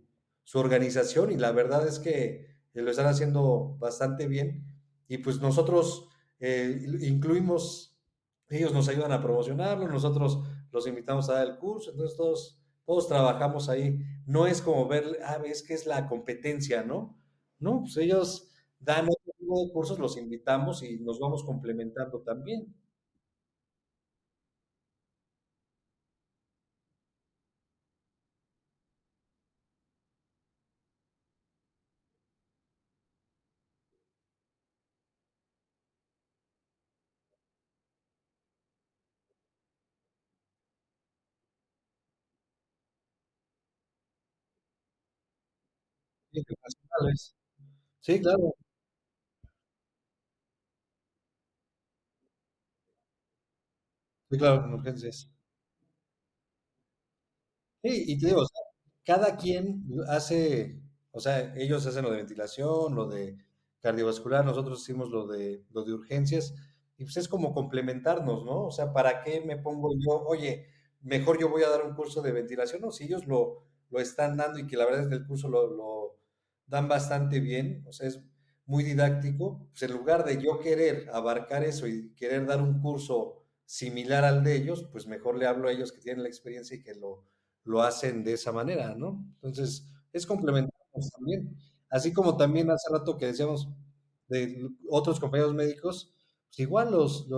su 0.49 0.59
organización 0.59 1.31
y 1.31 1.37
la 1.37 1.53
verdad 1.53 1.87
es 1.87 1.99
que 1.99 2.47
eh, 2.73 2.81
lo 2.81 2.91
están 2.91 3.05
haciendo 3.05 3.77
bastante 3.79 4.27
bien 4.27 4.65
y 5.07 5.19
pues 5.19 5.43
nosotros 5.43 6.09
eh, 6.41 6.87
incluimos, 7.03 8.01
ellos 8.49 8.73
nos 8.73 8.89
ayudan 8.89 9.13
a 9.13 9.21
promocionarlo, 9.23 9.87
nosotros 9.87 10.43
los 10.73 10.87
invitamos 10.87 11.29
a 11.29 11.35
dar 11.35 11.49
el 11.49 11.59
curso, 11.59 11.91
entonces 11.91 12.17
todos, 12.17 12.63
todos 12.87 13.09
trabajamos 13.09 13.69
ahí. 13.69 13.99
No 14.25 14.47
es 14.47 14.63
como 14.63 14.89
ver, 14.89 15.19
ah, 15.23 15.39
es 15.45 15.63
que 15.63 15.75
es 15.75 15.85
la 15.87 16.09
competencia, 16.09 16.83
¿no? 16.83 17.21
No, 17.59 17.83
pues 17.83 17.99
ellos 17.99 18.49
dan 18.81 19.05
otro 19.05 19.35
tipo 19.39 19.63
de 19.63 19.71
cursos, 19.71 19.99
los 19.99 20.17
invitamos 20.17 20.83
y 20.83 20.99
nos 21.01 21.21
vamos 21.21 21.45
complementando 21.45 22.23
también. 22.23 22.75
Internacionales. 46.39 47.35
Sí, 48.01 48.21
claro, 48.21 48.55
sí, 54.31 54.39
claro, 54.39 54.63
con 54.63 54.75
urgencias. 54.75 55.31
Sí, 57.83 58.05
y 58.09 58.19
te 58.19 58.27
digo, 58.29 58.43
cada 59.05 59.37
quien 59.37 59.85
hace, 60.09 60.81
o 61.13 61.21
sea, 61.21 61.55
ellos 61.57 61.87
hacen 61.87 62.05
lo 62.05 62.11
de 62.11 62.19
ventilación, 62.19 62.95
lo 62.95 63.07
de 63.07 63.39
cardiovascular, 63.81 64.45
nosotros 64.45 64.83
hicimos 64.83 65.11
lo 65.11 65.27
de, 65.27 65.65
lo 65.71 65.85
de 65.85 65.93
urgencias, 65.95 66.55
y 66.97 67.05
pues 67.05 67.17
es 67.17 67.29
como 67.29 67.55
complementarnos, 67.55 68.45
¿no? 68.45 68.65
O 68.67 68.71
sea, 68.73 68.93
¿para 68.93 69.23
qué 69.23 69.41
me 69.43 69.57
pongo 69.59 69.91
yo, 69.99 70.23
oye, 70.27 70.67
mejor 71.03 71.39
yo 71.41 71.49
voy 71.51 71.63
a 71.63 71.69
dar 71.71 71.85
un 71.85 71.95
curso 71.95 72.21
de 72.23 72.33
ventilación? 72.33 72.83
No, 72.83 72.91
si 72.91 73.05
ellos 73.05 73.27
lo, 73.27 73.63
lo 73.91 74.01
están 74.01 74.37
dando 74.37 74.59
y 74.59 74.67
que 74.67 74.77
la 74.77 74.85
verdad 74.87 75.03
es 75.03 75.09
que 75.09 75.15
el 75.17 75.27
curso 75.27 75.49
lo 75.49 75.69
dan 76.69 76.89
bastante 76.89 77.41
bien, 77.41 77.85
o 77.87 77.93
sea, 77.93 78.09
es 78.09 78.21
muy 78.67 78.85
didáctico, 78.85 79.67
pues 79.71 79.83
en 79.83 79.93
lugar 79.93 80.25
de 80.25 80.41
yo 80.43 80.61
querer 80.61 81.09
abarcar 81.13 81.65
eso 81.65 81.87
y 81.89 82.15
querer 82.15 82.47
dar 82.47 82.63
un 82.63 82.81
curso 82.81 83.43
similar 83.65 84.25
al 84.25 84.45
de 84.45 84.57
ellos, 84.57 84.89
pues 84.93 85.07
mejor 85.07 85.37
le 85.37 85.47
hablo 85.47 85.69
a 85.69 85.73
ellos 85.73 85.93
que 85.93 86.01
tienen 86.01 86.23
la 86.23 86.29
experiencia 86.29 86.77
y 86.77 86.83
que 86.83 86.95
lo 86.95 87.25
lo 87.69 87.83
hacen 87.83 88.25
de 88.25 88.33
esa 88.33 88.51
manera, 88.51 88.95
¿no? 88.95 89.23
Entonces, 89.35 89.87
es 90.13 90.27
complementario. 90.27 90.75
también. 91.17 91.57
Así 91.91 92.13
como 92.13 92.37
también 92.37 92.71
hace 92.71 92.91
rato 92.91 93.17
que 93.19 93.27
decíamos 93.27 93.69
de 94.29 94.69
otros 94.91 95.21
compañeros 95.21 95.55
médicos, 95.55 96.15
pues 96.49 96.61
igual 96.61 96.91
los, 96.91 97.29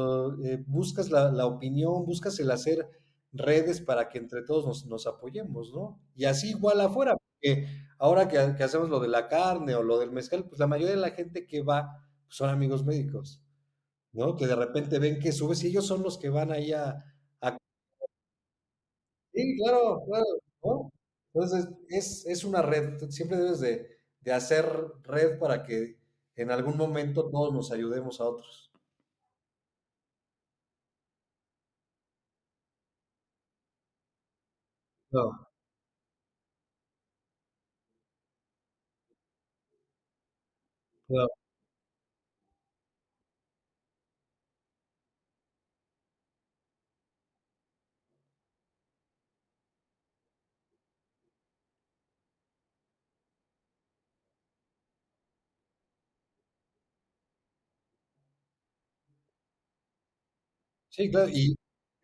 eh, 0.44 0.62
buscas 0.66 1.10
la, 1.10 1.46
opinión, 1.46 2.06
buscas 2.06 2.38
el 2.38 2.50
hacer 2.50 2.88
redes 3.32 3.80
para 3.80 4.08
que 4.08 4.18
entre 4.18 4.42
todos 4.42 4.86
nos, 4.86 5.06
apoyemos, 5.06 5.72
¿no? 5.72 6.00
Y 6.14 6.24
así 6.24 6.50
igual 6.50 6.80
afuera, 6.80 7.16
porque 7.16 7.66
ahora 8.00 8.28
que, 8.28 8.38
hacemos 8.38 8.88
lo 8.90 9.00
de 9.00 9.08
la 9.08 9.28
carne 9.28 9.74
o 9.76 9.82
lo 9.84 9.98
del 10.00 10.10
mezcal, 10.10 10.44
pues 10.48 10.58
la 10.58 10.66
mayoría 10.66 10.96
de 10.96 11.00
la 11.00 11.10
gente 11.12 11.46
que 11.46 11.62
va 11.62 12.04
pues 12.26 12.36
son 12.36 12.50
amigos 12.50 12.84
médicos, 12.84 13.42
¿no? 14.12 14.36
Que 14.36 14.46
de 14.48 14.56
repente 14.56 14.98
ven 14.98 15.20
que 15.20 15.32
subes 15.32 15.62
y 15.64 15.68
ellos 15.68 15.86
son 15.86 16.02
los 16.02 16.18
que 16.18 16.30
van 16.30 16.52
ahí 16.52 16.72
a... 16.72 17.04
Sí, 19.32 19.56
claro, 19.58 20.02
claro, 20.06 20.24
¿no? 20.62 20.90
Entonces, 21.34 21.68
es, 21.88 22.26
es 22.26 22.44
una 22.44 22.62
red, 22.62 22.98
siempre 23.10 23.36
debes 23.38 23.60
de, 23.60 23.88
de 24.20 24.32
hacer 24.32 24.66
red 25.04 25.38
para 25.38 25.62
que 25.64 25.98
en 26.36 26.50
algún 26.50 26.76
momento 26.76 27.30
todos 27.30 27.52
nos 27.54 27.70
ayudemos 27.72 28.20
a 28.20 28.24
otros. 28.24 28.70
No. 35.12 35.49
Sí, 60.88 61.10
claro, 61.10 61.28
y 61.32 61.54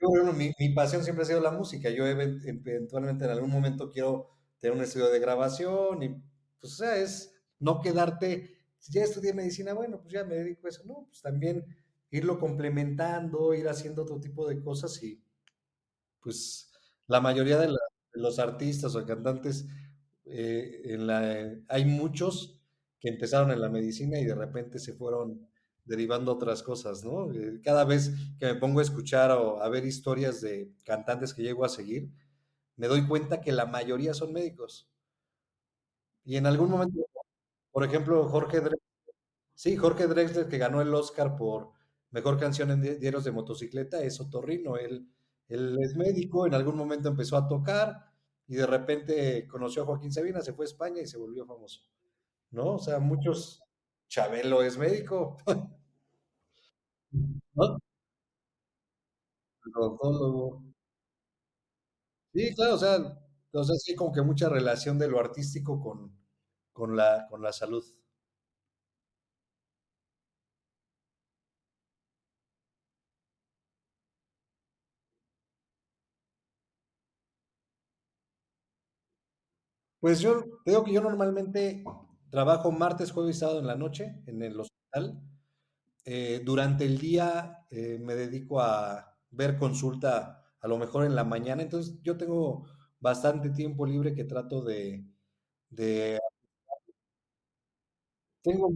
bueno, 0.01 0.33
mi, 0.33 0.53
mi, 0.59 0.73
pasión 0.75 1.03
siempre 1.03 1.25
ha 1.25 1.27
sido 1.27 1.41
la 1.41 1.51
música. 1.51 1.91
Yo 1.91 2.07
eventualmente 2.07 3.25
en 3.25 3.31
algún 3.31 3.51
momento 3.51 3.91
quiero 3.91 4.29
tener 4.61 4.77
un 4.77 4.83
estudio 4.83 5.09
de 5.11 5.19
grabación 5.19 6.03
y 6.03 6.09
pues 6.61 6.73
o 6.75 6.77
sea, 6.77 6.97
es 6.97 7.35
no 7.59 7.81
quedarte, 7.81 8.56
ya 8.89 9.05
estudié 9.05 9.33
medicina, 9.35 9.73
bueno, 9.75 10.01
pues 10.01 10.13
ya 10.13 10.25
me 10.25 10.37
dedico 10.37 10.67
a 10.67 10.71
eso, 10.71 10.85
no, 10.85 11.07
pues 11.09 11.21
también 11.23 11.65
irlo 12.11 12.39
complementando, 12.39 13.55
ir 13.55 13.69
haciendo 13.69 14.03
otro 14.03 14.21
tipo 14.21 14.49
de 14.49 14.61
cosas 14.61 15.03
y 15.03 15.21
pues 16.21 16.73
la 17.07 17.21
mayoría 17.21 17.59
de, 17.59 17.75
los 18.13 18.39
artistas 18.39 18.95
o 18.97 19.05
cantantes, 19.05 19.67
eh, 20.25 20.83
en 20.87 21.07
la, 21.07 21.55
hay 21.69 21.85
muchos 21.85 22.59
que 22.99 23.09
empezaron 23.09 23.51
en 23.51 23.61
la 23.61 23.69
medicina 23.69 24.19
y 24.19 24.25
de 24.25 24.35
repente 24.35 24.79
se 24.79 24.95
fueron 24.95 25.47
derivando 25.85 26.33
otras 26.33 26.63
cosas, 26.63 27.05
¿no? 27.05 27.31
Eh, 27.33 27.61
cada 27.63 27.85
vez 27.85 28.13
que 28.39 28.47
me 28.47 28.55
pongo 28.57 28.81
a 28.81 28.83
escuchar 28.83 29.31
o 29.31 29.63
a 29.63 29.69
ver 29.69 29.85
historias 29.85 30.41
de 30.41 30.73
cantantes 30.85 31.33
que 31.33 31.43
llego 31.43 31.65
a 31.65 31.69
seguir, 31.69 32.11
me 32.77 32.89
doy 32.89 33.07
cuenta 33.07 33.41
que 33.41 33.53
la 33.53 33.67
mayoría 33.67 34.15
son 34.15 34.33
médicos. 34.33 34.89
Y 36.25 36.37
en 36.37 36.47
algún 36.47 36.71
momento, 36.71 37.07
por 37.77 37.85
ejemplo, 37.85 38.27
Jorge 38.27 38.61
Drexler, 38.61 38.81
sí, 39.55 39.77
Jorge 39.77 40.07
Drexler, 40.07 40.49
que 40.49 40.57
ganó 40.57 40.81
el 40.81 40.95
Oscar 40.95 41.37
por 41.37 41.73
mejor 42.11 42.39
canción 42.41 42.71
en 42.71 42.81
diarios 42.81 43.23
de 43.25 43.33
motocicleta, 43.33 44.03
es 44.03 44.19
otorrino. 44.19 44.79
Él, 44.79 45.11
es 45.47 45.95
médico, 45.95 46.47
en 46.47 46.55
algún 46.55 46.75
momento 46.75 47.11
empezó 47.11 47.37
a 47.37 47.47
tocar 47.47 48.11
y 48.49 48.57
de 48.57 48.67
repente 48.67 49.47
conoció 49.47 49.83
a 49.83 49.85
Joaquín 49.85 50.11
Sabina, 50.11 50.41
se 50.41 50.55
fue 50.55 50.65
a 50.65 50.69
España 50.71 51.03
y 51.03 51.07
se 51.07 51.19
volvió 51.19 51.45
famoso. 51.45 51.83
¿No? 52.51 52.77
O 52.77 52.79
sea, 52.79 52.99
muchos, 52.99 53.63
Chabelo 54.09 54.63
es 54.63 54.79
médico. 54.79 55.37
¿No? 57.55 57.79
Sí, 62.33 62.55
claro, 62.55 62.75
o 62.77 62.79
sea, 62.79 62.97
entonces 63.53 63.83
sí, 63.85 63.95
como 63.95 64.13
que 64.13 64.23
mucha 64.23 64.49
relación 64.49 64.99
de 64.99 65.09
lo 65.09 65.21
artístico 65.21 65.79
con, 65.79 66.17
con 66.77 66.97
la, 66.97 67.27
con 67.31 67.43
la 67.43 67.53
salud. 67.53 67.85
Pues 80.01 80.21
yo 80.21 80.45
creo 80.65 80.85
que 80.85 80.93
yo 80.93 81.01
normalmente 81.03 81.83
trabajo 82.31 82.71
martes, 82.71 83.13
jueves 83.13 83.37
y 83.37 83.41
sábado 83.41 83.61
en 83.61 83.67
la 83.67 83.77
noche 83.77 84.15
en 84.27 84.43
el 84.43 84.59
hospital. 84.61 85.21
Eh, 86.05 86.43
durante 86.45 86.85
el 86.87 86.99
día 86.99 87.67
eh, 87.71 87.99
me 88.01 88.15
dedico 88.17 88.61
a 88.61 89.17
ver 89.31 89.59
consulta 89.59 90.45
a 90.61 90.69
lo 90.69 90.79
mejor 90.79 91.05
en 91.07 91.15
la 91.17 91.25
mañana, 91.25 91.63
entonces 91.63 91.99
yo 92.03 92.17
tengo 92.17 92.67
bastante 93.01 93.51
tiempo 93.51 93.87
libre 93.87 94.15
que 94.15 94.25
trato 94.25 94.63
de... 94.63 95.05
de 95.71 96.21
tengo 98.47 98.73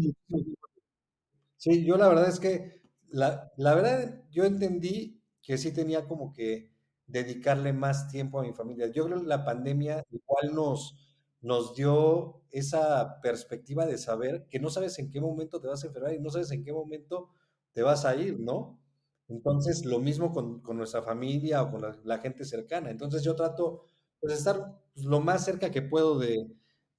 Sí, 1.57 1.85
yo 1.85 1.97
la 1.97 2.09
verdad 2.09 2.29
es 2.29 2.41
que, 2.41 2.83
la, 3.09 3.53
la 3.57 3.75
verdad, 3.75 4.25
yo 4.31 4.45
entendí 4.45 5.23
que 5.43 5.59
sí 5.59 5.73
tenía 5.73 6.07
como 6.07 6.33
que 6.33 6.73
dedicarle 7.07 7.73
más 7.73 8.09
tiempo 8.09 8.41
a 8.41 8.43
mi 8.43 8.53
familia. 8.53 8.87
Yo 8.89 9.05
creo 9.07 9.21
que 9.21 9.27
la 9.27 9.45
pandemia 9.45 10.03
igual 10.11 10.55
nos, 10.55 10.97
nos 11.41 11.75
dio 11.75 12.43
esa 12.51 13.21
perspectiva 13.21 13.87
de 13.87 13.99
saber 13.99 14.47
que 14.49 14.59
no 14.59 14.71
sabes 14.71 14.99
en 14.99 15.11
qué 15.11 15.21
momento 15.21 15.61
te 15.61 15.69
vas 15.69 15.85
a 15.85 15.89
enfermar 15.89 16.15
y 16.15 16.21
no 16.21 16.31
sabes 16.31 16.51
en 16.51 16.65
qué 16.65 16.73
momento 16.73 17.31
te 17.73 17.83
vas 17.83 18.05
a 18.05 18.17
ir, 18.17 18.41
¿no? 18.41 18.81
Entonces, 19.29 19.85
lo 19.85 20.01
mismo 20.01 20.33
con, 20.33 20.63
nuestra 20.77 21.03
familia 21.03 21.63
o 21.63 21.71
con 21.71 21.83
la, 22.03 22.19
gente 22.19 22.45
cercana. 22.45 22.91
Entonces, 22.91 23.23
yo 23.23 23.37
trato 23.37 23.85
pues, 24.19 24.33
estar 24.35 24.81
pues, 24.95 25.07
lo 25.07 25.21
más 25.21 25.45
cerca 25.45 25.71
que 25.71 25.83
puedo 25.83 26.19
de, 26.19 26.49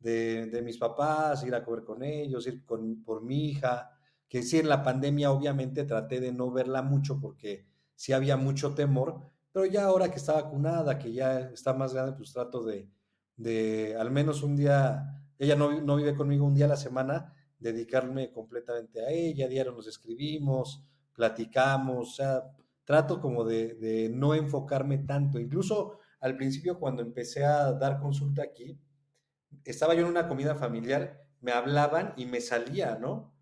de, 0.02 0.62
mis 0.64 0.78
papás, 0.78 1.44
ir 1.46 1.54
a 1.56 1.64
comer 1.64 1.84
con 1.84 2.04
ellos, 2.04 2.48
ir 2.48 2.66
con, 2.66 3.04
por 3.04 3.24
mi 3.24 3.50
hija, 3.50 3.92
que 4.28 4.44
sí 4.44 4.60
en 4.60 4.70
la 4.70 4.84
pandemia 4.84 5.32
obviamente 5.32 5.84
traté 5.84 6.20
de 6.20 6.32
no 6.32 6.52
verla 6.52 6.82
mucho 6.82 7.20
porque 7.20 7.68
sí 7.96 8.14
había 8.14 8.38
mucho 8.38 8.74
temor, 8.74 9.20
pero 9.52 9.66
ya 9.66 9.86
ahora 9.86 10.10
que 10.10 10.18
está 10.18 10.34
vacunada, 10.34 10.98
que 10.98 11.12
ya 11.14 11.40
está 11.40 11.74
más 11.74 11.94
grande, 11.94 12.14
pues 12.14 12.34
trato 12.34 12.64
de, 12.64 12.90
de 13.36 13.96
al 14.00 14.12
menos 14.12 14.44
un 14.44 14.56
día, 14.56 15.24
ella 15.38 15.56
no, 15.56 15.82
no, 15.82 15.98
vive 15.98 16.16
conmigo 16.16 16.46
un 16.46 16.56
día 16.56 16.66
a 16.66 16.70
la 16.70 16.78
semana, 16.78 17.34
dedicarme 17.60 18.32
completamente 18.32 19.06
a 19.06 19.10
ella, 19.10 19.48
diario 19.48 19.74
nos 19.74 19.88
escribimos, 19.88 20.84
platicamos, 21.14 22.10
o 22.10 22.12
sea, 22.12 22.44
trato 22.86 23.22
como 23.22 23.44
de, 23.44 23.76
de 23.76 24.10
no 24.10 24.34
enfocarme 24.34 25.00
tanto. 25.00 25.40
Incluso 25.40 26.00
al 26.22 26.38
principio 26.38 26.80
cuando 26.80 27.02
empecé 27.02 27.44
a 27.46 27.74
dar 27.74 28.00
consulta 28.00 28.42
aquí, 28.44 28.80
estaba 29.66 29.94
yo 29.94 30.02
en 30.02 30.08
una 30.08 30.28
comida 30.28 30.56
familiar, 30.56 31.26
me 31.42 31.52
hablaban 31.52 32.14
y 32.18 32.26
me 32.26 32.42
salía, 32.42 32.96
¿no? 32.96 33.34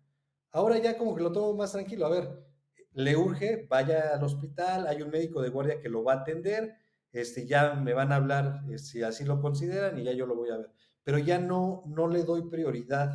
Ahora 0.52 0.78
ya 0.78 0.98
como 0.98 1.14
que 1.14 1.22
lo 1.22 1.32
tomo 1.32 1.54
más 1.54 1.72
tranquilo. 1.72 2.06
A 2.06 2.10
ver, 2.10 2.44
le 2.92 3.16
urge, 3.16 3.66
vaya 3.68 4.14
al 4.14 4.24
hospital, 4.24 4.86
hay 4.86 5.02
un 5.02 5.10
médico 5.10 5.42
de 5.42 5.50
guardia 5.50 5.80
que 5.80 5.88
lo 5.88 6.02
va 6.04 6.14
a 6.14 6.16
atender, 6.20 6.74
este, 7.12 7.46
ya 7.46 7.74
me 7.74 7.94
van 7.94 8.12
a 8.12 8.16
hablar 8.16 8.62
eh, 8.70 8.78
si 8.78 9.02
así 9.02 9.24
lo 9.24 9.40
consideran 9.40 9.98
y 9.98 10.04
ya 10.04 10.12
yo 10.12 10.26
lo 10.26 10.36
voy 10.36 10.50
a 10.50 10.56
ver. 10.58 10.70
Pero 11.04 11.18
ya 11.18 11.38
no, 11.38 11.84
no 11.86 12.08
le 12.08 12.24
doy 12.24 12.48
prioridad 12.48 13.10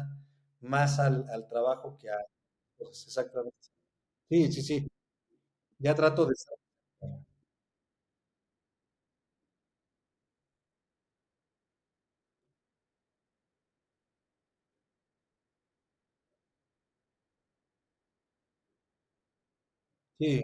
más 0.61 0.99
al, 0.99 1.25
trabajo 1.49 1.97
que 1.97 2.09
a 2.09 2.17
cosas, 2.77 3.07
exactamente. 3.07 3.57
Sí, 4.29 4.51
sí, 4.51 4.61
sí. 4.63 4.87
Ya 5.79 5.95
trato 5.95 6.25
de 6.25 6.33
Sí, 20.25 20.41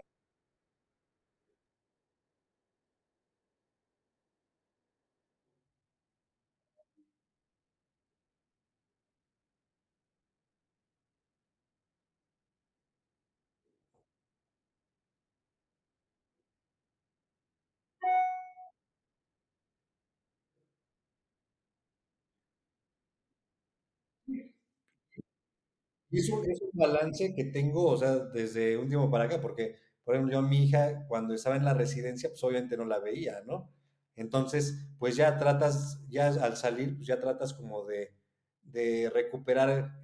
es 26.18 26.28
un, 26.30 26.50
es 26.50 26.60
un 26.60 26.70
balance 26.72 27.34
que 27.34 27.44
tengo, 27.44 27.86
o 27.86 27.96
sea, 27.96 28.16
desde 28.16 28.76
un 28.76 28.88
tiempo 28.88 29.10
para 29.10 29.24
acá, 29.24 29.40
porque, 29.40 29.76
por 30.04 30.14
ejemplo, 30.14 30.32
yo 30.32 30.38
a 30.40 30.48
mi 30.48 30.64
hija, 30.64 31.06
cuando 31.08 31.34
estaba 31.34 31.56
en 31.56 31.64
la 31.64 31.74
residencia, 31.74 32.28
pues 32.28 32.42
obviamente 32.44 32.76
no 32.76 32.84
la 32.84 32.98
veía, 32.98 33.42
¿no? 33.46 33.70
Entonces, 34.16 34.86
pues 34.98 35.16
ya 35.16 35.38
tratas, 35.38 36.00
ya 36.08 36.28
al 36.28 36.56
salir, 36.56 36.96
pues 36.96 37.06
ya 37.06 37.20
tratas 37.20 37.54
como 37.54 37.84
de, 37.84 38.14
de 38.62 39.10
recuperar 39.10 40.00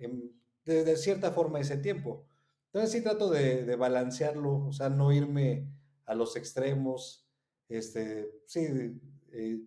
de, 0.65 0.97
cierta 0.97 1.31
forma 1.31 1.61
ese 1.61 1.77
tiempo. 1.79 2.27
Entonces 2.67 2.93
sí 2.93 3.03
trato 3.03 3.31
de, 3.31 3.77
balancearlo, 3.77 4.67
o 4.67 4.73
sea, 4.73 4.89
no 4.89 5.13
irme 5.13 5.69
a 6.07 6.15
los 6.15 6.37
extremos. 6.37 7.27
Este, 7.69 8.31
sí, 8.47 8.67
eh, 9.33 9.59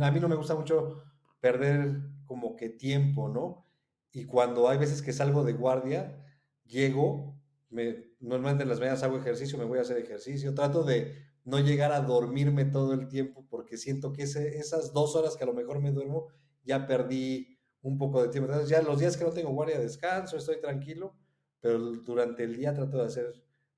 a 0.00 0.10
mí 0.10 0.20
no 0.20 0.28
me 0.28 0.36
gusta 0.36 0.54
mucho 0.54 1.02
perder 1.40 2.00
como 2.24 2.56
que 2.56 2.70
tiempo, 2.70 3.28
¿no? 3.28 3.65
Y 4.12 4.24
cuando 4.24 4.68
hay 4.68 4.78
veces 4.78 5.02
que 5.02 5.12
salgo 5.12 5.44
de 5.44 5.52
guardia, 5.52 6.24
llego, 6.64 7.40
me, 7.68 8.12
normalmente 8.20 8.62
en 8.62 8.68
las 8.68 8.78
mañanas 8.78 9.02
hago 9.02 9.18
ejercicio, 9.18 9.58
me 9.58 9.64
voy 9.64 9.78
a 9.78 9.82
hacer 9.82 9.98
ejercicio, 9.98 10.54
trato 10.54 10.84
de 10.84 11.26
no 11.44 11.60
llegar 11.60 11.92
a 11.92 12.00
dormirme 12.00 12.64
todo 12.64 12.92
el 12.92 13.08
tiempo 13.08 13.46
porque 13.48 13.76
siento 13.76 14.12
que 14.12 14.22
esas 14.22 14.92
dos 14.92 15.14
horas 15.14 15.36
que 15.36 15.44
a 15.44 15.46
lo 15.46 15.54
mejor 15.54 15.80
me 15.80 15.92
duermo, 15.92 16.26
ya 16.64 16.86
perdí 16.86 17.58
un 17.82 17.98
poco 17.98 18.22
de 18.22 18.28
tiempo. 18.28 18.50
Entonces 18.50 18.68
ya 18.68 18.82
los 18.82 18.98
días 18.98 19.16
que 19.16 19.24
no 19.24 19.30
tengo 19.30 19.50
guardia 19.52 19.78
descanso, 19.78 20.36
estoy 20.36 20.60
tranquilo, 20.60 21.16
pero 21.60 21.78
durante 21.78 22.44
el 22.44 22.56
día 22.56 22.74
trato 22.74 22.98
de 22.98 23.04
hacer 23.04 23.32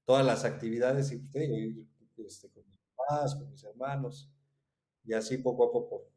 todas 0.04 0.24
las 0.24 0.44
actividades 0.44 1.12
y 1.12 1.18
te 1.30 1.40
digo, 1.40 1.82
este, 2.26 2.50
con 2.50 2.66
mis 2.66 2.78
papás, 2.96 3.34
con 3.34 3.50
mis 3.50 3.62
hermanos, 3.64 4.32
y 5.04 5.12
así 5.12 5.38
poco 5.38 5.64
a 5.64 5.72
poco. 5.72 6.10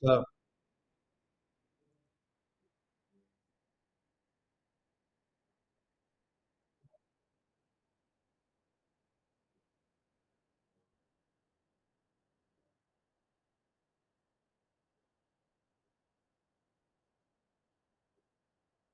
Claro. 0.00 0.24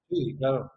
Sí, 0.08 0.36
claro. 0.38 0.72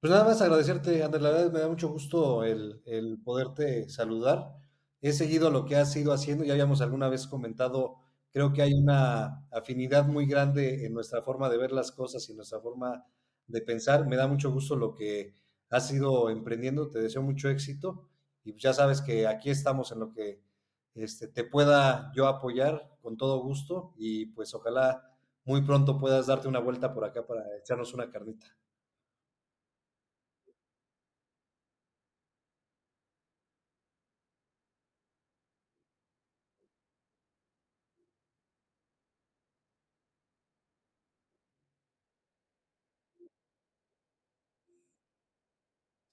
Pues 0.00 0.10
nada 0.10 0.24
más 0.24 0.40
agradecerte, 0.42 1.02
Andrés, 1.02 1.22
la 1.22 1.30
verdad 1.30 1.52
me 1.52 1.60
da 1.60 1.68
mucho 1.68 1.88
gusto 1.88 2.44
el, 2.44 2.80
el, 2.84 3.18
poderte 3.22 3.88
saludar. 3.88 4.54
He 5.00 5.12
seguido 5.12 5.50
lo 5.50 5.64
que 5.64 5.76
has 5.76 5.94
ido 5.96 6.12
haciendo, 6.12 6.44
ya 6.44 6.52
habíamos 6.52 6.80
alguna 6.80 7.08
vez 7.08 7.26
comentado, 7.26 7.96
creo 8.30 8.52
que 8.52 8.62
hay 8.62 8.74
una 8.74 9.46
afinidad 9.50 10.06
muy 10.06 10.26
grande 10.26 10.84
en 10.86 10.92
nuestra 10.94 11.22
forma 11.22 11.48
de 11.48 11.58
ver 11.58 11.72
las 11.72 11.92
cosas 11.92 12.28
y 12.28 12.34
nuestra 12.34 12.60
forma 12.60 13.04
de 13.46 13.62
pensar. 13.62 14.06
Me 14.06 14.16
da 14.16 14.26
mucho 14.28 14.50
gusto 14.52 14.76
lo 14.76 14.94
que 14.94 15.34
has 15.70 15.90
ido 15.92 16.30
emprendiendo, 16.30 16.90
te 16.90 17.00
deseo 17.00 17.22
mucho 17.22 17.48
éxito 17.48 18.08
y 18.44 18.56
ya 18.56 18.72
sabes 18.72 19.00
que 19.00 19.26
aquí 19.26 19.50
estamos 19.50 19.92
en 19.92 20.00
lo 20.00 20.12
que 20.12 20.40
este, 20.94 21.28
te 21.28 21.44
pueda 21.44 22.12
yo 22.14 22.26
apoyar 22.28 22.90
con 23.02 23.16
todo 23.16 23.38
gusto 23.42 23.94
y 23.96 24.26
pues 24.26 24.54
ojalá 24.54 25.02
muy 25.44 25.62
pronto 25.62 25.98
puedas 25.98 26.26
darte 26.26 26.48
una 26.48 26.60
vuelta 26.60 26.92
por 26.94 27.04
acá 27.04 27.26
para 27.26 27.42
echarnos 27.58 27.94
una 27.94 28.10
carnita. 28.10 28.46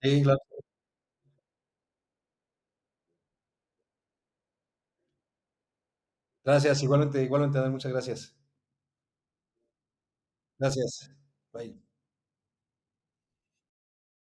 Sí, 0.03 0.21
claro. 0.21 0.39
Gracias, 6.45 6.81
igualmente, 6.83 7.21
igualmente, 7.21 7.59
muchas 7.69 7.91
gracias. 7.91 8.33
Gracias. 10.59 11.11
Bye. 11.51 11.82